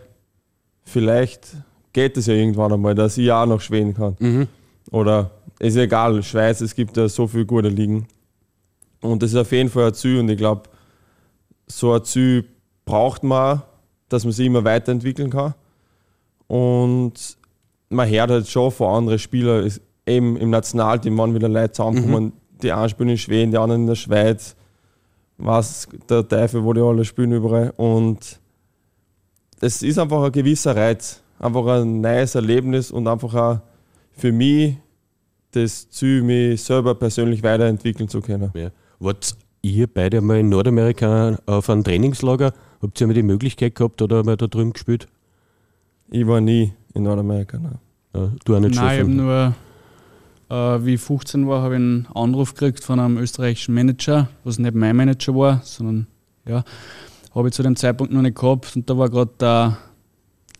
vielleicht 0.84 1.56
geht 1.92 2.18
es 2.18 2.26
ja 2.26 2.34
irgendwann 2.34 2.74
einmal, 2.74 2.96
dass 2.96 3.18
ich 3.18 3.32
auch 3.32 3.46
nach 3.46 3.62
Schweden 3.62 3.94
kann. 3.94 4.16
Mhm. 4.18 4.48
Oder 4.90 5.30
ist 5.60 5.76
egal, 5.76 6.24
Schweiz, 6.24 6.62
es 6.62 6.74
gibt 6.74 6.98
ja 6.98 7.08
so 7.08 7.28
viele 7.28 7.46
gute 7.46 7.68
Ligen. 7.68 8.08
Und 9.02 9.22
das 9.22 9.32
ist 9.32 9.38
auf 9.38 9.52
jeden 9.52 9.70
Fall 9.70 9.88
ein 9.88 9.94
Ziel 9.94 10.20
und 10.20 10.30
ich 10.30 10.38
glaube, 10.38 10.64
so 11.68 11.94
ein 11.94 12.04
Ziel 12.04 12.46
braucht 12.86 13.24
man, 13.24 13.62
dass 14.10 14.24
man 14.24 14.32
sich 14.32 14.48
immer 14.48 14.64
weiterentwickeln 14.64 15.30
kann. 15.30 15.54
Und 16.48 17.38
man 17.90 18.10
hört 18.10 18.32
halt 18.32 18.48
schon 18.48 18.72
von 18.72 18.96
anderen 18.96 19.20
Spielern, 19.20 19.72
eben 20.06 20.38
im 20.38 20.50
Nationalteam, 20.50 21.18
wann 21.18 21.36
wieder 21.36 21.50
Leute 21.50 21.74
zusammenkommen. 21.74 22.26
Mhm. 22.26 22.34
Die 22.62 22.72
einen 22.72 22.90
spielen 22.90 23.10
in 23.10 23.18
Schweden, 23.18 23.52
die 23.52 23.58
anderen 23.58 23.82
in 23.82 23.88
der 23.88 23.96
Schweiz. 23.96 24.56
Was 25.38 25.88
der 26.10 26.28
Teufel, 26.28 26.64
wo 26.64 26.74
die 26.74 26.82
alle 26.82 27.06
spielen 27.06 27.32
überall. 27.32 27.74
Und 27.78 28.40
es 29.60 29.82
ist 29.82 29.98
einfach 29.98 30.24
ein 30.24 30.32
gewisser 30.32 30.76
Reiz. 30.76 31.22
Einfach 31.40 31.66
ein 31.66 32.02
neues 32.02 32.36
Erlebnis 32.36 32.92
und 32.92 33.08
einfach 33.08 33.34
auch 33.34 33.60
für 34.14 34.32
mich 34.32 34.78
das 35.52 35.90
Ziel, 35.90 36.22
mich 36.24 36.62
selber 36.64 36.96
persönlich 36.96 37.44
weiterentwickeln 37.44 38.10
zu 38.10 38.22
können. 38.22 38.52
Ja. 38.54 38.70
Wart 39.00 39.36
ihr 39.62 39.88
beide 39.88 40.22
mal 40.22 40.40
in 40.40 40.50
Nordamerika 40.50 41.38
auf 41.46 41.70
einem 41.70 41.84
Trainingslager? 41.84 42.54
Habt 42.82 43.00
ihr 43.02 43.08
mal 43.08 43.14
die 43.14 43.24
Möglichkeit 43.24 43.76
gehabt 43.76 44.02
oder 44.02 44.24
mal 44.24 44.38
da 44.38 44.48
drüben 44.48 44.74
gespielt? 44.74 45.08
Ich 46.10 46.28
war 46.28 46.42
nie 46.42 46.74
in 46.94 47.04
Nordamerika. 47.04 47.58
Nein. 47.58 47.80
Ja, 48.16 48.32
du 48.46 48.56
auch 48.56 48.60
nicht 48.60 48.76
Nein, 48.76 48.94
ich 48.94 49.02
habe 49.02 49.12
nur, 49.12 49.56
wie 50.54 50.94
ich 50.94 51.02
15 51.02 51.48
war, 51.48 51.62
habe 51.62 51.76
ich 51.76 51.80
einen 51.80 52.08
Anruf 52.14 52.54
gekriegt 52.54 52.84
von 52.84 53.00
einem 53.00 53.18
österreichischen 53.18 53.74
Manager, 53.74 54.30
was 54.44 54.60
nicht 54.60 54.76
mein 54.76 54.96
Manager 54.96 55.36
war, 55.36 55.62
sondern 55.64 56.08
ja, 56.48 56.64
habe 57.34 57.48
ich 57.48 57.54
zu 57.54 57.64
dem 57.64 57.76
Zeitpunkt 57.76 58.14
noch 58.14 58.22
nicht 58.22 58.38
gehabt. 58.38 58.76
Und 58.76 58.90
da 58.90 58.98
war 58.98 59.10
gerade 59.10 59.32
der 59.40 59.78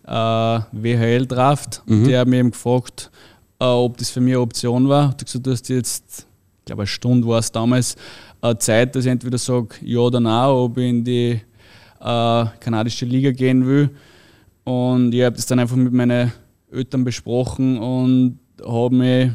äh, 0.06 0.60
WHL-Draft, 0.72 1.84
mhm. 1.86 2.06
der 2.06 2.22
hat 2.22 2.28
mich 2.28 2.40
eben 2.40 2.52
gefragt, 2.52 3.12
äh, 3.60 3.66
ob 3.66 3.98
das 3.98 4.10
für 4.10 4.22
mich 4.22 4.34
eine 4.34 4.42
Option 4.42 4.90
war. 4.90 5.16
Ich 5.18 5.26
gesagt, 5.26 5.46
du 5.46 5.52
hast 5.52 5.70
jetzt, 5.70 6.28
ich 6.60 6.66
glaube, 6.66 6.82
eine 6.84 6.88
Stunde 6.88 7.28
war 7.28 7.40
es 7.40 7.52
damals, 7.52 7.96
äh, 8.42 8.56
Zeit, 8.58 8.96
dass 8.96 9.06
ich 9.06 9.12
entweder 9.12 9.38
sage 9.38 9.76
ja 9.82 10.00
oder 10.00 10.20
nein, 10.20 10.50
ob 10.50 10.78
ich 10.78 10.90
in 10.90 11.04
die 11.04 11.42
äh, 12.00 12.46
kanadische 12.60 13.06
Liga 13.06 13.32
gehen 13.32 13.66
will. 13.66 13.90
Und 14.64 15.14
ich 15.14 15.24
habe 15.24 15.36
das 15.36 15.46
dann 15.46 15.60
einfach 15.60 15.76
mit 15.76 15.94
meinen 15.94 16.32
Eltern 16.72 17.04
besprochen 17.04 17.78
und 17.78 18.40
habe 18.66 18.96
mich 18.96 19.32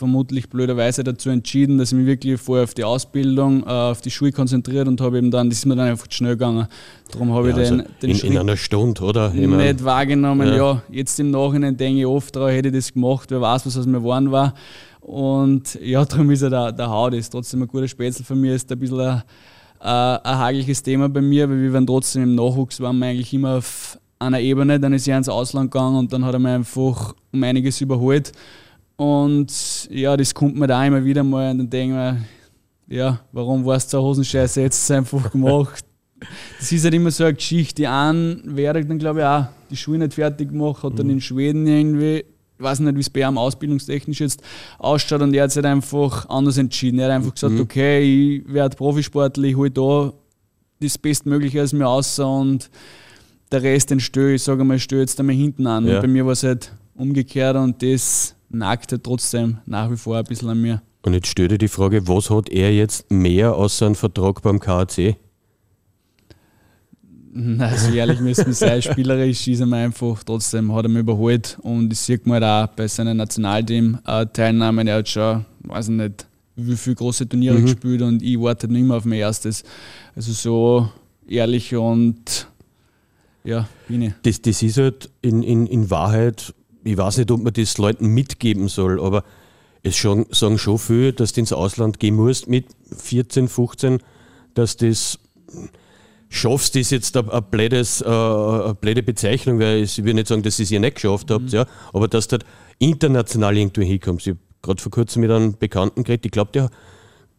vermutlich 0.00 0.48
blöderweise 0.48 1.04
dazu 1.04 1.28
entschieden, 1.28 1.76
dass 1.76 1.92
ich 1.92 1.98
mich 1.98 2.06
wirklich 2.06 2.40
vorher 2.40 2.64
auf 2.64 2.72
die 2.72 2.84
Ausbildung, 2.84 3.62
äh, 3.64 3.66
auf 3.66 4.00
die 4.00 4.10
Schule 4.10 4.32
konzentriert 4.32 4.88
und 4.88 4.98
habe 5.02 5.18
eben 5.18 5.30
dann, 5.30 5.50
das 5.50 5.58
ist 5.58 5.66
mir 5.66 5.76
dann 5.76 5.88
einfach 5.88 6.08
zu 6.08 6.16
schnell 6.16 6.32
gegangen. 6.32 6.66
Darum 7.12 7.32
habe 7.32 7.50
ja, 7.50 7.58
ich 7.58 7.68
den, 7.68 7.80
also 7.80 7.92
den 8.00 8.10
in, 8.10 8.16
Schritt 8.16 8.30
in 8.30 8.38
einer 8.38 8.56
Stunde, 8.56 9.02
oder? 9.02 9.30
Ich 9.34 9.46
nicht 9.46 9.84
wahrgenommen. 9.84 10.48
Ja. 10.48 10.56
ja. 10.56 10.82
jetzt 10.90 11.20
im 11.20 11.30
Nachhinein 11.30 11.76
denke 11.76 12.00
ich 12.00 12.06
oft 12.06 12.34
daran, 12.34 12.50
hätte 12.50 12.68
ich 12.68 12.74
das 12.74 12.94
gemacht, 12.94 13.30
wer 13.30 13.42
weiß, 13.42 13.66
was 13.66 13.76
aus 13.76 13.84
mir 13.84 13.98
geworden 13.98 14.32
war. 14.32 14.54
Und 15.00 15.78
ja, 15.82 16.02
darum 16.06 16.30
ist 16.30 16.42
er 16.42 16.50
der, 16.50 16.72
der 16.72 16.88
Haut, 16.88 17.12
ist 17.12 17.28
trotzdem 17.28 17.62
ein 17.62 17.68
guter 17.68 17.86
Spätzle 17.86 18.24
von 18.24 18.40
mir, 18.40 18.54
ist 18.54 18.72
ein 18.72 18.78
bisschen 18.78 19.00
ein, 19.00 19.22
ein, 19.80 20.18
ein 20.24 20.38
hagliches 20.38 20.82
Thema 20.82 21.10
bei 21.10 21.20
mir, 21.20 21.48
weil 21.48 21.60
wir 21.60 21.74
waren 21.74 21.86
trotzdem 21.86 22.22
im 22.22 22.34
Nachwuchs, 22.34 22.80
waren 22.80 22.98
wir 22.98 23.06
eigentlich 23.06 23.34
immer 23.34 23.58
auf 23.58 23.98
einer 24.18 24.40
Ebene, 24.40 24.80
dann 24.80 24.94
ist 24.94 25.06
er 25.06 25.18
ins 25.18 25.28
Ausland 25.28 25.70
gegangen 25.70 25.96
und 25.96 26.12
dann 26.12 26.24
hat 26.24 26.32
er 26.32 26.38
mir 26.38 26.54
einfach 26.54 27.14
um 27.32 27.42
einiges 27.42 27.82
überholt. 27.82 28.32
Und 29.00 29.88
ja, 29.90 30.14
das 30.14 30.34
kommt 30.34 30.56
mir 30.56 30.66
da 30.66 30.84
immer 30.84 31.02
wieder 31.02 31.24
mal 31.24 31.52
und 31.52 31.56
dann 31.56 31.70
denke 31.70 31.94
ich 31.94 32.92
mir, 32.92 32.98
ja, 32.98 33.20
warum 33.32 33.64
war 33.64 33.76
es 33.76 33.88
zur 33.88 34.02
Hosenscheiße 34.02 34.60
jetzt 34.60 34.90
einfach 34.90 35.30
gemacht? 35.32 35.84
Das 36.58 36.70
ist 36.70 36.84
halt 36.84 36.92
immer 36.92 37.10
so 37.10 37.24
eine 37.24 37.32
Geschichte. 37.32 37.76
Die 37.76 37.86
einen 37.86 38.42
werden 38.54 38.86
dann, 38.86 38.98
glaube 38.98 39.20
ich, 39.20 39.24
auch 39.24 39.46
die 39.70 39.76
Schule 39.78 40.00
nicht 40.00 40.12
fertig 40.12 40.50
gemacht, 40.50 40.82
hat 40.82 40.98
dann 40.98 41.06
mhm. 41.06 41.12
in 41.12 41.20
Schweden 41.22 41.66
irgendwie, 41.66 42.18
ich 42.18 42.62
weiß 42.62 42.80
nicht, 42.80 42.94
wie 42.94 43.00
es 43.00 43.08
bei 43.08 43.26
ihm 43.26 43.38
ausbildungstechnisch 43.38 44.20
jetzt 44.20 44.42
ausschaut, 44.78 45.22
und 45.22 45.32
er 45.32 45.44
hat 45.44 45.52
sich 45.52 45.64
einfach 45.64 46.28
anders 46.28 46.58
entschieden. 46.58 46.98
Er 46.98 47.06
hat 47.06 47.12
einfach 47.14 47.32
gesagt, 47.32 47.54
mhm. 47.54 47.60
okay, 47.60 48.02
ich 48.02 48.52
werde 48.52 48.76
Profisportler, 48.76 49.44
ich 49.44 49.56
hole 49.56 49.70
da 49.70 50.12
das 50.78 50.98
Bestmögliche 50.98 51.62
aus 51.62 51.72
mir 51.72 51.88
aus 51.88 52.18
und 52.18 52.68
der 53.50 53.62
Rest 53.62 53.88
den 53.88 54.00
störe 54.00 54.34
ich, 54.34 54.42
sage 54.42 54.62
mal, 54.62 54.78
störe 54.78 55.00
jetzt 55.00 55.18
einmal 55.18 55.36
hinten 55.36 55.66
an. 55.66 55.86
Ja. 55.86 55.94
Und 55.94 56.02
bei 56.02 56.08
mir 56.08 56.26
war 56.26 56.32
es 56.32 56.42
halt 56.42 56.70
umgekehrt 56.94 57.56
und 57.56 57.82
das 57.82 58.36
nagt 58.50 58.92
er 58.92 59.02
trotzdem 59.02 59.58
nach 59.66 59.90
wie 59.90 59.96
vor 59.96 60.18
ein 60.18 60.24
bisschen 60.24 60.50
an 60.50 60.60
mir. 60.60 60.82
Und 61.02 61.14
jetzt 61.14 61.28
stellt 61.28 61.52
dir 61.52 61.58
die 61.58 61.68
Frage, 61.68 62.06
was 62.06 62.28
hat 62.28 62.50
er 62.50 62.74
jetzt 62.74 63.10
mehr 63.10 63.54
außer 63.54 63.86
einem 63.86 63.94
Vertrag 63.94 64.42
beim 64.42 64.60
KAC? 64.60 65.16
Also 67.58 67.92
ehrlich 67.92 68.20
müssen 68.20 68.46
wir 68.46 68.54
sein, 68.54 68.82
spielerisch 68.82 69.46
ist 69.46 69.60
er 69.60 69.72
einfach 69.72 70.22
trotzdem, 70.24 70.74
hat 70.74 70.84
er 70.84 70.88
mich 70.88 71.00
überholt 71.00 71.56
und 71.62 71.88
das 71.88 72.04
sieht 72.04 72.26
man 72.26 72.42
halt 72.42 72.70
auch 72.70 72.74
bei 72.74 72.88
seinen 72.88 73.16
Nationalteam-Teilnahmen. 73.18 74.88
Er 74.88 74.96
hat 74.96 75.08
schon, 75.08 75.44
weiß 75.60 75.90
ich 75.90 75.94
nicht, 75.94 76.26
wie 76.56 76.76
viele 76.76 76.96
große 76.96 77.28
Turniere 77.28 77.58
mhm. 77.58 77.66
gespielt 77.66 78.02
und 78.02 78.20
ich 78.20 78.38
warte 78.40 78.66
noch 78.66 78.78
immer 78.78 78.96
auf 78.96 79.04
mein 79.04 79.20
erstes. 79.20 79.62
Also 80.16 80.32
so 80.32 80.88
ehrlich 81.28 81.74
und 81.74 82.48
ja, 83.44 83.68
bin 83.86 84.02
ich. 84.02 84.12
Das, 84.22 84.42
das 84.42 84.62
ist 84.62 84.76
halt 84.76 85.08
in, 85.22 85.44
in, 85.44 85.66
in 85.66 85.88
Wahrheit 85.88 86.52
ich 86.84 86.96
weiß 86.96 87.18
nicht, 87.18 87.30
ob 87.30 87.42
man 87.42 87.52
das 87.52 87.78
Leuten 87.78 88.06
mitgeben 88.08 88.68
soll, 88.68 89.00
aber 89.00 89.24
es 89.82 89.96
schon, 89.96 90.26
sagen 90.30 90.58
schon 90.58 90.78
viele, 90.78 91.12
dass 91.12 91.32
du 91.32 91.40
ins 91.40 91.52
Ausland 91.52 91.98
gehen 91.98 92.16
musst 92.16 92.48
mit 92.48 92.66
14, 92.96 93.48
15, 93.48 93.98
dass 94.54 94.76
das 94.76 95.18
schaffst, 96.28 96.76
ist 96.76 96.90
jetzt 96.90 97.16
eine, 97.16 97.42
blödes, 97.42 98.02
äh, 98.02 98.06
eine 98.06 98.76
blöde 98.80 99.02
Bezeichnung, 99.02 99.58
weil 99.58 99.82
ich 99.82 100.02
will 100.04 100.14
nicht 100.14 100.28
sagen, 100.28 100.42
dass 100.42 100.58
ihr 100.58 100.64
es 100.64 100.70
nicht 100.70 100.94
geschafft 100.94 101.30
habt, 101.30 101.44
mhm. 101.44 101.50
ja, 101.50 101.66
aber 101.92 102.08
dass 102.08 102.28
du 102.28 102.34
halt 102.34 102.44
international 102.78 103.56
irgendwo 103.56 103.82
hinkommst. 103.82 104.26
Ich 104.26 104.32
habe 104.32 104.40
gerade 104.62 104.82
vor 104.82 104.92
kurzem 104.92 105.22
mit 105.22 105.30
einem 105.30 105.56
Bekannten 105.58 106.04
geredet, 106.04 106.26
ich 106.26 106.32
glaube, 106.32 106.52
der 106.52 106.70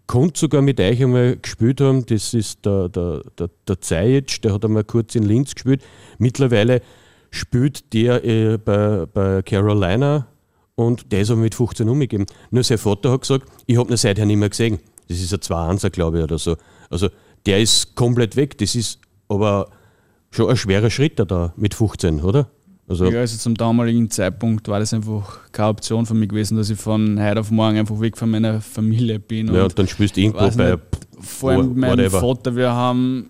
konnte 0.07 0.39
sogar 0.39 0.61
mit 0.61 0.79
euch 0.79 1.01
einmal 1.01 1.37
gespielt 1.37 1.79
haben, 1.79 2.05
das 2.05 2.33
ist 2.33 2.65
der, 2.65 2.89
der, 2.89 3.21
der, 3.39 3.49
der 3.65 3.79
Zajic, 3.79 4.41
der 4.41 4.53
hat 4.53 4.65
einmal 4.65 4.83
kurz 4.83 5.15
in 5.15 5.23
Linz 5.23 5.55
gespielt. 5.55 5.81
Mittlerweile 6.17 6.81
spielt 7.31 7.93
der 7.93 8.23
äh, 8.23 8.57
bei, 8.57 9.05
bei 9.11 9.41
Carolina 9.41 10.27
und 10.75 11.11
der 11.11 11.21
ist 11.21 11.31
aber 11.31 11.41
mit 11.41 11.55
15 11.55 11.89
umgegeben. 11.89 12.25
Nur 12.51 12.63
sein 12.63 12.77
Vater 12.77 13.11
hat 13.11 13.21
gesagt, 13.21 13.47
ich 13.65 13.77
habe 13.77 13.89
ihn 13.91 13.97
seither 13.97 14.25
nicht 14.25 14.37
mehr 14.37 14.49
gesehen. 14.49 14.79
Das 15.07 15.19
ist 15.19 15.33
ein 15.33 15.39
2-1er, 15.39 15.89
glaube 15.89 16.19
ich, 16.19 16.23
oder 16.23 16.37
so. 16.37 16.55
Also 16.89 17.09
der 17.45 17.59
ist 17.61 17.95
komplett 17.95 18.35
weg. 18.35 18.57
Das 18.57 18.75
ist 18.75 18.99
aber 19.27 19.69
schon 20.29 20.49
ein 20.49 20.57
schwerer 20.57 20.89
Schritt 20.89 21.19
da 21.19 21.53
mit 21.55 21.73
15, 21.73 22.21
oder? 22.21 22.49
Also, 22.87 23.05
Ja, 23.09 23.19
also 23.21 23.37
zum 23.37 23.55
damaligen 23.55 24.09
Zeitpunkt 24.09 24.67
war 24.67 24.79
das 24.79 24.93
einfach 24.93 25.39
keine 25.51 25.69
Option 25.69 26.05
für 26.05 26.13
mich 26.13 26.29
gewesen, 26.29 26.57
dass 26.57 26.69
ich 26.69 26.79
von 26.79 27.21
heute 27.21 27.39
auf 27.39 27.51
morgen 27.51 27.77
einfach 27.77 27.99
weg 27.99 28.17
von 28.17 28.29
meiner 28.29 28.59
Familie 28.59 29.19
bin. 29.19 29.47
ja, 29.47 29.53
Und 29.53 29.61
und 29.61 29.79
dann 29.79 29.87
spielst 29.87 30.17
du 30.17 30.21
irgendwo 30.21 30.49
bei. 30.57 30.71
nicht, 30.71 30.79
vor 31.21 31.51
allem 31.51 31.79
mein. 31.79 32.09
Vater, 32.09 32.55
wir 32.55 32.71
haben, 32.71 33.29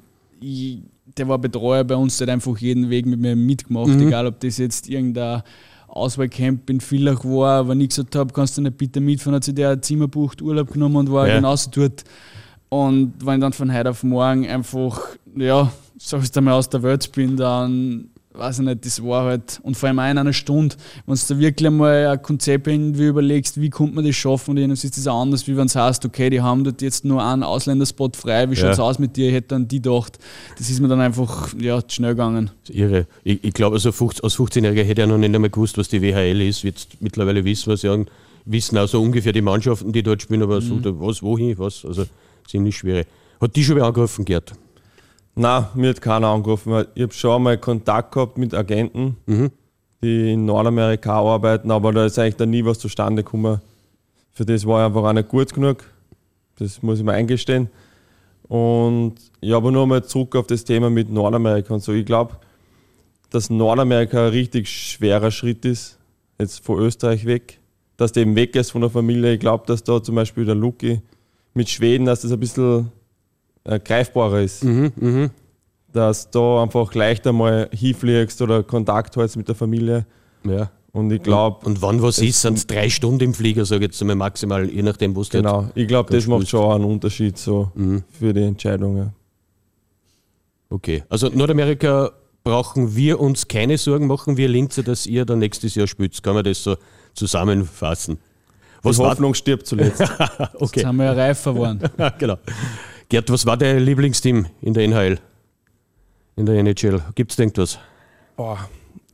der 1.17 1.27
war 1.27 1.37
Betreuer 1.39 1.83
bei 1.83 1.95
uns, 1.95 2.17
der 2.17 2.27
hat 2.27 2.33
einfach 2.33 2.57
jeden 2.57 2.89
Weg 2.89 3.05
mit 3.05 3.19
mir 3.19 3.35
mitgemacht, 3.35 3.87
Mhm. 3.89 4.07
egal 4.07 4.27
ob 4.27 4.39
das 4.39 4.57
jetzt 4.57 4.89
irgendein 4.89 5.43
Auswahlcamp 5.87 6.69
in 6.69 6.79
Villach 6.79 7.23
war, 7.25 7.67
wenn 7.67 7.81
ich 7.81 7.89
gesagt 7.89 8.15
habe, 8.15 8.33
kannst 8.33 8.57
du 8.57 8.61
nicht 8.61 8.77
bitte 8.77 9.01
mitfahren, 9.01 9.35
hat 9.35 9.43
sich 9.43 9.55
der 9.55 9.71
ein 9.71 9.81
Zimmer 9.81 10.07
bucht, 10.07 10.41
Urlaub 10.41 10.71
genommen 10.71 10.95
und 10.95 11.11
war 11.11 11.27
Ja. 11.27 11.35
genauso 11.35 11.69
dort. 11.69 12.03
Und 12.69 13.13
wenn 13.25 13.35
ich 13.35 13.41
dann 13.41 13.51
von 13.53 13.73
heute 13.73 13.89
auf 13.89 14.03
morgen 14.03 14.47
einfach, 14.47 15.01
ja, 15.35 15.69
sagst 15.97 16.33
du 16.35 16.41
mal 16.41 16.53
aus 16.53 16.69
der 16.69 16.81
Welt 16.83 17.11
bin, 17.11 17.35
dann 17.35 18.10
weiß 18.33 18.59
ich 18.59 18.65
nicht, 18.65 18.85
das 18.85 19.03
war 19.03 19.25
halt, 19.25 19.59
und 19.63 19.75
vor 19.75 19.89
allem 19.89 19.99
auch 19.99 20.09
in 20.09 20.17
einer 20.17 20.33
Stunde, 20.33 20.75
wenn 21.05 21.15
du 21.15 21.21
da 21.27 21.39
wirklich 21.39 21.69
mal 21.69 22.07
ein 22.07 22.21
Konzept 22.21 22.67
irgendwie 22.67 23.05
überlegst, 23.07 23.59
wie 23.59 23.69
kommt 23.69 23.93
man 23.93 24.05
das 24.05 24.15
schaffen, 24.15 24.51
und 24.51 24.55
dann 24.57 24.71
ist 24.71 24.83
das 24.97 25.07
auch 25.07 25.21
anders, 25.21 25.47
wie 25.47 25.57
wenn 25.57 25.67
es 25.67 25.75
heißt, 25.75 26.05
okay, 26.05 26.29
die 26.29 26.41
haben 26.41 26.63
dort 26.63 26.81
jetzt 26.81 27.03
nur 27.05 27.23
einen 27.23 27.43
Ausländerspot 27.43 28.15
frei, 28.15 28.49
wie 28.49 28.55
schaut 28.55 28.71
es 28.71 28.79
aus 28.79 28.99
mit 28.99 29.15
dir? 29.17 29.27
Ich 29.29 29.33
hätte 29.35 29.49
dann 29.49 29.67
die 29.67 29.81
gedacht, 29.81 30.17
das 30.57 30.69
ist 30.69 30.79
mir 30.79 30.87
dann 30.87 31.01
einfach, 31.01 31.53
ja, 31.59 31.79
schnell 31.87 32.11
gegangen. 32.11 32.51
Irre. 32.69 33.05
Ich, 33.23 33.43
ich 33.43 33.53
glaube, 33.53 33.75
also 33.75 33.91
15, 33.91 34.23
als 34.23 34.35
15-Jähriger 34.37 34.83
hätte 34.83 34.91
ich 34.91 34.97
ja 34.99 35.07
noch 35.07 35.17
nicht 35.17 35.33
einmal 35.35 35.49
gewusst, 35.49 35.77
was 35.77 35.87
die 35.89 36.01
WHL 36.01 36.41
ist. 36.41 36.63
Jetzt 36.63 37.01
mittlerweile 37.01 37.43
wissen 37.45 37.75
wir 37.81 37.93
und 37.93 38.09
Wissen 38.45 38.75
auch 38.79 38.87
so 38.87 38.99
ungefähr 38.99 39.33
die 39.33 39.41
Mannschaften, 39.41 39.91
die 39.91 40.01
dort 40.01 40.23
spielen, 40.23 40.41
aber 40.41 40.61
so, 40.61 40.73
Mhm. 40.73 40.81
da- 40.81 40.99
was, 40.99 41.21
wohin, 41.21 41.57
was. 41.59 41.85
Also 41.85 42.05
ziemlich 42.47 42.75
schwierig. 42.75 43.05
Hat 43.39 43.55
die 43.55 43.63
schon 43.63 43.75
wer 43.75 43.85
angerufen, 43.85 44.25
Gerd? 44.25 44.53
Nein, 45.35 45.65
mir 45.75 45.89
hat 45.89 46.01
keiner 46.01 46.27
angerufen. 46.27 46.71
weil 46.71 46.87
Ich 46.93 47.03
habe 47.03 47.13
schon 47.13 47.35
einmal 47.35 47.57
Kontakt 47.57 48.13
gehabt 48.13 48.37
mit 48.37 48.53
Agenten, 48.53 49.17
die 50.03 50.33
in 50.33 50.45
Nordamerika 50.45 51.13
arbeiten, 51.13 51.71
aber 51.71 51.93
da 51.93 52.05
ist 52.05 52.19
eigentlich 52.19 52.35
dann 52.35 52.49
nie 52.49 52.65
was 52.65 52.79
zustande 52.79 53.23
gekommen. 53.23 53.61
Für 54.33 54.45
das 54.45 54.65
war 54.65 54.81
ich 54.81 54.85
einfach 54.87 55.03
auch 55.03 55.13
nicht 55.13 55.29
gut 55.29 55.53
genug. 55.53 55.85
Das 56.57 56.81
muss 56.81 56.99
ich 56.99 57.05
mir 57.05 57.13
eingestehen. 57.13 57.69
Und 58.43 59.15
ja, 59.39 59.57
aber 59.57 59.71
nur 59.71 59.87
mal 59.87 60.03
zurück 60.03 60.35
auf 60.35 60.47
das 60.47 60.63
Thema 60.63 60.89
mit 60.89 61.09
Nordamerika 61.09 61.73
und 61.73 61.81
so. 61.81 61.93
Ich 61.93 62.05
glaube, 62.05 62.35
dass 63.29 63.49
Nordamerika 63.49 64.25
ein 64.25 64.31
richtig 64.31 64.67
schwerer 64.67 65.31
Schritt 65.31 65.63
ist, 65.65 65.97
jetzt 66.37 66.63
von 66.63 66.79
Österreich 66.79 67.25
weg. 67.25 67.59
Dass 67.97 68.11
der 68.11 68.23
eben 68.23 68.35
weg 68.35 68.55
ist 68.55 68.71
von 68.71 68.81
der 68.81 68.89
Familie. 68.89 69.33
Ich 69.33 69.39
glaube, 69.39 69.63
dass 69.67 69.83
da 69.83 70.03
zum 70.03 70.15
Beispiel 70.15 70.43
der 70.43 70.55
Luki 70.55 71.01
mit 71.53 71.69
Schweden, 71.69 72.05
dass 72.05 72.21
das 72.21 72.31
ein 72.31 72.39
bisschen 72.39 72.91
äh, 73.63 73.79
greifbarer 73.79 74.41
ist 74.41 74.63
dass 75.93 76.29
du 76.31 76.57
einfach 76.57 76.93
leichter 76.93 77.33
mal 77.33 77.69
hinfliegst 77.73 78.41
oder 78.41 78.63
Kontakt 78.63 79.15
hältst 79.15 79.37
mit 79.37 79.47
der 79.47 79.55
Familie. 79.55 80.05
Ja. 80.43 80.71
Und 80.93 81.11
ich 81.11 81.23
glaube, 81.23 81.65
Und 81.65 81.81
wann 81.81 82.01
was 82.01 82.19
ist, 82.19 82.41
sind 82.41 82.57
es 82.57 82.67
drei 82.67 82.89
Stunden 82.89 83.23
im 83.23 83.33
Flieger, 83.33 83.63
sage 83.65 83.85
ich 83.85 83.91
jetzt 83.91 84.01
einmal 84.01 84.17
maximal, 84.17 84.69
je 84.69 84.81
nachdem, 84.81 85.15
wo 85.15 85.21
es 85.21 85.29
genau, 85.29 85.69
ich 85.73 85.87
glaube, 85.87 86.11
das 86.11 86.27
macht 86.27 86.49
schon 86.49 86.69
einen 86.69 86.83
Unterschied 86.83 87.37
so 87.37 87.71
für 88.11 88.33
die 88.33 88.43
Entscheidungen. 88.43 89.13
Okay. 90.69 91.03
Also 91.07 91.29
Nordamerika 91.29 92.11
brauchen 92.43 92.95
wir 92.95 93.19
uns 93.19 93.47
keine 93.47 93.77
Sorgen 93.77 94.07
machen, 94.07 94.35
wir 94.35 94.49
Linzer, 94.49 94.83
dass 94.83 95.05
ihr 95.05 95.25
dann 95.25 95.39
nächstes 95.39 95.75
Jahr 95.75 95.87
spielt. 95.87 96.21
Kann 96.21 96.33
man 96.33 96.43
das 96.43 96.63
so 96.63 96.75
zusammenfassen? 97.13 98.19
Was 98.81 98.95
Die 98.95 99.03
war, 99.03 99.11
Hoffnung 99.11 99.33
stirbt 99.33 99.67
zuletzt. 99.67 99.99
Jetzt 99.99 100.55
okay. 100.55 100.81
sind 100.81 100.95
wir 100.95 101.05
ja 101.05 101.13
reifer 101.13 101.53
geworden. 101.53 101.81
genau. 102.19 102.37
Gerd, 103.11 103.29
was 103.29 103.45
war 103.45 103.57
dein 103.57 103.79
Lieblingsteam 103.79 104.45
in 104.61 104.73
der 104.73 104.83
NHL? 104.85 105.19
In 106.37 106.45
der 106.45 106.55
NHL? 106.59 107.01
Gibt 107.13 107.33
es 107.33 107.39
irgendwas? 107.39 107.77
Boah, 108.37 108.57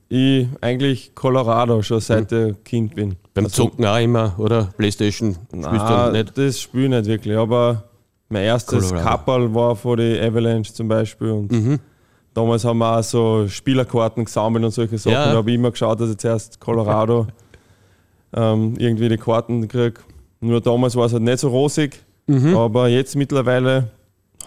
ich 0.08 0.46
eigentlich 0.62 1.16
Colorado 1.16 1.82
schon 1.82 2.00
seit 2.00 2.32
ich 2.32 2.64
Kind 2.64 2.94
bin. 2.94 3.16
Beim 3.34 3.46
Also, 3.46 3.64
Zocken 3.64 3.84
auch 3.88 3.98
immer, 4.00 4.36
oder? 4.38 4.66
Playstation 4.78 5.34
spielst 5.50 5.66
du 5.90 6.12
nicht? 6.12 6.38
das 6.38 6.60
spiele 6.62 6.84
ich 6.84 6.90
nicht 6.92 7.06
wirklich, 7.08 7.36
aber 7.36 7.86
mein 8.30 8.44
erstes. 8.44 8.94
Kapperl 8.94 9.52
war 9.56 9.76
vor 9.76 9.98
die 9.98 10.20
Avalanche 10.20 10.72
zum 10.72 10.88
Beispiel 10.88 11.32
und 11.32 11.52
Mhm. 11.52 11.80
damals 12.36 12.66
haben 12.66 12.78
wir 12.78 13.00
auch 13.00 13.04
so 13.04 13.48
Spielerkarten 13.48 14.26
gesammelt 14.26 14.64
und 14.64 14.70
solche 14.72 15.00
Sachen. 15.00 15.14
Ja. 15.14 15.32
Da 15.32 15.38
habe 15.38 15.50
ich 15.50 15.56
immer 15.56 15.72
geschaut, 15.72 16.00
dass 16.00 16.12
ich 16.12 16.18
zuerst 16.18 16.60
Colorado 16.60 17.26
ähm, 18.36 18.76
irgendwie 18.78 19.10
die 19.10 19.18
Karten 19.18 19.68
kriege. 19.68 20.02
Nur 20.40 20.62
damals 20.62 20.96
war 20.96 21.08
es 21.08 21.14
halt 21.14 21.24
nicht 21.24 21.40
so 21.40 21.50
rosig, 21.50 22.00
Mhm. 22.28 22.56
aber 22.56 22.90
jetzt 22.90 23.16
mittlerweile 23.16 23.90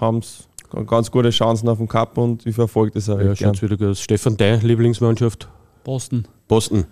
haben 0.00 0.22
sie 0.22 0.44
ganz 0.86 1.10
gute 1.10 1.30
Chancen 1.30 1.68
auf 1.68 1.78
den 1.78 1.88
Cup 1.88 2.16
und 2.18 2.46
ich 2.46 2.54
verfolge 2.54 2.92
das 2.92 3.08
auch 3.08 3.18
Ja, 3.18 3.32
gern. 3.34 3.54
schaut 3.54 3.62
wieder 3.62 3.76
gut 3.76 3.88
aus. 3.88 4.00
Stefan, 4.00 4.36
deine 4.36 4.58
Lieblingsmannschaft? 4.58 5.48
Boston. 5.82 6.26
Boston. 6.46 6.84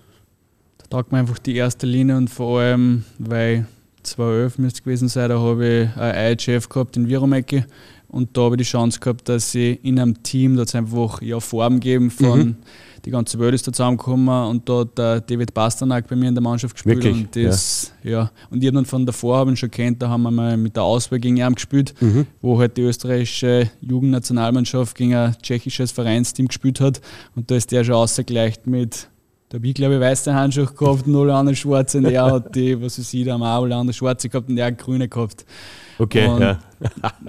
Da 0.78 0.86
taugt 0.99 1.12
mir 1.12 1.18
einfach 1.18 1.39
die 1.39 1.55
erste 1.57 1.86
Linie 1.86 2.16
und 2.16 2.28
vor 2.30 2.61
allem, 2.61 3.05
weil 3.18 3.66
2011 4.03 4.59
müsste 4.59 4.78
es 4.78 4.84
gewesen 4.84 5.09
sein, 5.09 5.28
da 5.28 5.39
habe 5.39 5.66
ich 5.95 6.01
ein 6.01 6.39
IHF 6.39 6.68
gehabt 6.68 6.97
in 6.97 7.09
Viromecke 7.09 7.66
und 8.09 8.37
da 8.37 8.43
habe 8.43 8.55
ich 8.57 8.61
die 8.61 8.65
Chance 8.65 8.99
gehabt, 9.01 9.29
dass 9.29 9.55
ich 9.55 9.83
in 9.85 9.99
einem 9.99 10.23
Team, 10.23 10.57
da 10.57 10.65
einfach 10.79 11.21
ja, 11.23 11.39
Form 11.41 11.79
geben 11.81 12.11
von 12.11 12.57
die 13.05 13.11
ganze 13.11 13.39
Welt 13.39 13.55
ist 13.55 13.67
da 13.67 13.73
zusammengekommen 13.73 14.47
und 14.51 14.69
da 14.69 14.81
hat 14.81 14.99
der 14.99 15.21
David 15.21 15.55
Bastanak 15.55 16.09
bei 16.09 16.17
mir 16.17 16.29
in 16.29 16.35
der 16.35 16.43
Mannschaft 16.43 16.75
gespielt 16.75 16.97
Wirklich? 17.05 17.23
und 17.27 17.37
das, 17.37 17.93
ja. 18.03 18.31
Und 18.51 18.63
ich 18.63 18.69
habe 18.75 18.85
von 18.85 19.07
davor 19.07 19.37
habe 19.39 19.51
ich 19.51 19.55
ihn 19.55 19.57
schon 19.57 19.71
kennt, 19.71 20.03
da 20.03 20.09
haben 20.09 20.23
wir 20.23 20.31
mal 20.33 20.57
mit 20.57 20.75
der 20.75 20.83
Auswahl 20.83 21.21
gegen 21.21 21.37
ihn 21.37 21.55
gespielt, 21.55 21.95
Mhm. 22.01 22.27
wo 22.43 22.59
halt 22.59 22.77
die 22.77 22.83
österreichische 22.83 23.71
Jugendnationalmannschaft 23.81 24.97
gegen 24.97 25.15
ein 25.15 25.37
tschechisches 25.41 25.93
Vereinsteam 25.93 26.49
gespielt 26.49 26.81
hat 26.81 27.01
und 27.37 27.51
da 27.51 27.55
ist 27.57 27.71
der 27.71 27.85
schon 27.85 27.95
ausgegleicht 27.95 28.67
mit 28.67 29.09
da 29.51 29.57
habe 29.57 29.67
ich, 29.67 29.73
glaube 29.75 29.95
ich, 29.95 30.01
weiße 30.01 30.35
Handschuhe 30.35 30.67
gehabt 30.67 31.07
und 31.07 31.17
alle 31.17 31.33
anderen 31.35 31.57
schwarze. 31.57 31.97
Und 31.97 32.05
er 32.05 32.27
hat 32.31 32.55
die, 32.55 32.79
was 32.83 32.99
ich, 32.99 33.25
da 33.25 33.33
haben 33.33 33.43
auch 33.43 33.63
alle 33.63 33.77
anderen 33.77 33.95
schwarze 33.95 34.29
gehabt 34.29 34.51
und 34.51 34.59
er 34.59 34.67
hat 34.67 34.77
grüne 34.77 35.09
gehabt. 35.09 35.47
Okay, 35.99 36.27
Und- 36.27 36.41
ja. 36.43 36.59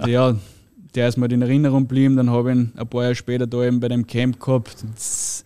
Ja, 0.06 0.34
der 0.94 1.08
ist 1.08 1.16
mir 1.16 1.30
in 1.30 1.42
Erinnerung 1.42 1.82
geblieben. 1.82 2.16
Dann 2.16 2.30
habe 2.30 2.50
ich 2.50 2.56
ihn 2.56 2.72
ein 2.76 2.88
paar 2.88 3.02
Jahre 3.02 3.14
später 3.14 3.46
da 3.46 3.64
eben 3.64 3.80
bei 3.80 3.88
dem 3.88 4.06
Camp 4.06 4.40
gehabt. 4.40 4.84
Das, 4.94 5.44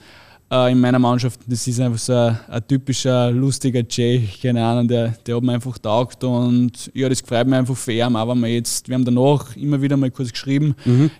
äh, 0.50 0.72
in 0.72 0.80
meiner 0.80 0.98
Mannschaft, 0.98 1.40
das 1.46 1.66
ist 1.66 1.80
einfach 1.80 1.98
so 1.98 2.12
ein, 2.12 2.38
ein 2.48 2.66
typischer, 2.66 3.30
lustiger 3.30 3.82
Jay, 3.88 4.28
keine 4.40 4.64
Ahnung, 4.64 4.88
der, 4.88 5.14
der 5.26 5.36
hat 5.36 5.42
mir 5.42 5.54
einfach 5.54 5.78
taugt 5.78 6.22
und 6.22 6.90
ja, 6.94 7.08
das 7.08 7.20
freut 7.20 7.46
mich 7.46 7.58
einfach 7.58 7.76
für 7.76 7.92
ihn, 7.92 8.14
wenn 8.14 8.40
wir 8.40 8.48
jetzt, 8.48 8.88
wir 8.88 8.94
haben 8.94 9.04
danach 9.04 9.56
immer 9.56 9.80
wieder 9.80 9.96
mal 9.96 10.10
kurz 10.10 10.30
geschrieben, 10.30 10.74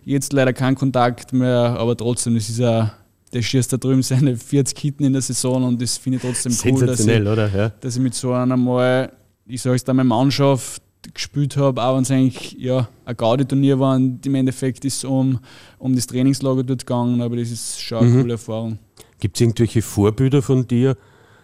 jetzt 0.04 0.32
leider 0.32 0.52
kein 0.52 0.74
Kontakt 0.74 1.32
mehr, 1.32 1.76
aber 1.78 1.96
trotzdem, 1.96 2.34
das 2.34 2.48
ist 2.48 2.60
ein, 2.60 2.90
der 3.32 3.42
schießt 3.42 3.72
da 3.72 3.76
drüben 3.76 4.02
seine 4.02 4.36
40 4.36 4.78
Hitten 4.78 5.04
in 5.04 5.12
der 5.12 5.22
Saison 5.22 5.64
und 5.64 5.82
das 5.82 5.96
finde 5.96 6.18
ich 6.18 6.22
trotzdem 6.22 6.52
cool, 6.72 6.86
dass 6.86 7.00
ich, 7.00 7.20
oder? 7.20 7.48
Ja. 7.48 7.68
dass 7.80 7.96
ich 7.96 8.02
mit 8.02 8.14
so 8.14 8.32
einer 8.32 8.56
mal, 8.56 9.10
ich 9.46 9.60
sage 9.60 9.76
es 9.76 9.82
da, 9.84 9.92
meine 9.92 10.08
Mannschaft 10.08 10.82
gespielt 11.12 11.56
habe, 11.56 11.82
auch 11.82 11.96
wenn 11.96 12.02
es 12.02 12.10
eigentlich 12.10 12.56
ja, 12.58 12.88
ein 13.04 13.16
Gaudi-Turnier 13.16 13.78
war 13.78 13.96
und 13.96 14.24
im 14.24 14.34
Endeffekt 14.34 14.84
ist 14.84 14.98
es 14.98 15.04
um, 15.04 15.38
um 15.78 15.94
das 15.94 16.06
Trainingslager 16.06 16.62
dort 16.62 16.86
gegangen, 16.86 17.20
aber 17.20 17.36
das 17.36 17.50
ist 17.50 17.80
schon 17.80 17.98
eine 17.98 18.22
coole 18.22 18.32
Erfahrung. 18.34 18.78
Gibt 19.20 19.36
es 19.36 19.40
irgendwelche 19.40 19.82
Vorbilder 19.82 20.42
von 20.42 20.66
dir, 20.66 20.96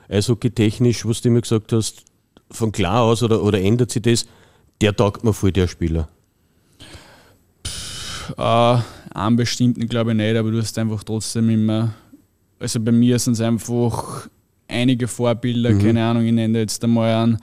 eishockey-technisch, 0.09 1.07
was 1.07 1.21
du 1.21 1.29
immer 1.29 1.41
gesagt 1.41 1.73
hast, 1.73 2.05
von 2.51 2.73
klar 2.73 3.03
aus 3.03 3.23
oder, 3.23 3.43
oder 3.43 3.61
ändert 3.61 3.91
sich 3.91 4.03
das? 4.03 4.27
Der 4.81 4.95
taugt 4.97 5.25
mir 5.25 5.33
voll, 5.33 5.53
der 5.53 5.69
Spieler. 5.69 6.09
Äh, 8.37 8.79
einen 9.15 9.37
bestimmten 9.37 9.89
glaube 9.89 10.13
ich 10.13 10.17
nicht, 10.17 10.37
aber 10.37 10.51
du 10.51 10.59
hast 10.59 10.79
einfach 10.79 11.05
trotzdem 11.05 11.51
immer, 11.51 11.95
also 12.59 12.81
bei 12.81 12.93
mir 12.93 13.19
sind 13.19 13.35
es 13.35 13.41
einfach 13.41 14.29
einige 14.69 15.09
Vorbilder, 15.09 15.75
keine 15.75 16.05
Ahnung, 16.05 16.25
ich 16.25 16.33
nenne 16.33 16.61
jetzt 16.61 16.83
einmal 16.85 17.13
einen, 17.13 17.39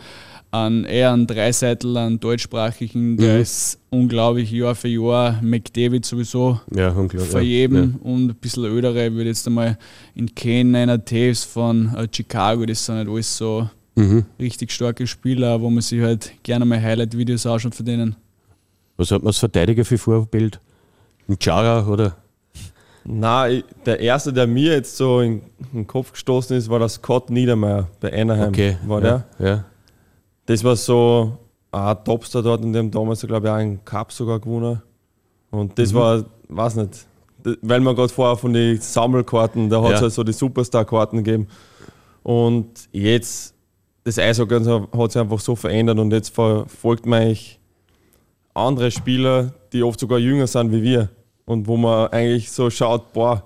einen 0.65 0.83
eher 0.85 1.11
einen 1.13 1.27
Dreiseitel, 1.27 1.95
einen 1.97 2.19
deutschsprachigen, 2.19 3.17
der 3.17 3.39
ist 3.39 3.79
unglaublich 3.89 4.51
Jahr 4.51 4.75
für 4.75 4.87
Jahr, 4.87 5.41
McDavid 5.41 6.05
sowieso, 6.05 6.59
Ja, 6.73 6.89
unglaublich. 6.89 7.31
für 7.31 7.37
ja. 7.39 7.43
jeden 7.43 7.95
und 7.97 8.27
ein 8.29 8.35
bisschen 8.35 8.65
ödere 8.65 9.13
würde 9.13 9.29
jetzt 9.29 9.45
einmal 9.47 9.77
in 10.15 10.33
Kane 10.33 10.77
einer 10.77 11.03
Taves 11.03 11.43
von 11.43 11.93
äh, 11.95 12.07
Chicago, 12.11 12.65
das 12.65 12.85
sind 12.85 12.95
halt 12.95 13.07
alles 13.09 13.37
so 13.37 13.69
Ja. 13.95 14.03
Mhm. 14.03 14.25
richtig 14.39 14.71
starke 14.71 15.05
Spieler, 15.07 15.59
wo 15.61 15.69
man 15.69 15.81
sich 15.81 16.01
halt 16.01 16.31
gerne 16.43 16.65
mal 16.65 16.81
Highlight-Videos 16.81 17.45
anschaut 17.45 17.73
von 17.75 17.85
denen. 17.85 18.15
Was 18.97 19.11
hat 19.11 19.21
man 19.21 19.27
als 19.27 19.37
Verteidiger 19.39 19.85
für 19.85 19.97
Vorbild? 19.97 20.59
Ein 21.27 21.37
Jara 21.41 21.87
oder? 21.87 22.15
Nein, 23.09 23.63
der 23.85 23.99
erste, 24.01 24.33
der 24.33 24.47
mir 24.47 24.73
jetzt 24.73 24.97
so 24.97 25.21
in, 25.21 25.41
in 25.71 25.79
den 25.81 25.87
Kopf 25.87 26.11
gestoßen 26.11 26.57
ist, 26.57 26.69
war 26.69 26.79
der 26.79 26.89
Scott 26.89 27.29
Niedermeyer 27.29 27.87
bei 28.01 28.11
Anaheim. 28.21 28.49
Okay. 28.49 28.77
War 28.85 29.01
ja, 29.03 29.23
der? 29.39 29.47
Ja. 29.47 29.65
Das 30.47 30.63
war 30.63 30.75
so 30.75 31.37
ein 31.71 31.97
Topstar 32.03 32.41
dort 32.41 32.63
und 32.63 32.73
dem 32.73 32.89
damals, 32.89 33.21
glaube 33.21 33.47
ich, 33.47 33.51
auch 33.51 33.57
einen 33.57 33.83
Cup 33.85 34.11
sogar 34.11 34.39
gewonnen. 34.39 34.81
Und 35.51 35.69
Mhm. 35.71 35.75
das 35.75 35.93
war, 35.93 36.25
weiß 36.49 36.75
nicht, 36.77 37.05
weil 37.61 37.79
man 37.79 37.95
gerade 37.95 38.09
vorher 38.09 38.35
von 38.35 38.51
den 38.53 38.79
Sammelkarten, 38.81 39.69
da 39.69 39.81
hat 39.81 39.91
es 39.91 39.95
Ja. 39.97 40.01
halt 40.03 40.13
so 40.13 40.23
die 40.23 40.33
Superstar-Karten 40.33 41.23
gegeben. 41.23 41.47
Und 42.23 42.89
jetzt, 42.91 43.53
das 44.03 44.17
Eishockey 44.19 44.59
hat 44.97 45.11
sich 45.11 45.21
einfach 45.21 45.39
so 45.39 45.55
verändert 45.55 45.99
und 45.99 46.11
jetzt 46.11 46.29
verfolgt 46.33 47.05
man 47.05 47.21
eigentlich 47.21 47.59
andere 48.53 48.89
Spieler, 48.91 49.53
die 49.71 49.83
oft 49.83 49.99
sogar 49.99 50.17
jünger 50.19 50.47
sind 50.47 50.71
wie 50.71 50.81
wir. 50.81 51.09
Und 51.45 51.67
wo 51.67 51.77
man 51.77 52.07
eigentlich 52.07 52.51
so 52.51 52.69
schaut, 52.69 53.13
boah, 53.13 53.43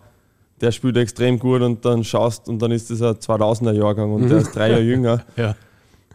der 0.62 0.72
spielt 0.72 0.98
extrem 0.98 1.38
gut 1.38 1.62
und 1.62 1.84
dann 1.86 2.04
schaust 2.04 2.48
und 2.48 2.60
dann 2.60 2.72
ist 2.72 2.90
das 2.90 3.02
ein 3.02 3.16
2000er 3.20 3.74
Jahrgang 3.74 4.14
und 4.14 4.30
der 4.30 4.40
ist 4.40 4.56
drei 4.56 4.70
Jahre 4.72 4.82
jünger. 4.84 5.24
Ja. 5.36 5.56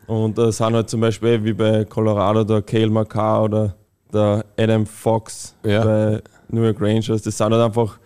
Und 0.06 0.38
da 0.38 0.52
sind 0.52 0.74
halt 0.74 0.88
zum 0.88 1.00
Beispiel 1.00 1.42
wie 1.44 1.52
bei 1.52 1.84
Colorado 1.84 2.44
der 2.44 2.62
Cale 2.62 2.88
Makar 2.90 3.44
oder 3.44 3.74
der 4.12 4.44
Adam 4.56 4.86
Fox 4.86 5.54
Ja. 5.64 5.84
bei 5.84 6.22
New 6.48 6.62
York 6.62 6.80
Rangers. 6.80 7.22
Das 7.22 7.36
sind 7.36 7.52
halt 7.52 7.62
einfach 7.62 7.98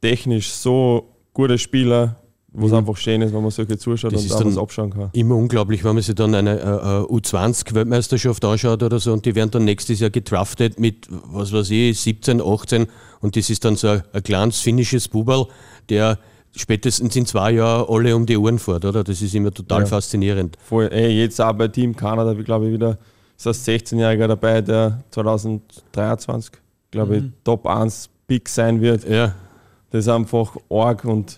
technisch 0.00 0.50
so 0.52 1.08
gute 1.32 1.58
Spieler, 1.58 2.16
wo 2.52 2.66
es 2.68 2.72
einfach 2.72 2.96
schön 2.96 3.20
ist, 3.22 3.34
wenn 3.34 3.42
man 3.42 3.50
solche 3.50 3.76
zuschaut 3.76 4.12
Das 4.12 4.22
und 4.22 4.30
dann- 4.40 4.46
was 4.46 4.56
abschauen 4.58 4.90
kann. 4.90 5.10
Immer 5.12 5.34
unglaublich, 5.36 5.82
wenn 5.84 5.94
man 5.94 6.02
sich 6.02 6.14
dann 6.14 6.34
eine 6.34 6.58
äh, 6.58 6.62
äh, 6.62 7.02
U20-Weltmeisterschaft 7.12 8.44
anschaut 8.44 8.82
oder 8.82 8.98
so 8.98 9.12
und 9.12 9.26
die 9.26 9.34
werden 9.34 9.50
dann 9.50 9.64
nächstes 9.64 10.00
Jahr 10.00 10.10
gedraftet 10.10 10.78
mit, 10.78 11.06
was 11.10 11.52
weiß 11.52 11.70
ich, 11.70 12.00
17, 12.00 12.40
18 12.40 12.86
und 13.20 13.36
das 13.36 13.50
ist 13.50 13.64
dann 13.64 13.76
so 13.76 13.88
ein, 13.88 14.02
ein 14.12 14.22
kleines 14.22 14.60
finnisches 14.60 15.08
Buberl, 15.08 15.46
der 15.88 16.18
spätestens 16.56 17.14
in 17.16 17.26
zwei 17.26 17.52
Jahren 17.52 17.86
alle 17.88 18.16
um 18.16 18.26
die 18.26 18.36
Ohren 18.36 18.58
fährt, 18.58 18.84
oder? 18.84 19.04
Das 19.04 19.20
ist 19.22 19.34
immer 19.34 19.52
total 19.52 19.80
Ja. 19.82 19.86
faszinierend. 19.86 20.56
Voll, 20.64 20.88
ey, 20.92 21.20
jetzt 21.20 21.40
auch 21.40 21.52
bei 21.52 21.68
Team 21.68 21.94
Kanada, 21.94 22.32
glaube 22.34 22.66
ich, 22.66 22.72
wieder 22.72 22.98
ist 23.36 23.46
ein 23.46 23.52
16-Jähriger 23.52 24.28
dabei, 24.28 24.62
der 24.62 25.02
2023, 25.10 26.52
glaube 26.90 27.16
ich, 27.18 27.24
Top 27.44 27.66
1 27.66 28.08
Pick 28.26 28.48
sein 28.48 28.80
wird. 28.80 29.08
Ja, 29.08 29.34
Das 29.90 30.00
ist 30.00 30.08
einfach 30.08 30.56
arg 30.70 31.04
und 31.04 31.36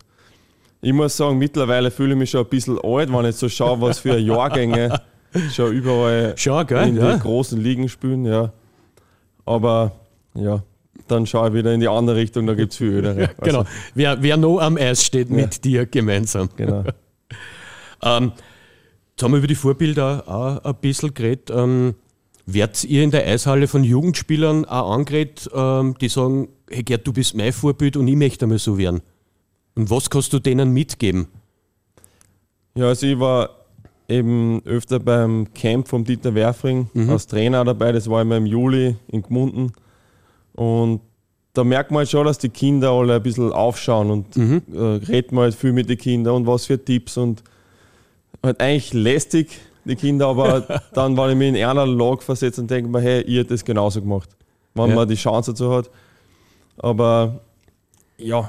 ich 0.81 0.93
muss 0.93 1.17
sagen, 1.17 1.39
mittlerweile 1.39 1.91
fühle 1.91 2.13
ich 2.13 2.19
mich 2.19 2.31
schon 2.31 2.45
ein 2.45 2.49
bisschen 2.49 2.79
alt, 2.83 3.13
wenn 3.13 3.25
ich 3.27 3.37
so 3.37 3.49
schaue, 3.49 3.81
was 3.81 3.99
für 3.99 4.17
Jahrgänge 4.17 5.01
schon 5.53 5.73
überall 5.73 6.35
gell? 6.37 6.89
in 6.89 6.97
Ja. 6.97 7.15
die 7.15 7.21
großen 7.21 7.61
Ligen 7.61 7.89
spielen. 7.89 8.25
Ja. 8.25 8.53
Aber 9.45 9.93
ja, 10.35 10.63
dann 11.11 11.27
schaue 11.27 11.49
ich 11.49 11.55
wieder 11.55 11.73
in 11.75 11.81
die 11.81 11.89
andere 11.89 12.17
Richtung, 12.17 12.47
da 12.47 12.55
gibt 12.55 12.73
es 12.73 12.79
viel 12.79 12.89
ödere. 12.89 13.31
Also, 13.39 13.43
Genau. 13.43 13.65
Wer, 13.95 14.23
wer 14.23 14.37
noch 14.37 14.59
am 14.61 14.77
Eis 14.77 15.05
steht 15.05 15.31
mit 15.31 15.65
dir 15.65 15.87
gemeinsam. 15.87 16.49
genau. 16.57 16.85
Ähm, 18.01 18.31
jetzt 19.11 19.25
haben 19.25 19.33
wir 19.33 19.39
über 19.39 19.49
die 19.49 19.57
Vorbilder 19.57 20.23
auch 20.29 20.65
ein 20.65 20.75
bisschen 20.81 21.13
geredet. 21.15 21.51
Ähm, 21.51 21.97
werdet 22.47 22.85
ihr 22.85 23.03
in 23.03 23.11
der 23.11 23.27
Eishalle 23.27 23.67
von 23.67 23.83
Jugendspielern 23.83 24.65
auch 24.67 24.93
angeredet, 24.95 25.51
ähm, 25.53 25.97
die 26.01 26.09
sagen, 26.09 26.49
hey 26.71 26.85
Gerd, 26.85 27.05
du 27.09 27.13
bist 27.13 27.35
mein 27.37 27.53
Vorbild 27.53 27.97
und 27.97 28.07
ich 28.07 28.15
möchte 28.15 28.45
einmal 28.45 28.59
so 28.61 28.79
werden? 28.79 29.01
Und 29.75 29.91
was 29.91 30.11
kannst 30.11 30.33
du 30.33 30.39
denen 30.39 30.73
mitgeben? 30.73 31.27
Ja, 32.77 32.87
also 32.87 33.07
ich 33.09 33.19
war 33.19 33.51
eben 34.09 34.63
öfter 34.65 35.01
beim 35.01 35.53
Camp 35.55 35.89
vom 35.89 36.05
Dieter 36.05 36.35
Werfring 36.37 36.89
als 37.11 37.27
Trainer 37.27 37.65
dabei. 37.65 37.91
Das 37.91 38.09
war 38.09 38.23
immer 38.23 38.37
im 38.37 38.47
Juli 38.47 38.95
in 39.09 39.23
Gmunden. 39.23 39.73
Und 40.59 41.01
da 41.55 41.63
merkt 41.63 41.91
man 41.93 41.99
halt 41.99 42.11
schon, 42.11 42.27
dass 42.27 42.39
die 42.39 42.49
Kinder 42.49 42.91
alle 42.91 43.15
ein 43.15 43.23
bisschen 43.23 43.53
aufschauen 43.53 44.11
und 44.11 44.37
äh, 44.37 44.79
redet 45.07 45.31
man 45.33 45.45
halt 45.45 45.55
viel 45.55 45.73
mit 45.73 45.89
den 45.89 45.97
Kindern 45.99 46.35
und 46.35 46.47
was 46.49 46.67
für 46.67 46.83
Tipps 46.85 47.17
und 47.17 47.43
halt 48.43 48.61
eigentlich 48.61 48.93
lästig, 48.93 49.59
die 49.85 49.95
Kinder, 49.95 50.27
aber 50.27 50.63
dann, 50.95 51.17
wenn 51.17 51.31
ich 51.31 51.37
mich 51.37 51.49
in 51.49 51.57
einer 51.65 51.87
Lage 51.87 52.23
versetze 52.23 52.61
und 52.61 52.71
denke 52.71 52.91
mir, 52.91 53.01
hey, 53.01 53.23
ihr 53.23 53.41
hättet 53.41 53.53
das 53.53 53.65
genauso 53.65 54.01
gemacht, 54.01 54.29
wenn 54.75 54.89
Ja. 54.91 54.95
man 54.97 55.09
die 55.09 55.15
Chance 55.15 55.53
dazu 55.53 55.73
hat. 55.73 55.91
Aber 56.77 57.41
ja, 58.19 58.41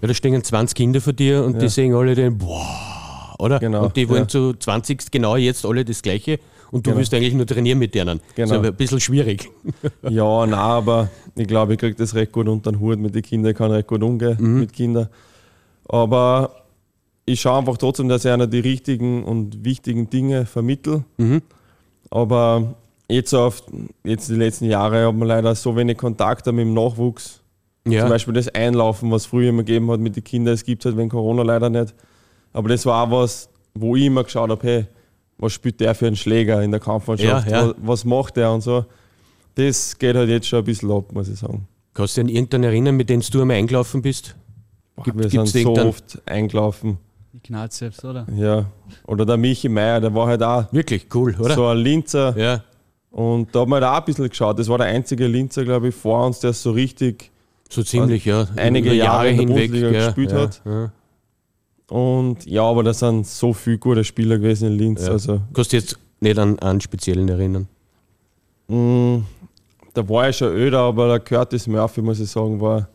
Ja, 0.00 0.08
da 0.08 0.12
stehen 0.14 0.42
20 0.44 0.76
Kinder 0.76 1.00
vor 1.00 1.14
dir 1.14 1.44
und 1.44 1.56
die 1.60 1.64
Ja. 1.66 1.70
sehen 1.70 1.94
alle 1.94 2.14
den, 2.14 2.36
boah, 2.36 3.34
oder? 3.38 3.58
Genau, 3.58 3.84
und 3.86 3.96
die 3.96 4.06
wollen 4.08 4.22
ja. 4.24 4.28
zu 4.28 4.52
20 4.54 5.10
genau 5.10 5.36
jetzt 5.36 5.64
alle 5.64 5.82
das 5.84 6.02
Gleiche 6.02 6.38
und 6.70 6.86
du 6.86 6.90
Genau. 6.90 6.98
willst 6.98 7.14
eigentlich 7.14 7.34
nur 7.34 7.46
trainieren 7.46 7.78
mit 7.78 7.94
denen. 7.94 8.20
Genau. 8.34 8.48
Das 8.54 8.62
ist 8.62 8.66
ein 8.68 8.76
bisschen 8.76 9.00
schwierig. 9.00 9.50
Ja, 10.08 10.46
nein, 10.46 10.54
aber 10.58 11.08
ich 11.34 11.46
glaube, 11.46 11.74
ich 11.74 11.78
kriege 11.78 11.94
das 11.94 12.14
recht 12.14 12.32
gut 12.32 12.48
unter 12.48 12.72
den 12.72 12.80
Hut 12.80 12.98
mit 12.98 13.14
den 13.14 13.22
Kindern. 13.22 13.52
Ich 13.52 13.56
kann 13.58 13.70
recht 13.70 13.86
gut 13.86 14.02
umgehen 14.02 14.36
mit 14.60 14.72
Kindern. 14.72 15.08
Aber 15.88 16.50
ich 17.24 17.40
schaue 17.40 17.58
einfach 17.58 17.76
trotzdem, 17.76 18.08
dass 18.08 18.24
ich 18.24 18.30
einer 18.30 18.46
die 18.46 18.60
richtigen 18.60 19.24
und 19.24 19.64
wichtigen 19.64 20.08
Dinge 20.10 20.46
vermittle. 20.46 21.04
Aber 22.10 22.74
jetzt, 23.08 23.34
auf, 23.34 23.62
jetzt 24.04 24.28
die 24.28 24.34
letzten 24.34 24.64
Jahre 24.66 25.06
hat 25.06 25.14
man 25.14 25.28
leider 25.28 25.54
so 25.54 25.76
wenig 25.76 25.98
Kontakt 25.98 26.46
mit 26.46 26.58
dem 26.58 26.74
Nachwuchs. 26.74 27.40
Ja. 27.86 28.00
Zum 28.02 28.10
Beispiel 28.10 28.34
das 28.34 28.48
Einlaufen, 28.48 29.10
was 29.10 29.26
früher 29.26 29.48
immer 29.50 29.62
gegeben 29.62 29.90
hat 29.90 30.00
mit 30.00 30.16
den 30.16 30.24
Kindern, 30.24 30.54
es 30.54 30.64
gibt 30.64 30.84
halt 30.84 30.96
wegen 30.96 31.08
Corona 31.08 31.42
leider 31.42 31.70
nicht. 31.70 31.94
Aber 32.52 32.68
das 32.68 32.84
war 32.86 33.06
auch 33.06 33.10
was, 33.10 33.48
wo 33.74 33.96
ich 33.96 34.04
immer 34.04 34.24
geschaut 34.24 34.50
habe, 34.50 34.66
hey, 34.66 34.86
was 35.38 35.52
spielt 35.52 35.80
der 35.80 35.94
für 35.94 36.06
einen 36.06 36.16
Schläger 36.16 36.62
in 36.62 36.70
der 36.70 36.80
Kampfmannschaft? 36.80 37.48
Ja, 37.50 37.66
ja. 37.68 37.74
Was, 37.78 38.04
macht 38.04 38.36
der 38.36 38.50
und 38.52 38.60
so. 38.60 38.84
Das 39.54 39.98
geht 39.98 40.14
halt 40.16 40.28
jetzt 40.28 40.46
schon 40.48 40.60
ein 40.60 40.64
bisschen 40.64 40.90
ab, 40.90 41.12
muss 41.12 41.28
ich 41.28 41.38
sagen. 41.38 41.66
Kannst 41.94 42.16
du 42.16 42.22
dich 42.22 42.30
an 42.30 42.34
irgendeinen 42.36 42.64
erinnern, 42.64 42.96
mit 42.96 43.08
dem 43.10 43.20
du 43.20 43.40
einmal 43.40 43.56
eingelaufen 43.56 44.02
bist? 44.02 44.36
Gibt- 45.04 45.18
Wir 45.18 45.28
sind 45.30 45.46
so 45.48 45.74
oft 45.76 46.20
eingelaufen. 46.26 46.98
Die 47.32 47.40
knallt 47.40 47.72
selbst, 47.72 48.04
oder? 48.04 48.26
Ja. 48.36 48.66
Oder 49.06 49.24
der 49.26 49.36
Michi 49.36 49.68
Meier, 49.68 50.00
der 50.00 50.14
war 50.14 50.26
halt 50.26 50.42
auch 50.42 50.72
Wirklich 50.72 51.06
cool, 51.14 51.36
oder? 51.38 51.54
so 51.54 51.66
ein 51.66 51.78
Linzer. 51.78 52.36
Ja. 52.36 52.64
Und 53.10 53.54
da 53.54 53.60
haben 53.60 53.70
wir 53.70 53.76
halt 53.76 53.84
auch 53.84 53.98
ein 53.98 54.04
bisschen 54.04 54.28
geschaut. 54.28 54.58
Das 54.58 54.68
war 54.68 54.78
der 54.78 54.88
einzige 54.88 55.26
Linzer, 55.26 55.64
glaube 55.64 55.88
ich, 55.88 55.94
vor 55.94 56.26
uns, 56.26 56.40
der 56.40 56.52
so 56.52 56.70
richtig 56.72 57.30
So 57.68 57.82
ziemlich, 57.82 58.24
ja. 58.24 58.46
einige 58.56 58.92
Jahre 58.92 59.30
in 59.30 59.36
der 59.36 59.46
hinweg 59.46 59.70
Bundesliga 59.70 59.90
ja, 59.98 60.06
gespielt 60.06 60.32
ja, 60.32 60.38
hat. 60.40 60.62
Ja. 60.64 60.92
Und 61.88 62.44
ja, 62.46 62.62
aber 62.62 62.82
da 62.82 62.92
sind 62.92 63.26
so 63.26 63.52
viele 63.52 63.78
gute 63.78 64.04
Spieler 64.04 64.36
gewesen 64.38 64.68
in 64.68 64.78
Linz. 64.78 65.06
Ja. 65.06 65.12
Also 65.12 65.40
Kannst 65.54 65.72
du 65.72 65.76
jetzt 65.76 65.98
nicht 66.20 66.38
an 66.38 66.58
einen 66.58 66.80
speziellen 66.80 67.28
erinnern? 67.28 67.66
mh, 68.68 69.22
da 69.94 70.08
war 70.08 70.28
ich 70.28 70.36
schon 70.36 70.48
öder, 70.52 70.80
aber 70.80 71.08
der 71.08 71.20
Curtis 71.20 71.66
Murphy, 71.66 72.02
muss 72.02 72.20
ich 72.20 72.30
sagen, 72.30 72.60
war 72.60 72.88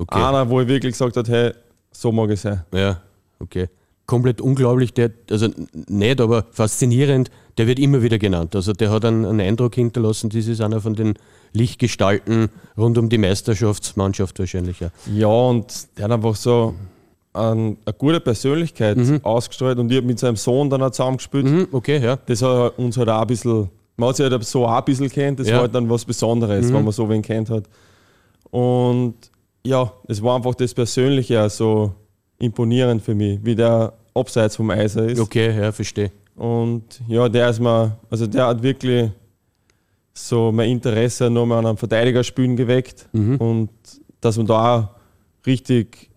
Okay. 0.00 0.22
einer, 0.22 0.48
wo 0.48 0.60
ich 0.60 0.68
wirklich 0.68 0.92
gesagt 0.92 1.16
habe, 1.16 1.28
hey, 1.28 1.52
so 1.90 2.12
mag 2.12 2.30
ich 2.30 2.40
sein. 2.40 2.62
Ja, 2.72 3.00
okay. 3.40 3.68
Komplett 4.06 4.40
unglaublich, 4.40 4.92
der, 4.94 5.10
also 5.30 5.48
nicht, 5.88 6.20
aber 6.20 6.46
faszinierend, 6.52 7.30
der 7.58 7.66
wird 7.66 7.78
immer 7.80 8.00
wieder 8.02 8.18
genannt. 8.18 8.54
Also 8.54 8.72
der 8.72 8.90
hat 8.92 9.04
einen, 9.04 9.24
einen 9.26 9.40
Eindruck 9.40 9.74
hinterlassen, 9.74 10.30
das 10.30 10.46
ist 10.46 10.60
einer 10.60 10.80
von 10.80 10.94
den 10.94 11.14
Lichtgestalten 11.52 12.48
rund 12.76 12.96
um 12.98 13.08
die 13.08 13.18
Meisterschaftsmannschaft 13.18 14.38
wahrscheinlich. 14.38 14.78
Ja. 14.80 14.90
Ja, 15.12 15.26
und 15.26 15.88
der 15.98 16.04
hat 16.04 16.12
einfach 16.12 16.36
so 16.36 16.74
ein, 16.78 16.88
eine 17.38 17.76
gute 17.96 18.20
Persönlichkeit 18.20 18.98
ausgestrahlt 19.22 19.78
und 19.78 19.90
ich 19.90 19.96
habe 19.98 20.06
mit 20.06 20.18
seinem 20.18 20.36
Sohn 20.36 20.68
dann 20.70 20.82
auch 20.82 20.90
zusammengespielt. 20.90 21.46
Mhm, 21.46 21.68
okay, 21.72 21.98
ja. 22.02 22.18
Das 22.26 22.42
hat 22.42 22.78
uns 22.78 22.96
halt 22.96 23.08
auch 23.08 23.20
ein 23.22 23.26
bisschen, 23.26 23.68
man 23.96 24.08
hat 24.10 24.16
sich 24.16 24.30
halt 24.30 24.44
so 24.44 24.66
auch 24.66 24.78
ein 24.78 24.84
bisschen 24.84 25.08
kennt, 25.08 25.40
das 25.40 25.48
Ja. 25.48 25.54
war 25.54 25.60
halt 25.62 25.74
dann 25.74 25.88
was 25.88 26.04
Besonderes, 26.04 26.72
wenn 26.72 26.84
man 26.84 26.92
so 26.92 27.08
wen 27.08 27.22
kennt 27.22 27.50
hat. 27.50 27.64
Und 28.50 29.14
ja, 29.64 29.92
es 30.06 30.22
war 30.22 30.36
einfach 30.36 30.54
das 30.54 30.72
Persönliche 30.74 31.42
auch 31.44 31.50
so 31.50 31.92
imponierend 32.38 33.02
für 33.02 33.14
mich, 33.14 33.38
wie 33.42 33.54
der 33.54 33.92
abseits 34.14 34.56
vom 34.56 34.70
Eiser 34.70 35.06
ist. 35.06 35.20
Okay, 35.20 35.56
ja, 35.60 35.72
verstehe. 35.72 36.10
Und 36.36 36.84
ja, 37.08 37.28
der 37.28 37.50
ist 37.50 37.60
mal, 37.60 37.96
also 38.10 38.26
der 38.26 38.46
hat 38.46 38.62
wirklich 38.62 39.10
so 40.14 40.50
mein 40.52 40.70
Interesse 40.70 41.28
nochmal 41.30 41.58
an 41.58 41.66
einem 41.66 41.76
Verteidigerspielen 41.76 42.56
geweckt 42.56 43.08
und 43.12 43.70
dass 44.20 44.36
man 44.36 44.46
da 44.46 44.76
auch 44.78 44.88
richtig 45.46 46.10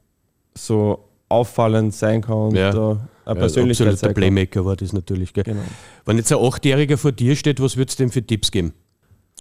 so 0.55 0.99
auffallend 1.31 1.93
sein 1.93 2.21
kann 2.21 2.35
und 2.37 2.55
Ja. 2.55 2.71
da 2.71 2.89
eine 2.91 2.99
Ja, 3.25 3.33
Persönlichkeit 3.35 3.87
absoluter 3.87 4.07
kann. 4.07 4.13
Playmaker 4.15 4.65
war 4.65 4.75
das 4.75 4.93
natürlich. 4.93 5.33
Gell? 5.33 5.43
Genau. 5.43 5.61
Wenn 6.05 6.17
jetzt 6.17 6.31
ein 6.31 6.39
Achtjähriger 6.39 6.97
vor 6.97 7.11
dir 7.11 7.35
steht, 7.35 7.61
was 7.61 7.77
würdest 7.77 7.99
du 7.99 8.03
dem 8.03 8.11
für 8.11 8.21
Tipps 8.25 8.51
geben? 8.51 8.73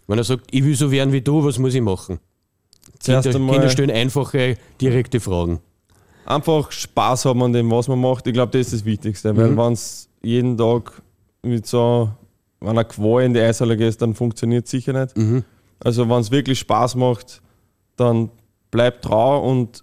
Wenn 0.06 0.18
er 0.18 0.24
sagt, 0.24 0.44
ich 0.50 0.64
will 0.64 0.74
so 0.74 0.90
werden 0.90 1.12
wie 1.12 1.20
du, 1.20 1.44
was 1.44 1.58
muss 1.58 1.74
ich 1.74 1.80
machen? 1.80 2.18
Zuerst 2.98 3.24
Kinder, 3.24 3.38
einmal- 3.38 3.54
Kinder 3.56 3.70
stellen 3.70 3.90
einfache, 3.90 4.56
direkte 4.80 5.20
Fragen. 5.20 5.60
Einfach 6.26 6.70
Spaß 6.70 7.24
haben 7.24 7.42
an 7.42 7.52
dem, 7.52 7.70
was 7.70 7.88
man 7.88 8.00
macht. 8.00 8.26
Ich 8.26 8.32
glaube, 8.34 8.52
das 8.56 8.66
ist 8.68 8.72
das 8.80 8.84
Wichtigste, 8.84 9.36
weil 9.36 9.56
wenn 9.56 9.72
es 9.72 10.08
jeden 10.22 10.56
Tag 10.56 11.00
mit 11.42 11.66
so 11.66 12.10
einer 12.60 12.84
Qual 12.84 13.24
in 13.24 13.32
die 13.34 13.40
Eishalle 13.40 13.76
gehst, 13.76 14.02
dann 14.02 14.14
funktioniert 14.14 14.66
es 14.66 14.70
sicher 14.70 14.92
nicht. 14.92 15.14
Also 15.82 16.08
wenn 16.08 16.20
es 16.20 16.30
wirklich 16.30 16.58
Spaß 16.58 16.94
macht, 16.96 17.40
dann 17.96 18.30
bleib 18.70 19.00
trau 19.02 19.48
und 19.48 19.82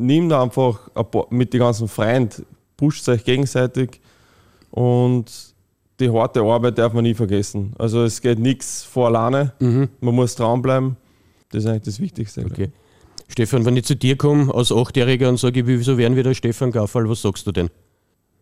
nimm 0.00 0.28
da 0.28 0.42
einfach 0.42 0.90
ein 0.94 1.10
paar, 1.10 1.26
mit 1.30 1.52
den 1.52 1.60
ganzen 1.60 1.88
Freunden, 1.88 2.46
pusht 2.76 3.08
euch 3.08 3.24
gegenseitig 3.24 4.00
und 4.70 5.26
die 5.98 6.10
harte 6.10 6.40
Arbeit 6.40 6.78
darf 6.78 6.92
man 6.92 7.04
nie 7.04 7.14
vergessen. 7.14 7.74
Also 7.78 8.04
es 8.04 8.20
geht 8.20 8.38
nichts 8.38 8.82
vor 8.82 9.08
alleine, 9.08 9.52
man 9.58 10.14
muss 10.14 10.34
dranbleiben. 10.34 10.96
Das 11.50 11.64
ist 11.64 11.68
eigentlich 11.68 11.82
das 11.82 12.00
Wichtigste. 12.00 12.44
Okay. 12.44 12.70
Stefan, 13.28 13.64
wenn 13.64 13.76
ich 13.76 13.84
zu 13.84 13.94
dir 13.94 14.16
komme 14.16 14.52
als 14.52 14.72
Achtjähriger 14.72 15.28
und 15.28 15.38
sage, 15.38 15.60
ich 15.60 15.66
will 15.66 15.82
so 15.82 15.98
werden 15.98 16.16
wie 16.16 16.22
der 16.22 16.34
Stefan 16.34 16.72
Gaffal, 16.72 17.08
was 17.08 17.22
sagst 17.22 17.46
du 17.46 17.52
denn? 17.52 17.68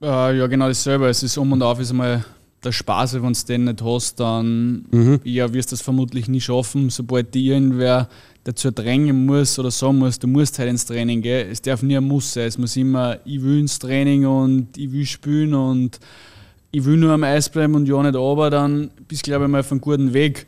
Äh, 0.00 0.38
ja, 0.38 0.46
genau 0.46 0.68
dasselbe. 0.68 1.08
Es 1.08 1.22
ist 1.22 1.36
um 1.36 1.52
und 1.52 1.62
auf 1.62 1.80
ist 1.80 1.90
einmal 1.90 2.24
der 2.64 2.72
Spaß, 2.72 3.14
wenn 3.14 3.32
du 3.32 3.44
den 3.46 3.64
nicht 3.64 3.82
hast, 3.82 4.18
dann 4.20 5.20
ja, 5.24 5.52
wirst 5.52 5.70
du 5.70 5.74
das 5.74 5.82
vermutlich 5.82 6.28
nie 6.28 6.40
schaffen. 6.40 6.90
Sobald 6.90 7.34
dir 7.34 7.54
irgendwer 7.54 8.08
dazu 8.48 8.70
drängen 8.70 9.26
muss 9.26 9.58
oder 9.58 9.70
sagen 9.70 9.98
muss, 9.98 10.18
du 10.18 10.26
musst 10.26 10.58
halt 10.58 10.70
ins 10.70 10.86
Training 10.86 11.20
gehen, 11.20 11.50
es 11.50 11.60
darf 11.60 11.82
nie 11.82 11.98
ein 11.98 12.04
Muss 12.04 12.32
sein. 12.32 12.46
Es 12.46 12.56
muss 12.56 12.76
immer, 12.78 13.18
ich 13.26 13.42
will 13.42 13.58
ins 13.58 13.78
Training 13.78 14.24
und 14.24 14.68
ich 14.78 14.90
will 14.90 15.04
spielen 15.04 15.52
und 15.52 16.00
ich 16.70 16.82
will 16.82 16.96
nur 16.96 17.12
am 17.12 17.24
Eis 17.24 17.50
bleiben 17.50 17.74
und 17.74 17.86
ja 17.86 18.02
nicht 18.02 18.16
aber, 18.16 18.48
dann 18.48 18.90
bist 19.06 19.26
du, 19.26 19.30
glaube 19.30 19.44
ich, 19.44 19.50
mal 19.50 19.60
auf 19.60 19.70
einem 19.70 19.82
guten 19.82 20.14
Weg. 20.14 20.46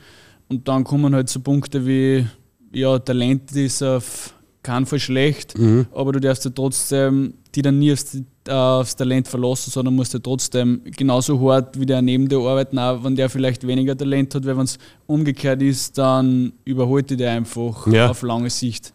Und 0.49 0.67
dann 0.67 0.83
kommen 0.83 1.15
halt 1.15 1.29
so 1.29 1.41
Punkte 1.41 1.87
wie, 1.87 2.27
ja, 2.73 2.99
Talent 2.99 3.53
ist 3.53 3.83
auf 3.83 4.33
keinen 4.63 4.87
Fall 4.87 4.99
schlecht, 4.99 5.55
aber 5.93 6.13
du 6.13 6.21
darfst 6.21 6.47
ja 6.47 6.53
trotzdem 6.55 7.35
die 7.55 7.61
dann 7.61 7.79
nie 7.79 7.93
aufs, 7.93 8.17
aufs 8.49 8.97
Talent 8.97 9.29
verlassen, 9.29 9.71
sondern 9.71 9.95
musst 9.95 10.15
ja 10.15 10.19
trotzdem 10.19 10.81
genauso 10.85 11.39
hart 11.51 11.79
wie 11.79 11.87
der 11.87 12.01
neben 12.03 12.29
dir 12.29 12.39
arbeiten, 12.39 12.79
auch 12.79 13.05
wenn 13.05 13.15
der 13.15 13.29
vielleicht 13.29 13.67
weniger 13.67 13.97
Talent 13.97 14.35
hat, 14.35 14.47
weil 14.47 14.57
wenn 14.57 14.65
es 14.65 14.79
umgekehrt 15.07 15.61
ist, 15.63 15.99
dann 15.99 16.53
überholt 16.65 17.11
die 17.11 17.17
der 17.17 17.33
einfach 17.33 17.87
Ja. 17.87 18.09
auf 18.11 18.23
lange 18.23 18.49
Sicht. 18.51 18.95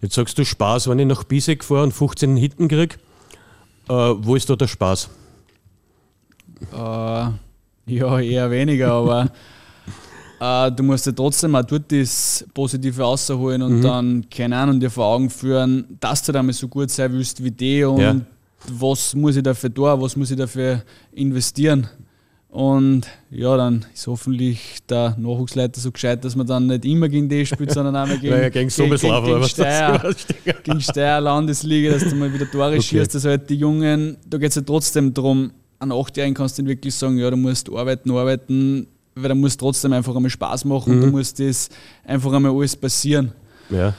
Jetzt 0.00 0.14
sagst 0.14 0.38
du 0.38 0.44
Spaß, 0.44 0.88
wenn 0.88 0.98
ich 0.98 1.06
nach 1.06 1.24
Bisek 1.24 1.64
fahre 1.64 1.82
und 1.82 1.92
15 1.92 2.36
Hitten 2.36 2.68
krieg. 2.68 2.98
Äh, 3.88 3.92
wo 3.92 4.36
ist 4.36 4.48
da 4.48 4.56
der 4.56 4.68
Spaß? 4.68 5.10
Äh, 6.72 6.76
ja, 7.86 8.20
eher 8.20 8.50
weniger, 8.50 8.92
aber 8.92 9.30
äh, 10.40 10.72
du 10.72 10.82
musst 10.82 11.06
ja 11.06 11.12
trotzdem 11.12 11.54
auch 11.54 11.62
dort 11.64 11.92
das 11.92 12.44
Positive 12.54 13.02
rausholen 13.02 13.62
und 13.62 13.82
dann, 13.82 14.24
keine 14.30 14.56
Ahnung, 14.56 14.80
dir 14.80 14.90
vor 14.90 15.06
Augen 15.06 15.28
führen, 15.30 15.84
dass 16.00 16.22
du 16.22 16.32
damit 16.32 16.54
so 16.56 16.66
gut 16.66 16.90
sein 16.90 17.12
willst 17.12 17.42
wie 17.44 17.50
die 17.50 17.84
und 17.84 18.00
Ja. 18.00 18.16
was 18.68 19.14
muss 19.14 19.36
ich 19.36 19.42
dafür 19.42 19.72
tun, 19.72 20.00
was 20.00 20.16
muss 20.16 20.30
ich 20.30 20.36
dafür 20.38 20.82
investieren. 21.12 21.86
Und 22.48 23.02
ja, 23.30 23.56
dann 23.56 23.86
ist 23.94 24.08
hoffentlich 24.08 24.78
der 24.88 25.14
Nachwuchsleiter 25.16 25.80
so 25.80 25.92
gescheit, 25.92 26.24
dass 26.24 26.34
man 26.34 26.48
dann 26.48 26.66
nicht 26.66 26.84
immer 26.84 27.08
gegen 27.08 27.28
die 27.28 27.46
spielt, 27.46 27.70
sondern 27.72 27.94
auch 27.94 28.08
mal 28.08 28.18
gegen, 28.18 28.34
Naja, 28.34 28.48
gegen 28.48 28.70
Sobeslav, 28.70 29.24
gegen, 29.24 29.36
gegen, 29.36 29.40
das 29.40 29.50
Steyr, 29.50 30.54
gegen 30.64 30.80
Steyr 30.80 31.20
Landesliga, 31.20 31.92
dass 31.92 32.08
du 32.08 32.16
mal 32.16 32.32
wieder 32.32 32.50
Tore 32.50 32.82
schießt. 32.82 33.14
Also 33.14 33.28
halt 33.28 33.48
die 33.48 33.54
Jungen, 33.54 34.16
da 34.28 34.36
geht 34.38 34.48
es 34.48 34.56
ja 34.56 34.62
trotzdem 34.62 35.14
darum, 35.14 35.52
an 35.78 35.92
Achtjährigen 35.92 36.34
kannst 36.34 36.58
du 36.58 36.62
nicht 36.62 36.70
wirklich 36.70 36.94
sagen, 36.94 37.18
ja, 37.18 37.30
du 37.30 37.36
musst 37.36 37.70
arbeiten, 37.70 38.10
arbeiten, 38.10 38.86
weil 39.14 39.28
da 39.28 39.34
muss 39.34 39.56
trotzdem 39.56 39.92
einfach 39.92 40.14
einmal 40.14 40.30
Spaß 40.30 40.64
machen 40.64 40.94
und 40.94 41.00
da 41.00 41.06
muss 41.08 41.34
das 41.34 41.68
einfach 42.04 42.32
einmal 42.32 42.52
alles 42.52 42.76
passieren. 42.76 43.32
Ja. 43.70 43.94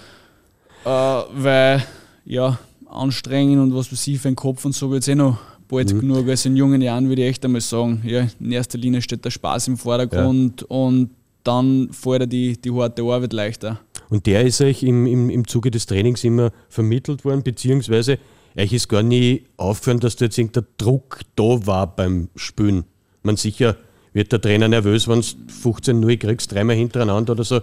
Äh, 0.83 1.23
weil, 1.33 1.83
ja, 2.25 2.59
anstrengen 2.89 3.59
und 3.59 3.73
was 3.73 3.91
weiß 3.91 4.07
ich 4.07 4.19
für 4.19 4.29
den 4.29 4.35
Kopf 4.35 4.65
und 4.65 4.73
so 4.75 4.91
wird 4.91 5.03
es 5.03 5.07
eh 5.07 5.15
noch 5.15 5.37
bald 5.67 5.89
genug. 5.89 6.27
Also 6.27 6.49
in 6.49 6.55
jungen 6.55 6.81
Jahren 6.81 7.07
würde 7.07 7.23
ich 7.23 7.29
echt 7.29 7.45
einmal 7.45 7.61
sagen, 7.61 8.01
ja, 8.05 8.27
in 8.39 8.51
erster 8.51 8.77
Linie 8.77 9.01
steht 9.01 9.23
der 9.23 9.31
Spaß 9.31 9.69
im 9.69 9.77
Vordergrund 9.77 10.63
und 10.63 11.11
dann 11.43 11.89
fällt 11.91 12.31
die, 12.31 12.61
die 12.61 12.71
harte 12.71 13.01
Arbeit 13.03 13.33
leichter. 13.33 13.79
Und 14.09 14.25
der 14.25 14.45
ist 14.45 14.61
euch 14.61 14.83
im, 14.83 15.07
im, 15.07 15.29
im 15.29 15.47
Zuge 15.47 15.71
des 15.71 15.85
Trainings 15.85 16.23
immer 16.23 16.51
vermittelt 16.69 17.23
worden, 17.23 17.43
beziehungsweise 17.43 18.19
euch 18.57 18.73
ist 18.73 18.89
gar 18.89 19.03
nie 19.03 19.45
aufgefallen, 19.55 20.01
dass 20.01 20.17
da 20.17 20.25
jetzt 20.25 20.37
irgendein 20.37 20.65
Druck 20.77 21.21
da 21.35 21.65
war 21.65 21.95
beim 21.95 22.27
Spielen. 22.35 22.83
Man 23.23 23.37
sicher 23.37 23.77
wird 24.13 24.31
der 24.31 24.41
Trainer 24.41 24.67
nervös, 24.67 25.07
wenn 25.07 25.21
du 25.21 25.27
15-0 25.69 26.17
kriegst, 26.17 26.51
dreimal 26.51 26.75
hintereinander 26.75 27.33
oder 27.33 27.43
so. 27.43 27.61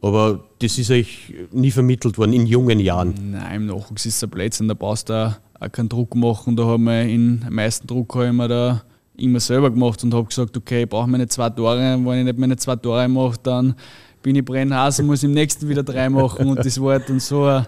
Aber 0.00 0.40
das 0.58 0.78
ist 0.78 0.90
euch 0.90 1.32
nie 1.52 1.70
vermittelt 1.70 2.18
worden 2.18 2.32
in 2.32 2.46
jungen 2.46 2.80
Jahren. 2.80 3.14
Nein, 3.32 3.54
im 3.54 3.66
Nachwuchs 3.66 4.06
ist 4.06 4.16
es 4.16 4.24
ein 4.24 4.30
Blödsinn, 4.30 4.68
da 4.68 4.74
brauchst 4.74 5.08
du 5.08 5.14
auch, 5.14 5.70
keinen 5.70 5.88
Druck 5.88 6.16
machen. 6.16 6.56
Da 6.56 6.64
haben 6.64 6.84
wir 6.84 7.02
in 7.02 7.46
meisten 7.50 7.86
Druck 7.86 8.16
habe 8.16 8.48
da 8.48 8.82
immer 9.16 9.38
selber 9.38 9.70
gemacht 9.70 10.02
und 10.02 10.12
habe 10.12 10.26
gesagt, 10.26 10.56
okay, 10.56 10.82
ich 10.82 10.88
brauche 10.88 11.08
meine 11.08 11.28
zwei 11.28 11.50
Tore. 11.50 11.78
Wenn 11.78 12.18
ich 12.18 12.24
nicht 12.24 12.38
meine 12.38 12.56
zwei 12.56 12.74
Tore 12.76 13.06
mache, 13.06 13.38
dann 13.42 13.74
bin 14.22 14.36
ich 14.36 14.44
brennhaß 14.44 15.00
und 15.00 15.06
muss 15.06 15.22
im 15.22 15.32
nächsten 15.32 15.68
wieder 15.68 15.82
drei 15.82 16.08
machen 16.08 16.48
und 16.48 16.64
das 16.64 16.80
war 16.80 16.92
halt 16.92 17.08
dann 17.08 17.20
so. 17.20 17.62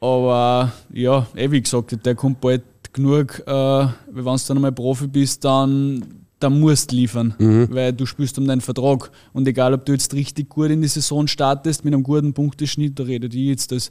Aber 0.00 0.72
ja, 0.92 1.26
eh 1.34 1.50
wie 1.50 1.62
gesagt, 1.62 2.04
der 2.04 2.14
kommt 2.14 2.40
bald 2.40 2.62
genug, 2.92 3.42
äh, 3.46 3.50
wenn 3.50 4.24
du 4.24 4.38
dann 4.48 4.56
einmal 4.56 4.72
Profi 4.72 5.06
bist, 5.06 5.44
dann, 5.44 6.25
dann 6.38 6.60
musst 6.60 6.92
du 6.92 6.96
liefern, 6.96 7.34
weil 7.70 7.92
du 7.94 8.04
spielst 8.04 8.38
um 8.38 8.46
deinen 8.46 8.60
Vertrag. 8.60 9.10
Und 9.32 9.48
egal, 9.48 9.72
ob 9.72 9.86
du 9.86 9.92
jetzt 9.92 10.12
richtig 10.12 10.50
gut 10.50 10.70
in 10.70 10.82
die 10.82 10.88
Saison 10.88 11.26
startest, 11.26 11.84
mit 11.84 11.94
einem 11.94 12.02
guten 12.02 12.34
Punkteschnitt, 12.34 12.98
da 12.98 13.04
redet 13.04 13.34
ich 13.34 13.46
jetzt 13.46 13.72
als, 13.72 13.90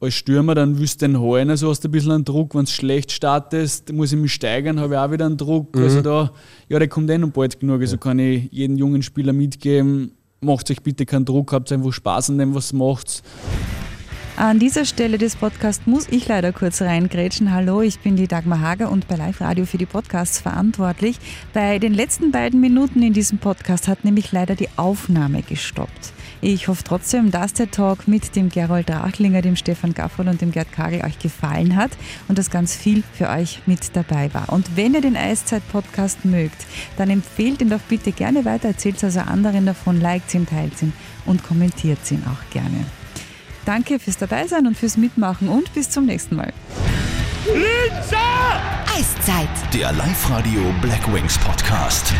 als 0.00 0.14
Stürmer, 0.14 0.56
dann 0.56 0.78
willst 0.78 1.00
du 1.02 1.06
den 1.06 1.20
holen, 1.20 1.50
also 1.50 1.70
hast 1.70 1.84
du 1.84 1.88
ein 1.88 1.92
bisschen 1.92 2.10
einen 2.10 2.24
Druck. 2.24 2.54
Wenn 2.54 2.64
du 2.64 2.70
schlecht 2.70 3.12
startest, 3.12 3.92
muss 3.92 4.12
ich 4.12 4.18
mich 4.18 4.32
steigern, 4.32 4.80
habe 4.80 4.94
ich 4.94 4.98
auch 4.98 5.10
wieder 5.12 5.26
einen 5.26 5.36
Druck. 5.36 5.76
Also 5.76 6.02
da, 6.02 6.32
ja, 6.68 6.78
der 6.80 6.88
kommt 6.88 7.08
eh 7.10 7.18
noch 7.18 7.30
bald 7.30 7.60
genug. 7.60 7.80
Also 7.80 7.96
kann 7.96 8.18
ich 8.18 8.48
jedem 8.50 8.76
jungen 8.76 9.02
Spieler 9.02 9.32
mitgeben, 9.32 10.12
macht 10.40 10.70
euch 10.72 10.82
bitte 10.82 11.06
keinen 11.06 11.24
Druck, 11.24 11.52
habt 11.52 11.70
einfach 11.70 11.92
Spaß 11.92 12.30
an 12.30 12.38
dem, 12.38 12.54
was 12.56 12.72
macht. 12.72 13.22
An 14.36 14.58
dieser 14.58 14.84
Stelle 14.84 15.16
des 15.16 15.36
Podcasts 15.36 15.86
muss 15.86 16.08
ich 16.08 16.26
leider 16.26 16.52
kurz 16.52 16.82
reingrätschen. 16.82 17.52
Hallo, 17.52 17.82
ich 17.82 18.00
bin 18.00 18.16
die 18.16 18.26
Dagmar 18.26 18.60
Hager 18.60 18.90
und 18.90 19.06
bei 19.06 19.14
Live 19.14 19.40
Radio 19.40 19.64
für 19.64 19.78
die 19.78 19.86
Podcasts 19.86 20.40
verantwortlich. 20.40 21.20
Bei 21.52 21.78
den 21.78 21.94
letzten 21.94 22.32
beiden 22.32 22.60
Minuten 22.60 23.00
in 23.02 23.12
diesem 23.12 23.38
Podcast 23.38 23.86
hat 23.86 24.04
nämlich 24.04 24.32
leider 24.32 24.56
die 24.56 24.68
Aufnahme 24.74 25.42
gestoppt. 25.42 26.12
Ich 26.40 26.66
hoffe 26.66 26.82
trotzdem, 26.82 27.30
dass 27.30 27.52
der 27.52 27.70
Talk 27.70 28.08
mit 28.08 28.34
dem 28.34 28.48
Gerold 28.48 28.88
Drachlinger, 28.88 29.40
dem 29.40 29.54
Stefan 29.54 29.94
Gaffel 29.94 30.28
und 30.28 30.40
dem 30.40 30.50
Gerd 30.50 30.72
Kagel 30.72 31.04
euch 31.04 31.20
gefallen 31.20 31.76
hat 31.76 31.92
und 32.26 32.36
dass 32.36 32.50
ganz 32.50 32.74
viel 32.74 33.04
für 33.12 33.28
euch 33.28 33.60
mit 33.66 33.94
dabei 33.94 34.34
war. 34.34 34.52
Und 34.52 34.76
wenn 34.76 34.94
ihr 34.94 35.00
den 35.00 35.16
Eiszeit-Podcast 35.16 36.24
mögt, 36.24 36.66
dann 36.96 37.08
empfehlt 37.08 37.62
ihn 37.62 37.70
doch 37.70 37.82
bitte 37.88 38.10
gerne 38.10 38.44
weiter, 38.44 38.66
erzählt 38.66 39.02
also 39.04 39.20
anderen 39.20 39.64
davon, 39.64 40.00
liked 40.00 40.34
ihn, 40.34 40.44
teilt 40.44 40.82
ihn 40.82 40.92
und 41.24 41.44
kommentiert 41.44 42.10
ihn 42.10 42.24
auch 42.26 42.50
gerne. 42.52 42.84
Danke 43.64 43.98
fürs 43.98 44.18
Dabeisein 44.18 44.66
und 44.66 44.76
fürs 44.76 44.96
Mitmachen 44.96 45.48
und 45.48 45.72
bis 45.74 45.90
zum 45.90 46.06
nächsten 46.06 46.36
Mal. 46.36 46.52
Eiszeit. 48.96 49.48
Der 49.72 49.92
Live-Radio 49.92 50.62
Black 50.80 51.12
Wings 51.12 51.38
Podcast. 51.38 52.12